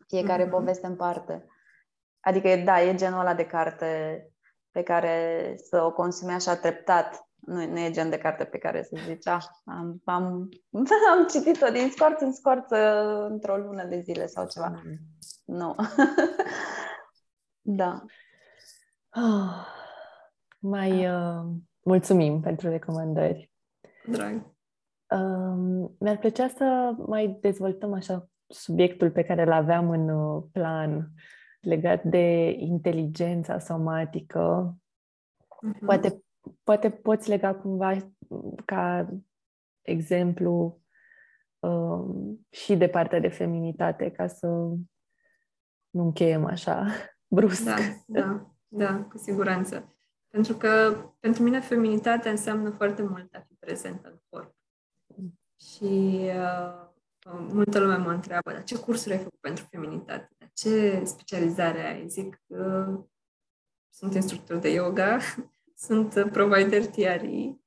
fiecare 0.07 0.47
mm-hmm. 0.47 0.51
poveste 0.51 0.87
în 0.87 0.97
parte. 0.97 1.45
Adică, 2.21 2.57
da, 2.57 2.83
e 2.83 2.95
genul 2.95 3.21
ăla 3.21 3.35
de 3.35 3.47
carte 3.47 4.30
pe 4.71 4.83
care 4.83 5.55
să 5.57 5.83
o 5.83 5.93
consumi 5.93 6.33
așa 6.33 6.57
treptat. 6.57 7.29
Nu, 7.37 7.67
nu 7.67 7.79
e 7.79 7.91
gen 7.91 8.11
de 8.11 8.19
carte 8.19 8.45
pe 8.45 8.59
care 8.59 8.83
să 8.83 8.97
zici, 9.07 9.27
ah, 9.27 9.45
am, 9.65 10.01
am, 10.05 10.49
am 11.13 11.27
citit-o 11.31 11.71
din 11.71 11.91
scorț 11.91 12.21
în 12.21 12.33
scorț 12.33 12.71
într-o 13.29 13.57
lună 13.57 13.85
de 13.85 14.01
zile 14.01 14.27
sau 14.27 14.47
ceva. 14.47 14.69
Mm. 14.85 14.99
Nu. 15.45 15.75
da. 17.79 18.05
Oh, 19.17 19.67
mai 20.59 21.07
uh, 21.07 21.45
mulțumim 21.83 22.41
pentru 22.41 22.69
recomandări. 22.69 23.51
Drag. 24.07 24.55
Um, 25.11 25.97
mi-ar 25.99 26.19
plăcea 26.19 26.49
să 26.49 26.95
mai 27.07 27.39
dezvoltăm 27.41 27.93
așa 27.93 28.29
subiectul 28.47 29.11
pe 29.11 29.23
care 29.23 29.43
îl 29.43 29.53
aveam 29.53 29.91
în 29.91 30.09
uh, 30.09 30.43
plan 30.53 31.09
legat 31.61 32.05
de 32.05 32.55
inteligența 32.59 33.59
somatică. 33.59 34.75
Uh-huh. 35.39 35.85
Poate, 35.85 36.25
poate 36.63 36.91
poți 36.91 37.29
lega 37.29 37.55
cumva 37.55 37.97
ca 38.65 39.09
exemplu 39.83 40.83
um, 41.59 42.47
și 42.51 42.77
de 42.77 42.89
partea 42.89 43.21
de 43.21 43.29
feminitate 43.29 44.11
ca 44.11 44.27
să 44.27 44.47
nu 45.91 46.03
încheiem 46.03 46.45
așa 46.45 46.87
brusc. 47.37 47.65
Da, 47.65 47.77
da, 48.07 48.51
da, 48.69 49.03
cu 49.03 49.19
siguranță. 49.19 49.95
Pentru 50.29 50.55
că 50.55 50.97
pentru 51.21 51.43
mine 51.43 51.61
feminitatea 51.61 52.31
înseamnă 52.31 52.71
foarte 52.71 53.03
mult 53.03 53.35
a 53.35 53.41
fi 53.41 53.55
prezentă 53.55 54.09
în 54.09 54.19
corp. 54.29 54.55
Și 55.61 56.21
uh, 56.25 56.89
multă 57.33 57.79
lume 57.79 57.97
mă 57.97 58.11
întreabă, 58.11 58.53
dar 58.53 58.63
ce 58.65 58.79
cursuri 58.79 59.15
ai 59.15 59.23
făcut 59.23 59.41
pentru 59.41 59.65
feminitate? 59.71 60.40
Dar 60.51 60.73
ce 60.73 61.05
specializare 61.05 61.87
ai? 61.87 62.09
Zic, 62.09 62.43
uh, 62.47 63.01
sunt 63.89 64.15
instructor 64.15 64.57
de 64.57 64.73
yoga, 64.73 65.19
sunt 65.87 66.31
provider 66.33 66.87
TRE 66.87 67.59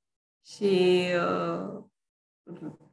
și 0.45 1.03
uh, 1.15 1.83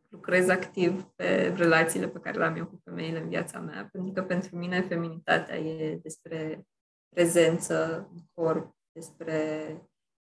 lucrez 0.09 0.49
activ 0.49 1.03
pe 1.03 1.55
relațiile 1.57 2.09
pe 2.09 2.19
care 2.19 2.39
le-am 2.39 2.57
eu 2.57 2.67
cu 2.67 2.81
femeile 2.85 3.21
în 3.21 3.29
viața 3.29 3.61
mea, 3.61 3.89
pentru 3.93 4.13
că 4.13 4.23
pentru 4.23 4.57
mine 4.57 4.81
feminitatea 4.81 5.59
e 5.59 5.97
despre 5.97 6.67
prezență 7.09 8.09
în 8.13 8.21
corp, 8.35 8.77
despre 8.93 9.75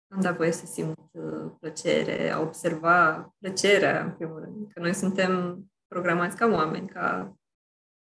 am 0.09 0.22
dat 0.22 0.36
voie 0.36 0.51
să 0.51 0.65
simt 0.65 1.09
uh, 1.11 1.51
plăcere, 1.59 2.30
a 2.30 2.39
observa 2.39 3.34
plăcerea, 3.39 4.03
în 4.03 4.11
primul 4.11 4.39
rând. 4.39 4.72
Că 4.74 4.80
noi 4.80 4.93
suntem 4.93 5.63
programați 5.88 6.38
ca 6.38 6.45
oameni, 6.45 6.88
ca 6.88 7.36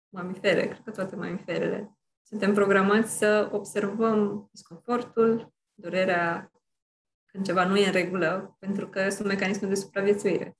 mamifere, 0.08 0.66
cred 0.66 0.82
că 0.84 0.90
toate 0.90 1.16
mamiferele. 1.16 1.98
Suntem 2.22 2.54
programați 2.54 3.18
să 3.18 3.48
observăm 3.52 4.48
disconfortul, 4.52 5.54
durerea, 5.74 6.52
când 7.26 7.44
ceva 7.44 7.66
nu 7.66 7.76
e 7.76 7.86
în 7.86 7.92
regulă, 7.92 8.56
pentru 8.58 8.88
că 8.88 9.10
sunt 9.10 9.28
mecanisme 9.28 9.68
de 9.68 9.74
supraviețuire. 9.74 10.58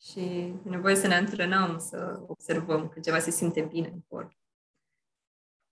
Și 0.00 0.20
e 0.64 0.68
nevoie 0.68 0.94
să 0.94 1.06
ne 1.06 1.14
antrenăm 1.14 1.78
să 1.78 2.22
observăm 2.26 2.88
când 2.88 3.04
ceva 3.04 3.18
se 3.18 3.30
simte 3.30 3.60
bine 3.60 3.88
în 3.88 4.00
corp. 4.00 4.32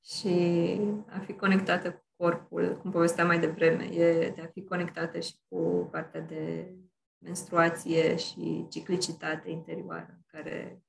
Și 0.05 0.81
a 1.09 1.19
fi 1.19 1.33
conectată 1.33 1.93
cu 1.93 2.05
corpul, 2.17 2.77
cum 2.77 2.91
povesteam 2.91 3.27
mai 3.27 3.41
devreme, 3.41 3.85
e 3.85 4.31
de 4.31 4.41
a 4.41 4.47
fi 4.47 4.65
conectată 4.65 5.21
și 5.21 5.35
cu 5.49 5.89
partea 5.91 6.21
de 6.21 6.75
menstruație 7.19 8.17
și 8.17 8.67
ciclicitate 8.71 9.51
interioară, 9.51 10.21
care 10.27 10.83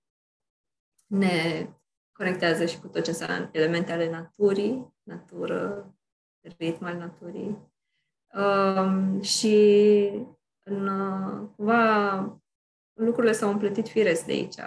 ne 1.05 1.69
conectează 2.13 2.65
și 2.65 2.79
cu 2.79 2.87
tot 2.87 3.03
ce 3.03 3.09
înseamnă 3.09 3.49
elemente 3.51 3.91
ale 3.91 4.09
naturii, 4.09 4.93
natură, 5.03 5.93
ritm 6.57 6.83
al 6.83 6.97
naturii. 6.97 7.71
Um, 8.33 9.21
și 9.21 9.55
în, 10.63 10.87
uh, 10.87 11.49
cumva 11.55 12.41
lucrurile 12.93 13.33
s-au 13.33 13.49
împletit 13.49 13.87
firesc 13.87 14.25
de 14.25 14.31
aici 14.31 14.59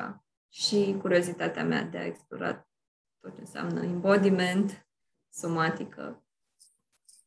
și 0.49 0.97
curiozitatea 1.01 1.65
mea 1.65 1.83
de 1.83 1.99
a 1.99 2.05
explora 2.05 2.69
tot 3.21 3.35
ce 3.35 3.41
înseamnă 3.41 3.83
embodiment, 3.83 4.87
somatică. 5.33 6.25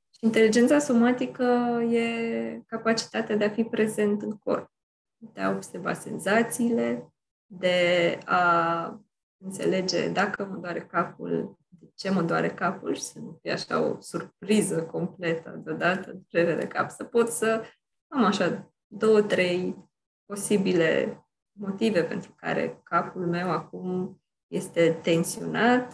Și 0.10 0.26
inteligența 0.26 0.80
somatică 0.80 1.44
e 1.90 2.64
capacitatea 2.68 3.36
de 3.36 3.46
a 3.46 3.50
fi 3.50 3.64
prezent 3.64 4.22
în 4.22 4.38
corp, 4.38 4.72
de 5.18 5.42
a 5.42 5.50
observa 5.50 5.94
senzațiile, 5.94 7.14
de 7.46 8.20
a 8.26 9.02
înțelege 9.40 10.10
dacă 10.10 10.46
mă 10.46 10.56
doare 10.56 10.82
capul, 10.82 11.58
de 11.68 11.92
ce 11.96 12.10
mă 12.10 12.22
doare 12.22 12.50
capul 12.50 12.96
și 12.96 13.02
să 13.02 13.20
nu 13.20 13.38
fie 13.42 13.52
așa 13.52 13.82
o 13.82 14.02
surpriză 14.02 14.84
completă 14.86 15.62
deodată, 15.64 16.22
durere 16.30 16.56
de 16.56 16.68
cap, 16.68 16.90
să 16.90 17.04
pot 17.04 17.28
să 17.28 17.64
am 18.08 18.24
așa 18.24 18.74
două, 18.88 19.22
trei 19.22 19.90
posibile 20.26 21.24
motive 21.52 22.04
pentru 22.04 22.34
care 22.36 22.82
capul 22.84 23.28
meu 23.28 23.52
acum 23.52 24.22
este 24.48 25.00
tensionat 25.02 25.94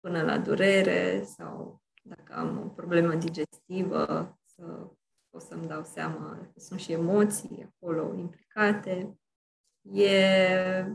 până 0.00 0.22
la 0.22 0.38
durere 0.38 1.24
sau 1.24 1.82
dacă 2.02 2.32
am 2.32 2.60
o 2.64 2.68
problemă 2.68 3.14
digestivă, 3.14 4.38
să 4.44 4.90
pot 5.30 5.42
să-mi 5.42 5.66
dau 5.66 5.84
seama 5.84 6.50
că 6.52 6.60
sunt 6.60 6.80
și 6.80 6.92
emoții 6.92 7.72
acolo 7.74 8.14
implicate. 8.14 9.18
E 9.92 10.86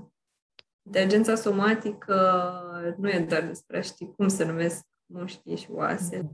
inteligența 0.86 1.36
somatică 1.36 2.16
nu 2.98 3.10
e 3.10 3.20
doar 3.20 3.46
despre 3.46 3.78
a 3.78 3.82
ști 3.82 4.06
cum 4.06 4.28
se 4.28 4.46
numesc 4.46 4.86
mușchii 5.06 5.56
și 5.56 5.72
oase. 5.72 6.32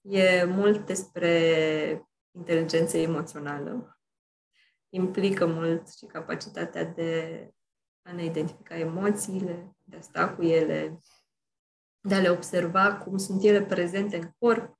E 0.00 0.44
mult 0.44 0.86
despre 0.86 2.08
inteligență 2.36 2.96
emoțională. 2.96 3.98
Implică 4.88 5.46
mult 5.46 5.88
și 5.88 6.06
capacitatea 6.06 6.84
de 6.84 7.50
a 8.02 8.12
ne 8.12 8.24
identifica 8.24 8.76
emoțiile, 8.76 9.76
de 9.82 9.96
a 9.96 10.00
sta 10.00 10.34
cu 10.34 10.42
ele, 10.42 10.98
de 12.00 12.14
a 12.14 12.20
le 12.20 12.30
observa 12.30 12.96
cum 12.96 13.16
sunt 13.16 13.42
ele 13.42 13.62
prezente 13.62 14.16
în 14.16 14.30
corp, 14.38 14.78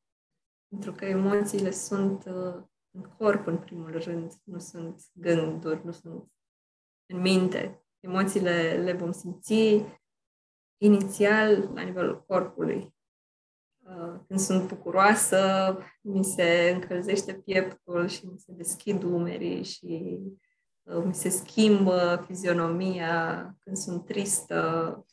pentru 0.68 0.92
că 0.92 1.04
emoțiile 1.04 1.70
sunt 1.70 2.24
uh, 2.24 2.62
în 2.90 3.02
corp, 3.18 3.46
în 3.46 3.58
primul 3.58 4.02
rând, 4.02 4.32
nu 4.44 4.58
sunt 4.58 5.02
gânduri, 5.12 5.84
nu 5.84 5.92
sunt 5.92 6.32
în 7.06 7.20
minte. 7.20 7.83
Emoțiile 8.04 8.82
le 8.84 8.92
vom 8.92 9.12
simți 9.12 9.84
inițial 10.76 11.70
la 11.74 11.82
nivelul 11.82 12.24
corpului. 12.26 12.94
Uh, 13.78 14.20
când 14.26 14.40
sunt 14.40 14.68
bucuroasă, 14.68 15.78
mi 16.00 16.24
se 16.24 16.70
încălzește 16.74 17.34
pieptul 17.34 18.08
și 18.08 18.26
mi 18.26 18.38
se 18.38 18.52
deschid 18.52 19.02
umerii 19.02 19.62
și 19.62 20.20
uh, 20.82 21.02
mi 21.04 21.14
se 21.14 21.28
schimbă 21.28 22.24
fizionomia. 22.26 23.56
Când 23.58 23.76
sunt 23.76 24.04
tristă, 24.04 25.04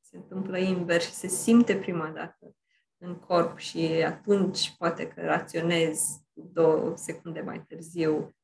se 0.00 0.16
întâmplă 0.16 0.58
invers 0.58 1.04
și 1.04 1.12
se 1.12 1.26
simte 1.26 1.76
prima 1.76 2.08
dată 2.08 2.56
în 2.98 3.14
corp 3.14 3.58
și 3.58 3.86
atunci 4.06 4.76
poate 4.78 5.08
că 5.08 5.20
raționez 5.20 6.00
două 6.32 6.96
secunde 6.96 7.40
mai 7.40 7.64
târziu. 7.68 8.36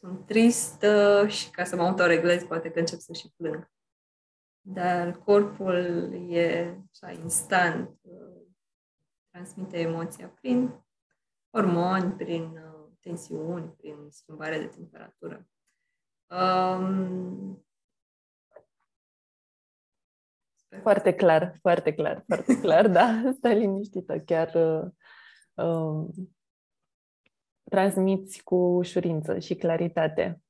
Sunt 0.00 0.26
tristă 0.26 1.26
și 1.28 1.50
ca 1.50 1.64
să 1.64 1.76
mă 1.76 1.82
autoreglez 1.82 2.44
poate 2.44 2.70
că 2.70 2.78
încep 2.78 2.98
să 2.98 3.12
și 3.12 3.32
plâng. 3.36 3.70
Dar 4.60 5.18
corpul 5.18 6.12
e 6.30 6.78
așa 6.90 7.10
instant, 7.10 8.00
transmite 9.30 9.78
emoția 9.78 10.28
prin 10.28 10.84
hormoni, 11.50 12.12
prin 12.12 12.42
uh, 12.42 12.88
tensiuni, 13.00 13.74
prin 13.76 14.08
schimbare 14.10 14.58
de 14.58 14.66
temperatură. 14.66 15.48
Um, 16.26 17.64
foarte 20.82 21.14
clar, 21.14 21.58
foarte 21.60 21.94
clar, 21.94 22.24
foarte 22.26 22.60
clar, 22.60 22.88
da, 22.98 23.30
stai 23.36 23.58
liniștită, 23.58 24.20
chiar 24.20 24.54
uh, 24.54 24.90
uh, 25.54 26.08
transmiți 27.70 28.42
cu 28.42 28.54
ușurință 28.54 29.38
și 29.38 29.54
claritate. 29.54 30.42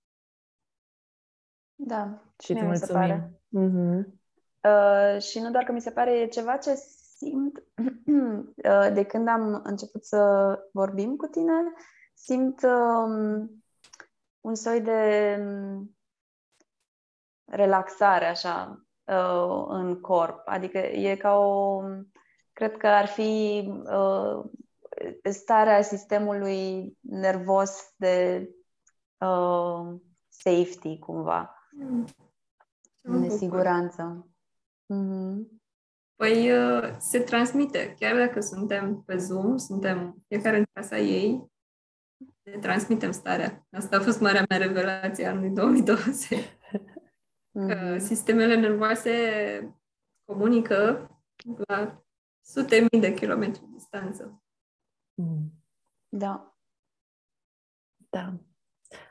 Da, 1.74 2.22
și 2.38 2.52
îți 2.52 2.62
mulțumim. 2.62 2.86
Se 2.86 2.92
pare. 2.92 3.40
Mm-hmm. 3.58 4.18
Uh, 4.62 5.22
și 5.22 5.38
nu 5.38 5.50
doar 5.50 5.64
că 5.64 5.72
mi 5.72 5.80
se 5.80 5.90
pare, 5.90 6.18
e 6.18 6.26
ceva 6.26 6.56
ce 6.56 6.74
simt 7.16 7.58
uh, 7.76 8.92
de 8.92 9.04
când 9.04 9.28
am 9.28 9.60
început 9.64 10.04
să 10.04 10.52
vorbim 10.72 11.16
cu 11.16 11.26
tine, 11.26 11.52
simt 12.14 12.62
um, 12.62 13.64
un 14.40 14.54
soi 14.54 14.80
de 14.80 15.36
um, 15.40 15.96
relaxare, 17.44 18.26
așa, 18.26 18.84
uh, 19.04 19.64
în 19.68 20.00
corp. 20.00 20.42
Adică 20.44 20.78
e 20.78 21.16
ca 21.16 21.38
o... 21.38 21.82
Cred 22.52 22.76
că 22.76 22.86
ar 22.86 23.06
fi 23.06 23.62
uh, 23.68 24.44
starea 25.30 25.82
sistemului 25.82 26.92
nervos 27.00 27.94
de 27.96 28.48
uh, 29.18 30.00
safety, 30.28 30.98
cumva. 30.98 31.54
Mm. 31.70 32.06
De 33.20 33.28
siguranță. 33.28 34.28
Mm-hmm. 34.94 35.60
Păi 36.16 36.52
uh, 36.52 36.96
se 36.98 37.20
transmite. 37.20 37.94
Chiar 37.98 38.16
dacă 38.16 38.40
suntem 38.40 39.02
pe 39.02 39.16
Zoom, 39.16 39.56
suntem 39.56 40.24
fiecare 40.28 40.56
în 40.56 40.64
casa 40.72 40.98
ei, 40.98 41.50
ne 42.42 42.58
transmitem 42.58 43.10
starea. 43.10 43.66
Asta 43.70 43.96
a 43.96 44.00
fost 44.00 44.20
marea 44.20 44.44
mea 44.48 44.58
revelație 44.58 45.26
anului 45.26 45.50
2020. 45.50 46.58
Mm-hmm. 47.58 47.98
sistemele 47.98 48.54
nervoase 48.54 49.12
comunică 50.24 51.10
la 51.66 52.04
sute 52.40 52.86
mii 52.90 53.00
de 53.00 53.14
kilometri 53.14 53.68
distanță. 53.72 54.42
Mm. 55.20 55.52
Da. 56.08 56.54
Da. 58.10 58.32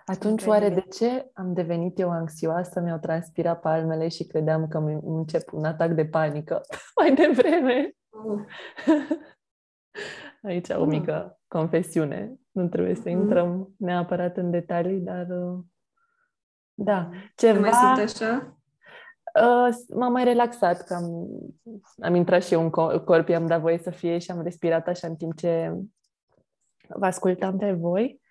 Atunci, 0.05 0.45
oare 0.45 0.69
de 0.69 0.81
ce 0.81 1.29
am 1.33 1.53
devenit 1.53 1.99
eu 1.99 2.09
anxioasă, 2.09 2.79
mi-au 2.79 2.97
transpirat 2.97 3.59
palmele 3.59 4.07
și 4.07 4.27
credeam 4.27 4.67
că 4.67 4.77
îmi 4.77 4.99
încep 5.03 5.53
un 5.53 5.63
atac 5.63 5.91
de 5.91 6.05
panică 6.05 6.61
mai 6.99 7.15
devreme? 7.15 7.95
Oh. 8.09 8.39
Aici 10.49 10.69
o 10.69 10.85
mică 10.85 11.23
mm. 11.25 11.37
confesiune. 11.47 12.39
Nu 12.51 12.67
trebuie 12.67 12.95
să 12.95 13.09
mm. 13.09 13.19
intrăm 13.19 13.73
neapărat 13.77 14.37
în 14.37 14.51
detalii, 14.51 14.99
dar 14.99 15.27
uh, 15.29 15.59
da, 16.73 17.09
ceva... 17.35 17.59
mai 17.59 17.71
sunt 17.71 17.97
așa? 17.97 18.59
Uh, 19.41 19.75
m-am 19.95 20.11
mai 20.11 20.23
relaxat, 20.23 20.83
că 20.83 20.93
am, 20.93 21.27
am 21.99 22.15
intrat 22.15 22.43
și 22.43 22.53
eu 22.53 22.61
în 22.61 22.69
corp, 22.99 23.27
i-am 23.27 23.47
dat 23.47 23.61
voie 23.61 23.77
să 23.77 23.89
fie 23.89 24.17
și 24.17 24.31
am 24.31 24.41
respirat 24.41 24.87
așa 24.87 25.07
în 25.07 25.15
timp 25.15 25.35
ce 25.35 25.73
vă 26.95 27.05
ascultam 27.05 27.57
pe 27.57 27.71
voi. 27.71 28.21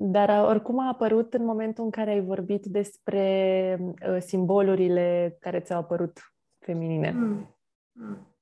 Dar 0.00 0.28
uh, 0.28 0.48
oricum 0.48 0.78
a 0.78 0.88
apărut 0.88 1.34
în 1.34 1.44
momentul 1.44 1.84
în 1.84 1.90
care 1.90 2.10
ai 2.10 2.20
vorbit 2.20 2.64
despre 2.66 3.78
uh, 3.80 4.20
simbolurile 4.20 5.36
care 5.40 5.60
ți-au 5.60 5.80
apărut 5.80 6.18
feminine. 6.58 7.10
Mm. 7.10 7.56
Mm. 7.92 8.36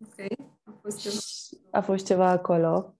Ok, 0.00 0.48
a 0.64 0.78
fost 0.80 0.98
ceva. 0.98 1.16
A 1.70 1.80
fost 1.80 2.06
ceva 2.06 2.28
acolo. 2.28 2.96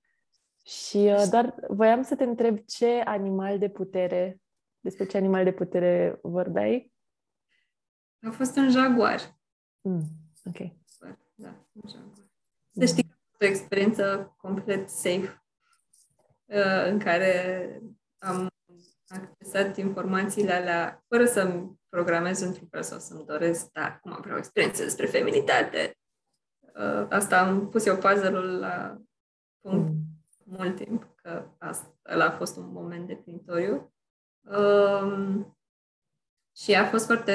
Și 0.65 0.97
uh, 0.97 1.27
doar 1.31 1.55
voiam 1.69 2.03
să 2.03 2.17
te 2.17 2.25
întreb 2.25 2.59
ce 2.59 3.01
animal 3.05 3.59
de 3.59 3.69
putere, 3.69 4.41
despre 4.81 5.07
ce 5.07 5.17
animal 5.17 5.45
de 5.45 5.53
putere 5.53 6.19
vorbeai? 6.23 6.93
A 8.27 8.31
fost 8.31 8.57
un 8.57 8.71
jaguar. 8.71 9.39
Mm. 9.81 10.03
Ok. 10.45 10.59
Da, 11.35 11.49
un 11.73 11.91
jaguar. 11.91 12.27
Să 12.73 12.85
știi 12.85 13.03
că 13.03 13.13
a 13.13 13.27
fost 13.29 13.43
o 13.43 13.47
experiență 13.47 14.35
complet 14.37 14.89
safe 14.89 15.41
Uh, 15.41 15.46
în 16.87 16.99
care 16.99 17.81
am 18.19 18.49
accesat 19.09 19.77
informațiile 19.77 20.53
alea 20.53 21.05
fără 21.09 21.25
să-mi 21.25 21.81
programez 21.89 22.41
într-un 22.41 22.69
fel 22.69 22.83
sau 22.83 22.99
să-mi 22.99 23.25
doresc, 23.27 23.73
da, 23.73 23.85
acum 23.85 24.19
vreau 24.21 24.39
experiență 24.39 24.83
despre 24.83 25.07
feminitate. 25.07 25.99
Uh, 26.61 27.07
asta 27.09 27.41
am 27.41 27.69
pus 27.69 27.87
eu 27.87 27.97
puzzle-ul 27.97 28.59
la 28.59 29.01
punct 29.61 29.89
mm. 29.89 30.05
mult 30.45 30.77
timp, 30.77 31.13
că 31.15 31.49
asta 31.59 31.95
a 32.03 32.31
fost 32.31 32.57
un 32.57 32.73
moment 32.73 33.07
definitoriu. 33.07 33.95
Um, 34.41 35.57
și 36.57 36.75
a 36.75 36.85
fost 36.85 37.05
foarte 37.05 37.35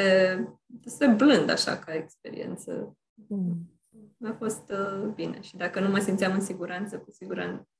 destul 0.66 1.08
de 1.08 1.14
blând 1.14 1.50
așa 1.50 1.78
ca 1.78 1.94
experiență. 1.94 2.98
Mm. 3.28 3.82
A 4.24 4.36
fost 4.38 4.70
uh, 4.70 5.12
bine. 5.14 5.42
Și 5.42 5.58
dacă 5.58 5.80
nu 5.80 5.90
mă 5.90 6.00
simțeam 6.00 6.34
în 6.34 6.42
siguranță, 6.42 7.00
cu 7.00 7.12
siguranță 7.12 7.71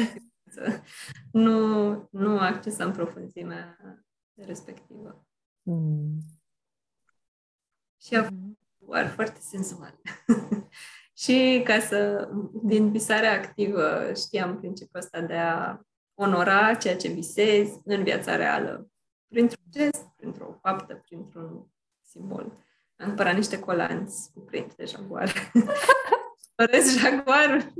nu, 1.32 2.08
nu 2.10 2.38
accesam 2.38 2.92
profunzimea 2.92 3.78
respectivă. 4.34 5.26
Mm. 5.62 6.18
Și 8.00 8.14
a 8.14 8.22
fost 8.22 9.12
foarte 9.14 9.40
sensual. 9.40 10.00
și 11.22 11.60
ca 11.64 11.80
să, 11.80 12.28
din 12.62 12.90
visarea 12.90 13.32
activă, 13.32 14.12
știam 14.14 14.58
principiul 14.58 15.00
ăsta 15.02 15.20
de 15.20 15.36
a 15.36 15.80
onora 16.14 16.74
ceea 16.74 16.96
ce 16.96 17.08
visezi 17.08 17.80
în 17.84 18.02
viața 18.02 18.36
reală, 18.36 18.90
printr-un 19.28 19.64
gest, 19.70 20.06
printr-o 20.16 20.58
faptă, 20.62 20.94
printr-un 20.94 21.66
simbol. 22.00 22.64
Am 22.96 23.06
cumpărat 23.06 23.34
niște 23.34 23.58
colanți 23.58 24.32
cu 24.32 24.40
print 24.40 24.74
de 24.74 24.84
jaguar. 24.84 25.32
Doresc 26.54 26.96
jaguar. 26.98 27.72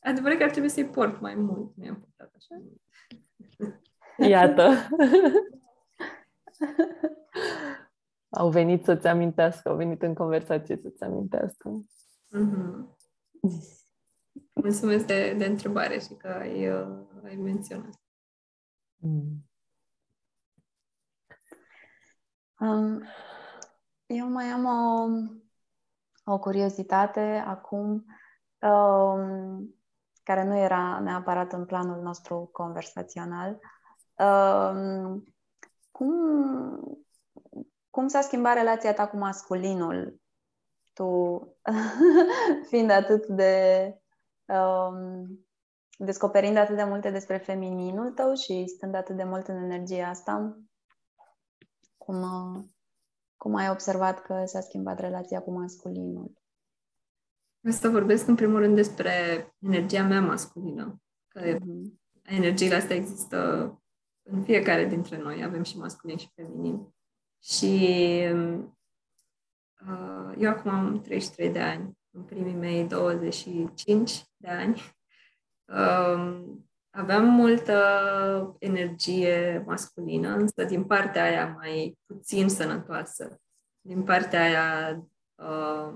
Adevărat 0.00 0.36
că 0.38 0.42
ar 0.42 0.50
trebui 0.50 0.68
să-i 0.68 0.88
port 0.88 1.20
mai 1.20 1.34
mult. 1.34 1.76
Mi-am 1.76 2.00
purtat 2.00 2.32
așa. 2.36 2.62
Iată. 4.28 4.70
au 8.40 8.50
venit 8.50 8.84
să-ți 8.84 9.06
amintească, 9.06 9.68
au 9.68 9.76
venit 9.76 10.02
în 10.02 10.14
conversație 10.14 10.76
să-ți 10.76 11.02
amintească. 11.02 11.84
Mm-hmm. 12.36 12.98
Mulțumesc 14.52 15.06
de, 15.06 15.34
de 15.38 15.44
întrebare 15.44 15.98
și 15.98 16.14
că 16.14 16.28
ai, 16.28 16.68
uh, 16.68 16.98
ai 17.24 17.36
menționat. 17.36 18.00
Mm. 18.96 19.44
Um, 22.60 23.02
eu 24.06 24.28
mai 24.28 24.44
am 24.44 24.64
o, 24.64 25.06
o 26.32 26.38
curiozitate 26.38 27.42
acum 27.46 28.04
um, 28.60 29.74
care 30.30 30.44
nu 30.44 30.56
era 30.56 30.98
neapărat 30.98 31.52
în 31.52 31.64
planul 31.64 32.02
nostru 32.02 32.48
conversațional. 32.52 33.58
Um, 34.18 35.24
cum, 35.90 36.10
cum 37.90 38.08
s-a 38.08 38.20
schimbat 38.20 38.54
relația 38.54 38.94
ta 38.94 39.08
cu 39.08 39.16
masculinul? 39.16 40.20
Tu, 40.92 41.40
fiind 42.70 42.90
atât 42.90 43.26
de. 43.26 43.94
Um, 44.46 45.44
descoperind 45.98 46.56
atât 46.56 46.76
de 46.76 46.84
multe 46.84 47.10
despre 47.10 47.36
femininul 47.36 48.10
tău 48.10 48.34
și 48.34 48.66
stând 48.66 48.94
atât 48.94 49.16
de 49.16 49.24
mult 49.24 49.48
în 49.48 49.56
energia 49.56 50.08
asta, 50.08 50.58
cum, 51.96 52.24
cum 53.36 53.54
ai 53.54 53.70
observat 53.70 54.22
că 54.22 54.44
s-a 54.44 54.60
schimbat 54.60 55.00
relația 55.00 55.40
cu 55.40 55.50
masculinul? 55.50 56.39
Asta 57.68 57.88
vorbesc 57.90 58.26
în 58.26 58.34
primul 58.34 58.58
rând 58.58 58.74
despre 58.74 59.12
energia 59.58 60.02
mea 60.02 60.20
masculină. 60.20 61.00
Că 61.28 61.40
mm-hmm. 61.40 62.00
energiile 62.22 62.74
astea 62.74 62.96
există 62.96 63.38
în 64.22 64.42
fiecare 64.42 64.86
dintre 64.86 65.18
noi. 65.18 65.44
Avem 65.44 65.62
și 65.62 65.78
masculin 65.78 66.16
și 66.16 66.32
feminin. 66.34 66.94
Și 67.42 67.88
uh, 69.86 70.34
eu 70.38 70.50
acum 70.50 70.70
am 70.70 71.00
33 71.00 71.50
de 71.50 71.60
ani. 71.60 71.98
În 72.10 72.22
primii 72.22 72.54
mei 72.54 72.84
25 72.84 74.24
de 74.36 74.48
ani 74.48 74.82
uh, 75.64 76.44
aveam 76.90 77.24
multă 77.24 78.56
energie 78.58 79.62
masculină, 79.66 80.28
însă 80.28 80.64
din 80.64 80.84
partea 80.84 81.22
aia 81.22 81.54
mai 81.56 81.98
puțin 82.06 82.48
sănătoasă. 82.48 83.40
Din 83.80 84.02
partea 84.02 84.42
aia 84.42 85.02
uh, 85.34 85.94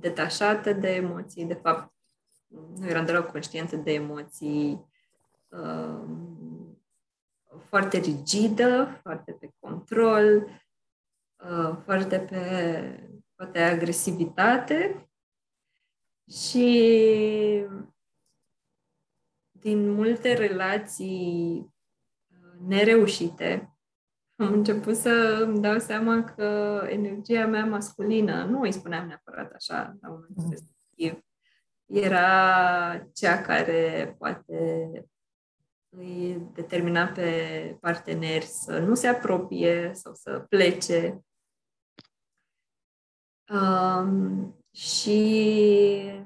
detașată 0.00 0.72
de 0.72 0.94
emoții. 0.94 1.44
De 1.44 1.54
fapt, 1.54 1.92
nu 2.76 2.86
eram 2.86 3.04
deloc 3.04 3.30
conștientă 3.30 3.76
de 3.76 3.92
emoții. 3.92 4.86
Uh, 5.48 6.00
foarte 7.68 7.98
rigidă, 7.98 8.98
foarte 9.02 9.32
pe 9.32 9.54
control, 9.60 10.50
uh, 11.36 11.76
foarte 11.84 12.18
pe 12.18 13.18
poate 13.34 13.58
agresivitate 13.58 15.08
și 16.30 17.66
din 19.50 19.90
multe 19.90 20.34
relații 20.34 21.74
uh, 22.30 22.66
nereușite 22.66 23.77
am 24.38 24.52
început 24.52 24.96
să 24.96 25.40
îmi 25.46 25.60
dau 25.60 25.78
seama 25.78 26.24
că 26.24 26.80
energia 26.88 27.46
mea 27.46 27.64
masculină, 27.64 28.44
nu 28.44 28.60
îi 28.60 28.72
spuneam 28.72 29.06
neapărat 29.06 29.52
așa 29.52 29.96
la 30.00 30.08
momentul 30.08 30.44
mm. 30.44 30.50
respectiv, 30.50 31.24
era 31.86 33.08
cea 33.12 33.40
care 33.40 34.14
poate 34.18 34.90
îi 35.88 36.50
determina 36.52 37.06
pe 37.06 37.76
parteneri 37.80 38.44
să 38.44 38.78
nu 38.78 38.94
se 38.94 39.06
apropie 39.06 39.90
sau 39.94 40.14
să 40.14 40.46
plece. 40.48 41.24
Um, 43.48 44.56
și 44.70 46.24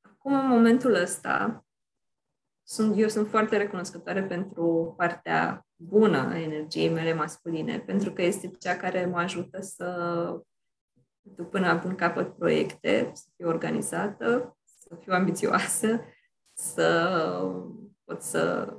acum, 0.00 0.34
în 0.34 0.48
momentul 0.48 0.94
ăsta, 0.94 1.64
sunt, 2.62 2.98
eu 2.98 3.08
sunt 3.08 3.28
foarte 3.28 3.56
recunoscătoare 3.56 4.22
pentru 4.22 4.94
partea 4.96 5.66
bună 5.84 6.18
a 6.18 6.38
energiei 6.38 6.88
mele 6.88 7.14
masculine, 7.14 7.78
pentru 7.78 8.12
că 8.12 8.22
este 8.22 8.50
cea 8.58 8.76
care 8.76 9.06
mă 9.06 9.18
ajută 9.18 9.60
să 9.60 10.40
duc 11.20 11.50
până 11.50 11.66
la 11.66 11.74
bun 11.74 11.94
capăt 11.94 12.36
proiecte, 12.36 13.10
să 13.14 13.24
fiu 13.36 13.48
organizată, 13.48 14.58
să 14.64 14.96
fiu 15.00 15.12
ambițioasă 15.12 16.00
să 16.62 17.52
pot 18.04 18.22
să 18.22 18.74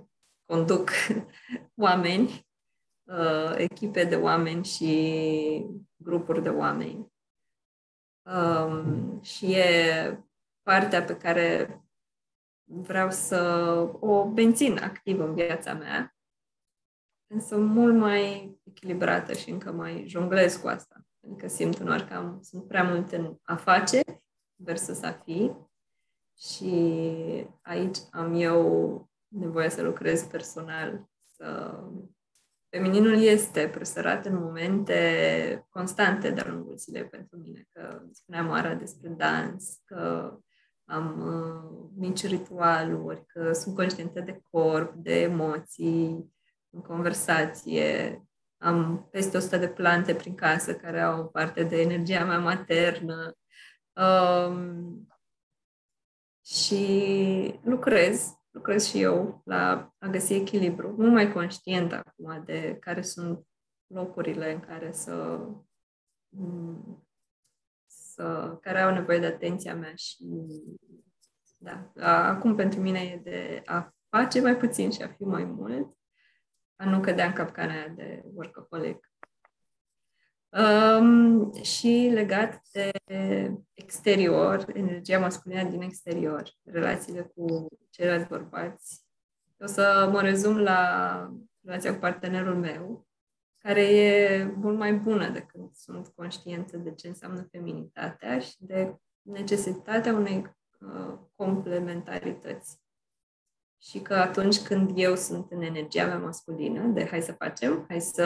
conduc 0.46 0.90
oameni, 1.86 2.48
uh, 3.04 3.54
echipe 3.58 4.04
de 4.04 4.16
oameni 4.16 4.66
și 4.66 5.66
grupuri 5.96 6.44
de 6.44 6.50
oameni. 6.50 7.12
Um, 8.22 9.22
și 9.22 9.54
e 9.54 10.24
partea 10.62 11.04
pe 11.04 11.18
care 11.18 11.78
vreau 12.64 13.12
să 13.12 13.40
o 14.00 14.24
mențin 14.24 14.78
activ 14.78 15.20
în 15.20 15.34
viața 15.34 15.74
mea, 15.74 16.16
însă 17.28 17.58
mult 17.58 17.96
mai 17.96 18.58
echilibrată 18.64 19.34
și 19.34 19.50
încă 19.50 19.72
mai 19.72 20.04
jonglez 20.08 20.56
cu 20.56 20.68
asta. 20.68 21.06
Adică 21.26 21.48
simt 21.48 21.80
uneori 21.80 22.08
că 22.08 22.14
am, 22.14 22.40
sunt 22.42 22.68
prea 22.68 22.84
mult 22.84 23.12
în 23.12 23.36
a 23.44 23.56
face 23.56 24.02
versus 24.56 25.02
a 25.02 25.12
fi 25.12 25.52
și 26.38 26.74
aici 27.62 27.98
am 28.12 28.34
eu 28.34 29.10
nevoie 29.28 29.70
să 29.70 29.82
lucrez 29.82 30.24
personal. 30.24 31.06
Să... 31.36 31.80
Femininul 32.70 33.22
este 33.22 33.70
presărat 33.70 34.26
în 34.26 34.36
momente 34.36 35.68
constante 35.70 36.30
de-a 36.30 36.46
lungul 36.48 36.78
zilei 36.78 37.06
pentru 37.06 37.38
mine. 37.38 37.68
Că 37.72 38.02
spuneam 38.12 38.50
oara 38.50 38.74
despre 38.74 39.10
dans, 39.10 39.82
că 39.86 40.34
am 40.86 41.22
uh, 41.22 41.90
mici 41.96 42.28
ritualuri, 42.28 43.26
că 43.26 43.54
sunt 43.54 43.76
conștientă 43.76 44.20
de 44.20 44.42
corp, 44.52 44.94
de 44.94 45.22
emoții, 45.22 46.34
în 46.74 46.82
conversație. 46.82 48.22
Am 48.58 49.08
peste 49.12 49.38
100 49.38 49.58
de 49.58 49.70
plante 49.70 50.16
prin 50.16 50.36
casă 50.36 50.76
care 50.76 51.02
au 51.02 51.30
parte 51.30 51.64
de 51.64 51.82
energia 51.82 52.26
mea 52.26 52.40
maternă. 52.40 53.38
Um, 53.96 55.08
și 56.46 57.60
lucrez, 57.64 58.34
lucrez 58.52 58.86
și 58.86 59.02
eu 59.02 59.42
la 59.46 59.94
a 59.98 60.08
găsi 60.08 60.34
echilibru, 60.34 60.96
mult 60.98 61.12
mai 61.12 61.32
conștient 61.32 61.94
acum 61.94 62.44
de 62.46 62.78
care 62.80 63.02
sunt 63.02 63.48
locurile 63.88 64.54
în 64.54 64.60
care 64.60 64.92
să, 64.92 65.48
să 67.86 68.58
care 68.62 68.82
au 68.82 68.94
nevoie 68.94 69.20
de 69.20 69.26
atenția 69.26 69.76
mea 69.76 69.96
și 69.96 70.26
da, 71.58 71.92
acum 72.30 72.56
pentru 72.56 72.80
mine 72.80 73.00
e 73.00 73.18
de 73.18 73.62
a 73.66 73.94
face 74.10 74.42
mai 74.42 74.58
puțin 74.58 74.92
și 74.92 75.02
a 75.02 75.08
fi 75.08 75.24
mai 75.24 75.44
mult, 75.44 75.98
a 76.84 76.90
nu 76.90 77.00
cădea 77.00 77.26
în 77.26 77.34
capcana 77.34 77.74
aia 77.74 77.88
de 77.88 78.24
workaholic 78.34 79.14
Um, 80.56 81.54
și 81.62 82.10
legat 82.14 82.62
de 82.72 82.92
exterior, 83.74 84.66
energia 84.74 85.20
masculină 85.20 85.64
din 85.64 85.82
exterior, 85.82 86.44
relațiile 86.64 87.22
cu 87.36 87.68
ceilalți 87.90 88.28
bărbați. 88.28 89.04
O 89.60 89.66
să 89.66 90.10
mă 90.12 90.22
rezum 90.22 90.58
la 90.58 91.32
relația 91.64 91.94
cu 91.94 92.00
partenerul 92.00 92.56
meu, 92.56 93.08
care 93.58 93.82
e 93.82 94.44
mult 94.44 94.78
mai 94.78 94.94
bună 94.94 95.30
decât 95.30 95.76
sunt 95.76 96.08
conștientă 96.08 96.78
de 96.78 96.94
ce 96.94 97.08
înseamnă 97.08 97.48
feminitatea 97.52 98.40
și 98.40 98.56
de 98.60 98.96
necesitatea 99.22 100.14
unei 100.14 100.56
uh, 100.80 101.18
complementarități. 101.36 102.80
Și 103.84 104.00
că 104.00 104.14
atunci 104.14 104.60
când 104.62 104.92
eu 104.96 105.16
sunt 105.16 105.52
în 105.52 105.62
energia 105.62 106.06
mea 106.06 106.18
masculină, 106.18 106.88
de 106.88 107.08
hai 107.08 107.22
să 107.22 107.32
facem, 107.32 107.86
hai 107.88 108.02
să 108.02 108.26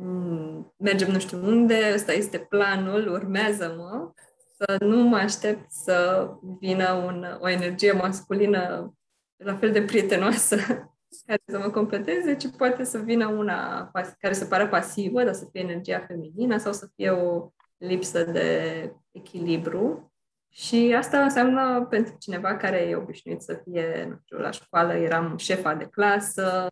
Mm, 0.00 0.74
mergem 0.76 1.10
nu 1.10 1.18
știu 1.18 1.46
unde, 1.46 1.90
ăsta 1.94 2.12
este 2.12 2.38
planul, 2.38 3.08
urmează-mă, 3.08 4.12
să 4.56 4.84
nu 4.84 5.02
mă 5.02 5.16
aștept 5.16 5.70
să 5.70 6.28
vină 6.60 6.92
un, 6.92 7.26
o 7.40 7.48
energie 7.48 7.92
masculină 7.92 8.94
la 9.36 9.56
fel 9.56 9.72
de 9.72 9.82
prietenoasă 9.82 10.56
care 11.26 11.42
să 11.46 11.58
mă 11.58 11.70
completeze, 11.70 12.36
ci 12.36 12.56
poate 12.56 12.84
să 12.84 12.98
vină 12.98 13.26
una 13.28 13.90
care 14.18 14.34
să 14.34 14.44
pară 14.44 14.68
pasivă, 14.68 15.24
dar 15.24 15.34
să 15.34 15.48
fie 15.52 15.60
energia 15.60 16.04
feminină 16.06 16.58
sau 16.58 16.72
să 16.72 16.90
fie 16.94 17.10
o 17.10 17.50
lipsă 17.76 18.24
de 18.24 18.92
echilibru. 19.10 20.12
Și 20.50 20.94
asta 20.98 21.22
înseamnă 21.22 21.86
pentru 21.90 22.16
cineva 22.18 22.56
care 22.56 22.78
e 22.78 22.96
obișnuit 22.96 23.40
să 23.40 23.60
fie, 23.64 24.06
nu 24.08 24.16
știu, 24.24 24.38
la 24.38 24.50
școală 24.50 24.92
eram 24.92 25.36
șefa 25.36 25.74
de 25.74 25.84
clasă 25.84 26.66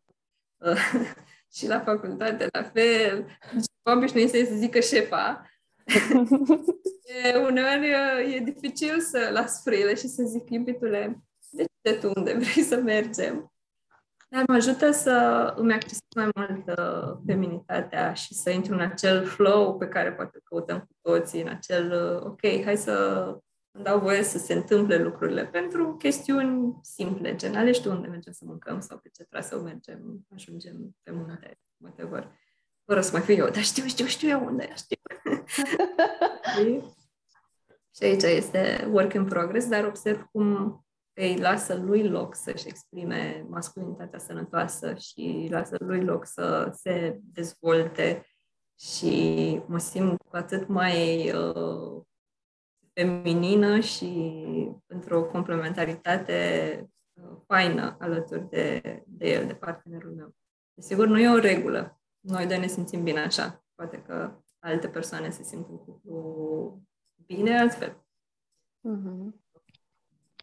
și 1.57 1.67
la 1.67 1.81
facultate 1.81 2.47
la 2.53 2.63
fel. 2.63 3.27
Obișnuit 3.83 4.31
să 4.31 4.55
zică 4.55 4.81
șefa. 4.81 5.51
e, 7.25 7.37
uneori 7.37 7.91
e, 7.91 8.35
e 8.35 8.39
dificil 8.39 9.01
să 9.01 9.29
las 9.33 9.63
frâile 9.63 9.95
și 9.95 10.09
să 10.09 10.23
zic, 10.23 10.51
iubitule, 10.51 11.21
de 11.51 11.65
ce 11.83 11.99
tu 11.99 12.13
unde 12.17 12.33
vrei 12.33 12.63
să 12.63 12.77
mergem? 12.77 13.51
Dar 14.29 14.45
mă 14.47 14.55
ajută 14.55 14.91
să 14.91 15.13
îmi 15.57 15.73
accesez 15.73 16.01
mai 16.17 16.29
mult 16.35 16.79
uh, 16.79 17.19
feminitatea 17.27 18.13
și 18.13 18.35
să 18.35 18.51
intru 18.51 18.75
în 18.75 18.81
acel 18.81 19.25
flow 19.25 19.77
pe 19.77 19.89
care 19.89 20.13
poate 20.13 20.41
căutăm 20.45 20.79
cu 20.79 20.95
toții, 21.03 21.43
în 21.43 21.49
acel, 21.49 21.93
uh, 21.93 22.25
ok, 22.25 22.65
hai 22.65 22.77
să 22.77 23.27
îmi 23.77 23.85
dau 23.85 24.01
voie 24.01 24.23
să 24.23 24.39
se 24.39 24.53
întâmple 24.53 25.03
lucrurile 25.03 25.47
pentru 25.47 25.97
chestiuni 25.97 26.79
simple, 26.83 27.37
gen, 27.37 27.57
alegi 27.57 27.83
tu 27.83 27.91
unde 27.91 28.07
mergem 28.07 28.33
să 28.33 28.45
mâncăm 28.45 28.81
sau 28.81 28.99
pe 28.99 29.09
ce 29.09 29.25
traseu 29.25 29.61
mergem, 29.61 30.27
ajungem 30.35 30.97
pe 31.03 31.11
munte, 31.11 31.59
whatever. 31.77 32.31
Fără 32.85 33.01
să 33.01 33.13
mai 33.13 33.21
fiu 33.21 33.35
eu, 33.35 33.49
dar 33.49 33.63
știu, 33.63 33.87
știu, 33.87 34.07
știu 34.07 34.29
eu 34.29 34.45
unde, 34.45 34.73
știu. 34.75 34.97
și 37.97 38.05
aici 38.05 38.23
este 38.23 38.89
work 38.91 39.13
in 39.13 39.25
progress, 39.25 39.69
dar 39.69 39.85
observ 39.85 40.23
cum 40.33 40.81
îi 41.13 41.37
lasă 41.37 41.75
lui 41.75 42.09
loc 42.09 42.35
să-și 42.35 42.69
exprime 42.69 43.47
masculinitatea 43.49 44.19
sănătoasă 44.19 44.95
și 44.95 45.49
lasă 45.51 45.77
lui 45.79 46.05
loc 46.05 46.27
să 46.27 46.71
se 46.73 47.21
dezvolte 47.23 48.27
și 48.79 49.61
mă 49.67 49.79
simt 49.79 50.23
cu 50.29 50.37
atât 50.37 50.69
mai 50.69 51.31
uh, 51.33 52.03
feminină 53.01 53.81
și 53.81 54.11
într-o 54.87 55.25
complementaritate 55.25 56.91
uh, 57.13 57.37
faină 57.47 57.97
alături 58.01 58.49
de, 58.49 58.81
de 59.07 59.29
el, 59.29 59.47
de 59.47 59.55
partenerul 59.55 60.15
meu. 60.15 60.35
Desigur, 60.75 61.07
nu 61.07 61.19
e 61.19 61.29
o 61.29 61.39
regulă. 61.39 62.01
Noi 62.21 62.47
doi 62.47 62.59
ne 62.59 62.67
simțim 62.67 63.03
bine 63.03 63.21
așa. 63.21 63.65
Poate 63.75 64.03
că 64.03 64.41
alte 64.59 64.89
persoane 64.89 65.31
se 65.31 65.43
simt 65.43 65.69
în 65.69 65.77
cuplu 65.77 66.83
bine 67.27 67.59
altfel. 67.59 68.07
Mm-hmm. 68.89 69.45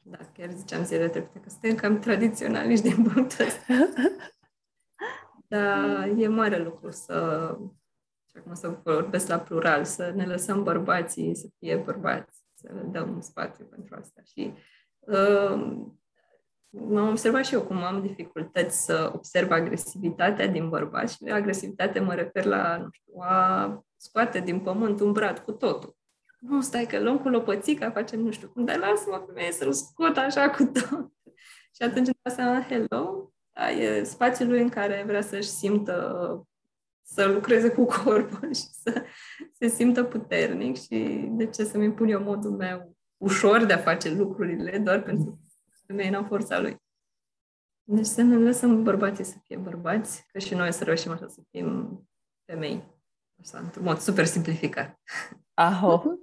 Da, 0.04 0.18
chiar 0.34 0.52
ziceam 0.52 0.84
zilele 0.84 1.10
trecute 1.10 1.40
că 1.40 1.50
suntem 1.50 1.76
cam 1.76 2.00
tradiționaliști 2.00 2.90
din 2.90 3.04
punctul 3.04 3.46
ăsta. 3.46 3.74
Dar 5.48 6.08
e 6.18 6.28
mare 6.28 6.64
lucru 6.64 6.90
să, 6.90 7.58
și 8.30 8.38
acum 8.38 8.54
să 8.54 8.80
vorbesc 8.84 9.28
la 9.28 9.40
plural, 9.40 9.86
să 9.86 10.12
ne 10.16 10.26
lăsăm 10.26 10.64
bărbații 10.64 11.36
să 11.36 11.48
fie 11.60 11.76
bărbați, 11.76 12.43
să 12.66 12.74
le 12.74 12.82
dăm 12.92 13.20
spațiu 13.22 13.66
pentru 13.66 13.96
asta. 14.00 14.22
Și 14.26 14.54
uh, 15.00 15.86
m-am 16.70 17.10
observat 17.10 17.46
și 17.46 17.54
eu 17.54 17.62
cum 17.62 17.84
am 17.84 18.02
dificultăți 18.02 18.86
să 18.86 19.12
observ 19.16 19.52
agresivitatea 19.52 20.48
din 20.48 20.70
bărbați 20.70 21.16
și 21.16 21.32
agresivitate 21.32 22.00
mă 22.00 22.14
refer 22.14 22.46
la, 22.46 22.78
nu 22.78 22.88
știu, 22.92 23.14
a 23.20 23.84
scoate 23.96 24.40
din 24.40 24.60
pământ 24.60 25.00
un 25.00 25.12
brad 25.12 25.40
cu 25.40 25.52
totul 25.52 25.96
nu, 26.48 26.62
stai 26.62 26.86
că 26.86 27.00
luăm 27.00 27.20
cu 27.20 27.30
lopățica, 27.30 27.92
facem 27.92 28.20
nu 28.20 28.32
știu 28.32 28.48
cum, 28.48 28.66
dar 28.66 28.78
lasă-mă 28.78 29.24
femeie 29.26 29.52
să-l 29.52 29.74
scot 29.74 30.18
așa 30.18 30.50
cu 30.50 30.64
tot. 30.64 31.12
și 31.76 31.82
atunci 31.84 32.08
îmi 32.08 32.18
dau 32.22 32.36
seama, 32.36 32.62
hello, 32.62 33.32
da, 33.54 33.70
e 33.70 34.04
spațiul 34.04 34.48
lui 34.48 34.62
în 34.62 34.70
care 34.70 35.04
vrea 35.08 35.22
să-și 35.22 35.48
simtă, 35.48 36.48
să 37.04 37.26
lucreze 37.26 37.70
cu 37.70 37.86
corpul 37.86 38.54
și 38.60 38.66
să 38.66 39.06
se 39.52 39.68
simtă 39.68 40.04
puternic 40.04 40.78
și 40.78 41.28
de 41.32 41.46
ce 41.46 41.64
să-mi 41.64 41.86
impun 41.86 42.08
eu 42.08 42.24
modul 42.24 42.52
meu 42.52 42.96
ușor 43.18 43.66
de 43.66 43.74
a 43.74 43.78
face 43.78 44.14
lucrurile 44.14 44.78
doar 44.78 45.02
pentru 45.02 45.26
că 45.26 45.38
femeia 45.88 46.10
n-au 46.10 46.24
forța 46.24 46.60
lui. 46.60 46.78
Deci 47.84 48.06
să 48.06 48.22
ne 48.22 48.36
lăsăm 48.36 48.84
bărbații 48.84 49.24
să 49.24 49.36
fie 49.44 49.58
bărbați, 49.58 50.26
că 50.32 50.40
și 50.40 50.54
noi 50.54 50.74
să 50.74 50.84
reușim 50.84 51.12
așa 51.12 51.28
să 51.28 51.42
fim 51.52 52.00
femei. 52.46 52.92
Așa, 53.40 53.58
într-un 53.58 53.84
mod 53.84 53.98
super 53.98 54.26
simplificat. 54.26 55.00
Aho. 55.54 56.04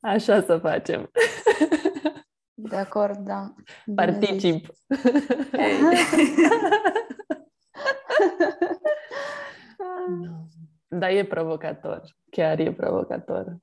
Așa 0.00 0.42
să 0.42 0.58
facem. 0.58 1.10
De 2.62 2.76
acord, 2.76 3.18
da. 3.18 3.54
Particip. 3.94 4.66
da, 10.88 11.10
e 11.10 11.24
provocator. 11.24 12.02
Chiar 12.30 12.60
e 12.60 12.72
provocator. 12.72 13.56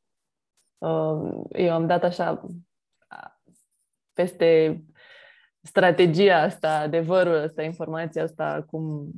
Um, 0.77 1.45
eu 1.49 1.73
am 1.73 1.87
dat 1.87 2.03
așa 2.03 2.45
peste 4.13 4.83
strategia 5.61 6.41
asta, 6.41 6.79
adevărul 6.79 7.33
ăsta, 7.33 7.63
informația 7.63 8.23
asta 8.23 8.45
acum 8.45 9.11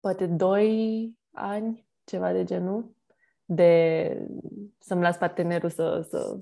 poate 0.00 0.26
doi 0.26 1.12
ani 1.32 1.88
ceva 2.04 2.32
de 2.32 2.44
genul, 2.44 2.96
de 3.44 4.28
să-mi 4.78 5.02
las 5.02 5.16
partenerul 5.16 5.70
să, 5.70 6.06
să 6.08 6.38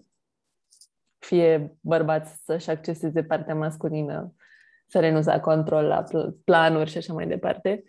fie 1.25 1.77
bărbat, 1.81 2.27
să-și 2.45 2.70
acceseze 2.70 3.22
partea 3.22 3.55
masculină, 3.55 4.35
să 4.87 5.01
renunțe 5.01 5.31
la 5.31 5.41
control, 5.41 5.85
la 5.85 6.05
planuri 6.45 6.91
și 6.91 6.97
așa 6.97 7.12
mai 7.12 7.27
departe. 7.27 7.85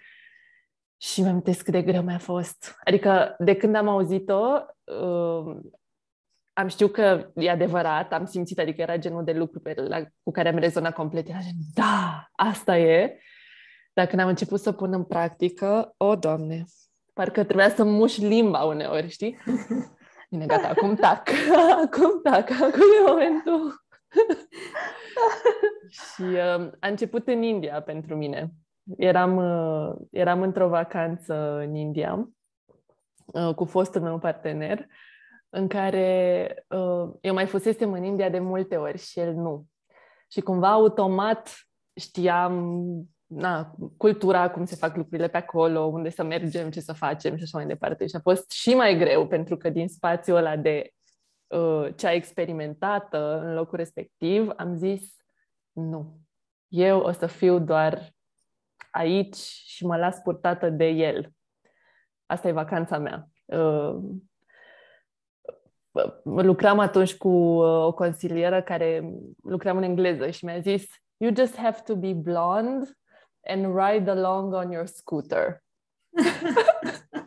Și 0.98 1.22
mi-am 1.22 1.42
cât 1.42 1.68
de 1.68 1.82
greu 1.82 2.02
mi-a 2.02 2.18
fost. 2.18 2.76
Adică, 2.84 3.36
de 3.40 3.56
când 3.56 3.76
am 3.76 3.88
auzit-o, 3.88 4.42
uh, 4.84 5.58
am 6.54 6.68
știut 6.68 6.92
că 6.92 7.32
e 7.36 7.50
adevărat, 7.50 8.14
am 8.14 8.26
simțit, 8.26 8.60
adică 8.60 8.82
era 8.82 8.98
genul 8.98 9.24
de 9.24 9.34
lucru 9.34 9.60
pe 9.60 9.74
la, 9.74 10.02
cu 10.24 10.32
care 10.32 10.50
am 10.50 10.58
rezonat 10.58 10.94
complet. 10.94 11.30
Era 11.30 11.40
gen, 11.42 11.56
da, 11.74 12.30
asta 12.32 12.78
e. 12.78 13.20
Dar 13.94 14.06
când 14.06 14.22
am 14.22 14.28
început 14.28 14.60
să 14.60 14.72
pun 14.72 14.94
în 14.94 15.04
practică, 15.04 15.94
o, 15.98 16.16
Doamne, 16.16 16.66
Parcă 17.16 17.44
trebuia 17.44 17.70
să 17.70 17.84
muși 17.84 18.26
limba 18.26 18.64
uneori, 18.64 19.10
știi? 19.10 19.38
Bine, 20.36 20.48
gata, 20.48 20.68
acum 20.68 20.96
tac, 20.96 21.30
acum 21.84 22.22
tac, 22.24 22.50
acum 22.50 22.82
e 23.00 23.08
momentul. 23.08 23.86
și 26.00 26.22
uh, 26.22 26.72
a 26.80 26.88
început 26.88 27.28
în 27.28 27.42
India 27.42 27.82
pentru 27.82 28.16
mine. 28.16 28.52
Eram, 28.98 29.36
uh, 29.36 29.96
eram 30.12 30.42
într-o 30.42 30.68
vacanță 30.68 31.58
în 31.58 31.76
India 31.76 32.30
uh, 33.26 33.56
cu 33.56 33.66
fostul 33.66 34.02
meu 34.02 34.20
partener, 34.20 34.86
în 35.50 35.68
care 35.68 36.66
uh, 36.68 37.10
eu 37.22 37.34
mai 37.34 37.46
fusesem 37.46 37.94
în 37.94 38.04
India 38.04 38.30
de 38.30 38.40
multe 38.40 38.76
ori 38.76 38.98
și 38.98 39.20
el 39.20 39.34
nu. 39.34 39.66
Și 40.32 40.42
cumva 40.42 40.72
automat 40.72 41.54
știam 41.94 42.84
na, 43.26 43.76
cultura, 43.98 44.50
cum 44.50 44.66
se 44.66 44.76
fac 44.76 44.96
lucrurile 44.96 45.28
pe 45.28 45.38
acolo, 45.38 45.80
unde 45.80 46.10
să 46.10 46.24
mergem, 46.24 46.70
ce 46.70 46.80
să 46.80 46.94
facem 46.94 47.36
și 47.36 47.44
așa 47.44 47.58
mai 47.58 47.68
departe. 47.68 48.08
Și 48.08 48.16
a 48.16 48.20
fost 48.20 48.52
și 48.52 48.74
mai 48.74 48.98
greu, 48.98 49.28
pentru 49.28 49.58
că 49.58 49.70
din 49.70 49.88
spațiul 49.88 50.38
ăla 50.38 50.56
de 50.56 50.90
uh, 51.48 51.88
cea 51.96 52.12
experimentată 52.12 53.40
în 53.44 53.54
locul 53.54 53.78
respectiv, 53.78 54.52
am 54.56 54.76
zis 54.76 55.16
nu. 55.72 56.20
Eu 56.68 57.00
o 57.00 57.12
să 57.12 57.28
fiu 57.28 57.60
doar 57.60 58.14
aici 58.92 59.36
și 59.66 59.86
mă 59.86 59.98
las 59.98 60.20
purtată 60.20 60.70
de 60.70 60.86
el. 60.86 61.30
Asta 62.26 62.48
e 62.48 62.52
vacanța 62.52 62.98
mea. 62.98 63.28
Uh, 63.46 63.98
lucram 66.24 66.80
atunci 66.80 67.16
cu 67.18 67.28
uh, 67.28 67.86
o 67.86 67.94
consilieră 67.94 68.62
care 68.62 69.14
lucram 69.44 69.78
în 69.78 69.84
engleză 69.84 70.30
și 70.30 70.46
mi-a 70.46 70.60
zis 70.60 70.86
You 71.18 71.34
just 71.36 71.56
have 71.58 71.82
to 71.86 71.96
be 71.96 72.14
blonde 72.14 72.86
and 73.48 73.76
ride 73.76 74.12
along 74.12 74.54
on 74.54 74.72
your 74.72 74.88
scooter. 74.88 75.64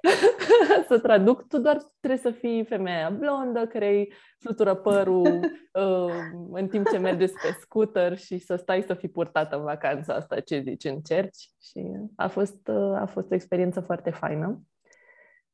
să 0.88 0.98
traduc, 0.98 1.48
tu 1.48 1.58
doar 1.58 1.76
trebuie 2.00 2.20
să 2.20 2.30
fii 2.30 2.64
femeia 2.64 3.10
blondă 3.10 3.66
care 3.66 4.08
flutură 4.38 4.74
părul 4.74 5.40
uh, 5.72 6.12
în 6.60 6.68
timp 6.68 6.88
ce 6.88 6.98
mergeți 6.98 7.32
pe 7.32 7.56
scooter 7.60 8.18
și 8.18 8.38
să 8.38 8.56
stai 8.56 8.82
să 8.82 8.94
fii 8.94 9.08
purtată 9.08 9.56
în 9.56 9.62
vacanța 9.62 10.14
asta, 10.14 10.40
ce 10.40 10.60
zici, 10.60 10.84
încerci. 10.84 11.50
Și 11.62 11.90
a 12.16 12.28
fost, 12.28 12.68
uh, 12.68 13.00
a 13.00 13.06
fost 13.06 13.30
o 13.30 13.34
experiență 13.34 13.80
foarte 13.80 14.10
faină. 14.10 14.62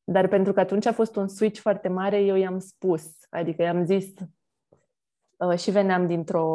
Dar 0.03 0.27
pentru 0.27 0.53
că 0.53 0.59
atunci 0.59 0.85
a 0.85 0.91
fost 0.91 1.15
un 1.15 1.27
switch 1.27 1.59
foarte 1.59 1.87
mare, 1.87 2.21
eu 2.21 2.35
i-am 2.35 2.59
spus, 2.59 3.03
adică 3.29 3.61
i-am 3.61 3.85
zis, 3.85 4.13
Uh, 4.19 4.27
și 5.57 5.71
veneam 5.71 6.07
dintr-o 6.07 6.45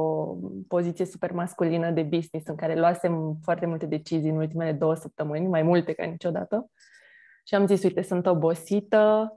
poziție 0.68 1.04
super 1.04 1.32
masculină 1.32 1.90
de 1.90 2.02
business 2.02 2.46
în 2.46 2.56
care 2.56 2.78
luasem 2.78 3.38
foarte 3.42 3.66
multe 3.66 3.86
decizii 3.86 4.30
în 4.30 4.36
ultimele 4.36 4.72
două 4.72 4.94
săptămâni, 4.94 5.46
mai 5.46 5.62
multe 5.62 5.92
ca 5.92 6.04
niciodată. 6.04 6.70
Și 7.44 7.54
am 7.54 7.66
zis, 7.66 7.82
uite, 7.82 8.02
sunt 8.02 8.26
obosită, 8.26 9.36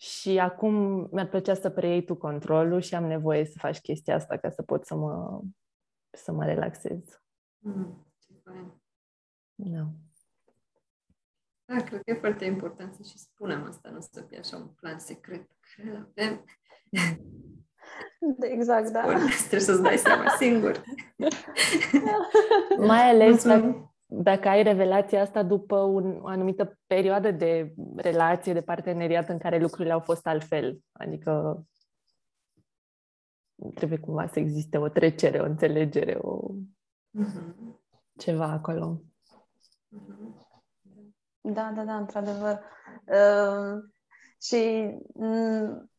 și 0.00 0.38
acum 0.38 0.74
mi-ar 1.12 1.28
plăcea 1.28 1.54
să 1.54 1.70
preiei 1.70 2.04
tu 2.04 2.16
controlul 2.16 2.80
și 2.80 2.94
am 2.94 3.04
nevoie 3.04 3.44
să 3.44 3.58
faci 3.58 3.80
chestia 3.80 4.14
asta 4.14 4.36
ca 4.36 4.50
să 4.50 4.62
pot 4.62 4.86
să 4.86 4.94
mă, 4.94 5.40
să 6.10 6.32
mă 6.32 6.44
relaxez. 6.44 7.22
Mm, 7.58 8.06
ce 8.18 8.32
fain. 8.44 8.82
Da. 9.54 9.86
Da, 11.64 11.82
cred 11.82 12.02
că 12.02 12.10
e 12.10 12.14
foarte 12.14 12.44
important 12.44 12.94
să 12.94 13.02
și 13.02 13.18
spunem 13.18 13.64
asta, 13.64 13.90
nu 13.90 14.00
să 14.00 14.24
fie 14.28 14.38
așa 14.38 14.56
un 14.56 14.68
plan 14.68 14.98
secret 14.98 15.46
pe 15.46 15.54
care 15.76 15.88
îl 15.88 15.96
avem. 15.96 16.44
Exact, 18.40 18.90
da. 18.90 19.02
Bun, 19.04 19.14
trebuie 19.38 19.60
să-ți 19.60 19.82
dai 19.82 19.96
seama 19.96 20.28
singur. 20.40 20.82
Mai 22.86 23.10
ales 23.10 23.44
dacă, 23.44 23.92
dacă 24.06 24.48
ai 24.48 24.62
revelația 24.62 25.20
asta 25.20 25.42
după 25.42 25.76
un, 25.76 26.18
o 26.22 26.26
anumită 26.26 26.78
perioadă 26.86 27.30
de 27.30 27.74
relație, 27.96 28.52
de 28.52 28.60
parteneriat 28.60 29.28
în 29.28 29.38
care 29.38 29.58
lucrurile 29.58 29.92
au 29.92 30.00
fost 30.00 30.26
altfel. 30.26 30.78
Adică 30.92 31.62
trebuie 33.74 33.98
cumva 33.98 34.26
să 34.26 34.38
existe 34.38 34.78
o 34.78 34.88
trecere, 34.88 35.40
o 35.40 35.44
înțelegere, 35.44 36.18
o 36.20 36.50
Mm-hmm. 37.14 37.74
ceva 38.18 38.46
acolo. 38.46 39.02
Mm-hmm. 39.90 40.46
Da, 41.40 41.72
da, 41.74 41.84
da, 41.84 41.96
într-adevăr. 41.96 42.60
Uh, 43.04 43.82
și 44.42 44.90
mm, 45.14 45.90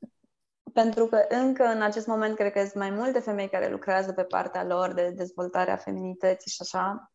pentru 0.82 1.05
că 1.07 1.25
încă 1.30 1.63
în 1.63 1.82
acest 1.82 2.07
moment 2.07 2.36
cred 2.36 2.51
că 2.51 2.59
sunt 2.59 2.73
mai 2.73 2.89
multe 2.89 3.19
femei 3.19 3.49
care 3.49 3.69
lucrează 3.69 4.11
pe 4.11 4.23
partea 4.23 4.63
lor 4.63 4.93
de 4.93 5.09
dezvoltarea 5.15 5.75
feminității 5.75 6.51
și 6.51 6.61
așa, 6.61 7.11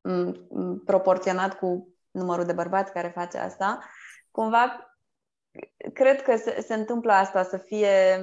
mm, 0.00 0.46
mm, 0.50 0.78
proporționat 0.84 1.58
cu 1.58 1.94
numărul 2.10 2.44
de 2.44 2.52
bărbați 2.52 2.92
care 2.92 3.08
face 3.08 3.38
asta, 3.38 3.78
cumva 4.30 4.92
cred 5.92 6.22
că 6.22 6.36
se, 6.36 6.60
se 6.66 6.74
întâmplă 6.74 7.12
asta, 7.12 7.42
să 7.42 7.56
fie 7.56 8.18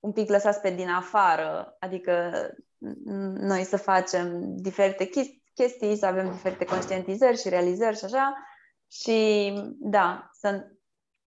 un 0.00 0.12
pic 0.12 0.28
lăsați 0.28 0.60
pe 0.60 0.70
din 0.70 0.88
afară, 0.88 1.76
adică 1.78 2.32
mm, 2.78 3.34
noi 3.34 3.64
să 3.64 3.76
facem 3.76 4.56
diferite 4.56 5.04
chestii, 5.04 5.42
chestii, 5.54 5.96
să 5.96 6.06
avem 6.06 6.30
diferite 6.30 6.64
conștientizări 6.64 7.40
și 7.40 7.48
realizări 7.48 7.98
și 7.98 8.04
așa. 8.04 8.34
Și 8.88 9.52
da, 9.78 10.30
să 10.32 10.70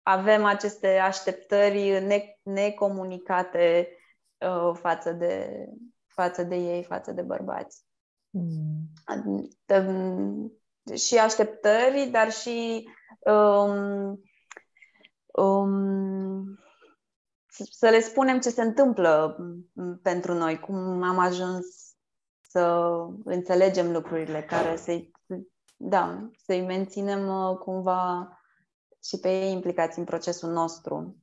avem 0.04 0.46
aceste 0.46 0.98
așteptări 0.98 2.06
ne- 2.06 2.38
necomunicate 2.44 3.98
uh, 4.38 4.72
față, 4.74 5.12
de, 5.12 5.66
față 6.08 6.44
de 6.44 6.56
ei, 6.56 6.84
față 6.84 7.12
de 7.12 7.22
bărbați. 7.22 7.84
Mm. 8.30 8.90
Și 10.96 11.18
așteptări, 11.18 12.10
dar 12.12 12.32
și 12.32 12.90
um, 13.20 14.22
um, 15.26 16.60
să 17.70 17.90
le 17.90 18.00
spunem 18.00 18.40
ce 18.40 18.50
se 18.50 18.62
întâmplă 18.62 19.38
pentru 20.02 20.34
noi, 20.34 20.60
cum 20.60 21.04
am 21.04 21.20
ajuns 21.20 21.66
să 22.42 22.92
înțelegem 23.24 23.92
lucrurile, 23.92 24.44
care 24.44 24.76
să-i, 24.76 25.12
da, 25.78 26.30
să-i 26.46 26.62
menținem 26.62 27.28
uh, 27.28 27.58
cumva 27.58 28.30
și 29.04 29.20
pe 29.20 29.30
ei 29.30 29.52
implicați 29.52 30.00
în 30.00 30.06
procesul 30.06 30.52
nostru. 30.52 31.18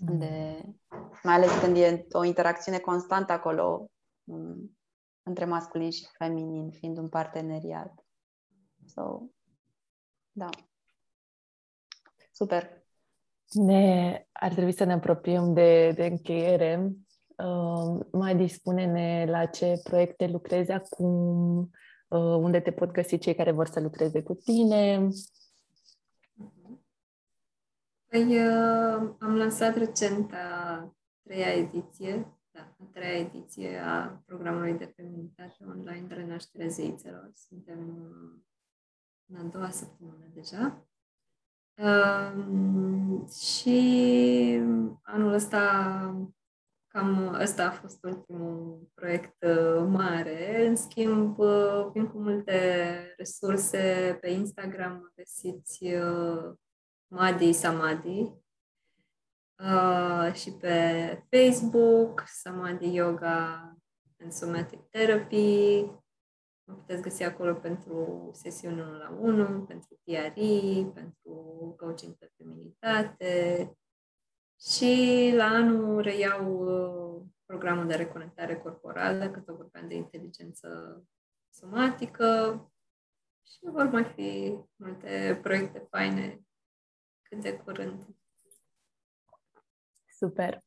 De, 0.00 0.62
mai 1.22 1.34
ales 1.34 1.50
când 1.60 1.76
e 1.76 2.06
o 2.12 2.24
interacțiune 2.24 2.78
constantă 2.78 3.32
acolo 3.32 3.90
um, 4.24 4.78
între 5.22 5.44
masculin 5.44 5.90
și 5.90 6.06
feminin, 6.18 6.70
fiind 6.70 6.98
un 6.98 7.08
parteneriat. 7.08 8.04
So, 8.86 9.20
da. 10.32 10.48
Super. 12.32 12.86
Ne, 13.52 14.26
ar 14.32 14.52
trebui 14.52 14.72
să 14.72 14.84
ne 14.84 14.92
apropiem 14.92 15.52
de, 15.52 15.90
de 15.90 16.06
încheiere. 16.06 16.92
Uh, 17.36 18.06
mai 18.12 18.36
dispune-ne 18.36 19.24
la 19.28 19.46
ce 19.46 19.80
proiecte 19.82 20.26
lucrezi 20.26 20.70
acum, 20.70 21.58
uh, 22.08 22.20
unde 22.20 22.60
te 22.60 22.72
pot 22.72 22.90
găsi 22.90 23.18
cei 23.18 23.34
care 23.34 23.50
vor 23.50 23.66
să 23.66 23.80
lucreze 23.80 24.22
cu 24.22 24.34
tine. 24.34 25.08
Păi, 28.08 28.46
uh, 28.46 29.14
am 29.18 29.36
lansat 29.36 29.76
recent 29.76 30.32
a 30.32 30.94
treia 31.22 31.52
ediție, 31.52 32.38
da, 32.50 32.60
a 32.60 32.84
treia 32.92 33.18
ediție 33.18 33.78
a 33.78 34.22
programului 34.26 34.72
de 34.72 34.92
feminitate 34.96 35.64
online 35.64 36.06
de 36.06 36.14
renaștere 36.14 36.68
zeițelor. 36.68 37.30
Suntem 37.34 37.78
uh, 37.78 38.40
în 39.26 39.36
a 39.36 39.42
doua 39.42 39.70
săptămână 39.70 40.30
deja. 40.34 40.86
Uh, 41.76 43.28
și 43.30 43.80
anul 45.02 45.32
ăsta 45.32 45.58
Cam 46.88 47.36
ăsta 47.40 47.66
a 47.66 47.70
fost 47.70 48.04
ultimul 48.04 48.88
proiect 48.94 49.42
uh, 49.42 49.86
mare. 49.88 50.66
În 50.66 50.76
schimb, 50.76 51.38
uh, 51.38 51.88
vin 51.92 52.06
cu 52.06 52.18
multe 52.18 52.54
resurse 53.16 54.16
pe 54.20 54.30
Instagram, 54.30 55.12
găsiți 55.16 55.84
uh, 55.84 56.54
Madi 57.08 57.52
Samadhi. 57.52 58.32
Și 60.32 60.52
pe 60.52 61.26
Facebook, 61.30 62.22
Samadhi 62.26 62.94
Yoga 62.94 63.76
and 64.20 64.32
Somatic 64.32 64.80
Therapy. 64.90 65.80
Mă 66.64 66.74
puteți 66.74 67.02
găsi 67.02 67.22
acolo 67.22 67.54
pentru 67.54 68.30
sesiuni 68.32 68.80
1 68.80 68.96
la 68.96 69.16
1, 69.20 69.62
pentru 69.62 70.00
TRI, 70.04 70.90
pentru 70.94 71.32
coaching 71.78 72.14
pe 72.14 72.30
feminitate, 72.36 73.72
și 74.60 75.32
la 75.34 75.44
anul 75.44 76.00
reiau 76.00 76.58
uh, 76.58 77.22
programul 77.46 77.86
de 77.86 77.94
reconectare 77.94 78.56
corporală, 78.56 79.30
cât 79.30 79.48
o 79.48 79.54
vorbeam 79.54 79.88
de 79.88 79.94
inteligență 79.94 81.02
somatică. 81.50 82.60
Și 83.46 83.58
vor 83.62 83.84
mai 83.84 84.04
fi 84.04 84.58
multe 84.76 85.38
proiecte 85.42 85.86
faine 85.90 86.40
cât 87.28 87.40
de 87.40 87.58
curând. 87.58 88.06
Super. 90.18 90.64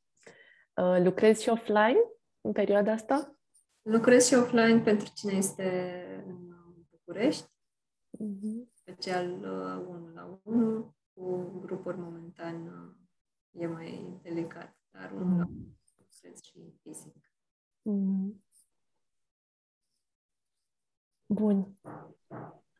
Uh, 0.73 0.97
lucrezi 1.03 1.43
și 1.43 1.49
offline 1.49 1.99
în 2.41 2.51
perioada 2.51 2.91
asta? 2.91 3.35
Lucrez 3.81 4.27
și 4.27 4.33
offline 4.33 4.79
pentru 4.79 5.11
cine 5.13 5.31
este 5.31 6.23
în 6.27 6.55
București, 6.89 7.43
uh-huh. 7.43 8.73
special 8.73 9.31
uh, 9.31 9.85
unul 9.87 10.11
la 10.13 10.39
unul, 10.43 10.95
cu 11.13 11.59
grupuri 11.59 11.97
momentan 11.97 12.67
uh, 12.67 13.61
e 13.61 13.67
mai 13.67 14.19
delicat, 14.21 14.77
dar 14.89 15.11
un 15.11 15.27
mm. 15.27 15.77
cred 16.19 16.37
și 16.37 16.73
fizic. 16.81 17.15
Mm. 17.81 18.43
Bun. 21.25 21.79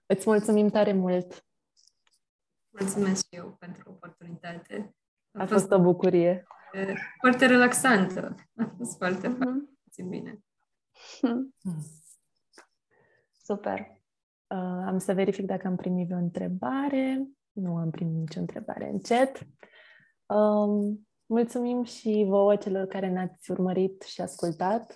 Îți 0.05 0.29
mulțumim 0.29 0.69
tare 0.69 0.93
mult. 0.93 1.45
Mulțumesc 2.79 3.27
și 3.27 3.35
eu 3.35 3.55
pentru 3.59 3.89
oportunitate. 3.89 4.95
A, 5.31 5.41
A 5.41 5.45
fost, 5.45 5.59
fost 5.59 5.71
o 5.71 5.81
bucurie. 5.81 6.43
Foarte 7.19 7.45
relaxantă. 7.45 8.35
A 8.55 8.73
fost 8.77 8.97
foarte 8.97 9.27
mm-hmm. 9.27 9.37
foarte 9.37 10.03
bine. 10.09 10.39
Super. 13.43 13.79
Uh, 14.47 14.83
am 14.85 14.97
să 14.97 15.13
verific 15.13 15.45
dacă 15.45 15.67
am 15.67 15.75
primit 15.75 16.11
o 16.11 16.15
întrebare. 16.15 17.27
Nu 17.51 17.75
am 17.75 17.89
primit 17.89 18.15
nicio 18.15 18.39
întrebare 18.39 18.89
în 18.89 18.99
chat. 18.99 19.47
Um, 20.25 21.07
mulțumim 21.25 21.83
și 21.83 22.25
vouă 22.27 22.55
celor 22.55 22.85
care 22.85 23.09
ne-ați 23.09 23.51
urmărit 23.51 24.01
și 24.01 24.21
ascultat. 24.21 24.95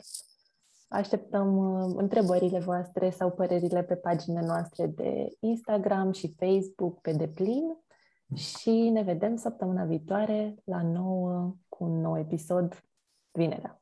Așteptăm 0.87 1.57
uh, 1.57 1.93
întrebările 1.97 2.59
voastre 2.59 3.09
sau 3.09 3.31
părerile 3.31 3.83
pe 3.83 3.95
paginile 3.95 4.45
noastre 4.45 4.87
de 4.87 5.27
Instagram 5.39 6.11
și 6.11 6.35
Facebook 6.37 7.01
pe 7.01 7.11
deplin 7.11 7.77
și 8.33 8.89
ne 8.89 9.01
vedem 9.01 9.35
săptămâna 9.35 9.83
viitoare 9.83 10.55
la 10.63 10.81
nouă 10.81 11.55
cu 11.69 11.83
un 11.83 12.01
nou 12.01 12.19
episod 12.19 12.83
vinerea. 13.31 13.81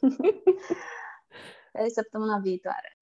săptămâna 1.94 2.38
viitoare. 2.38 2.98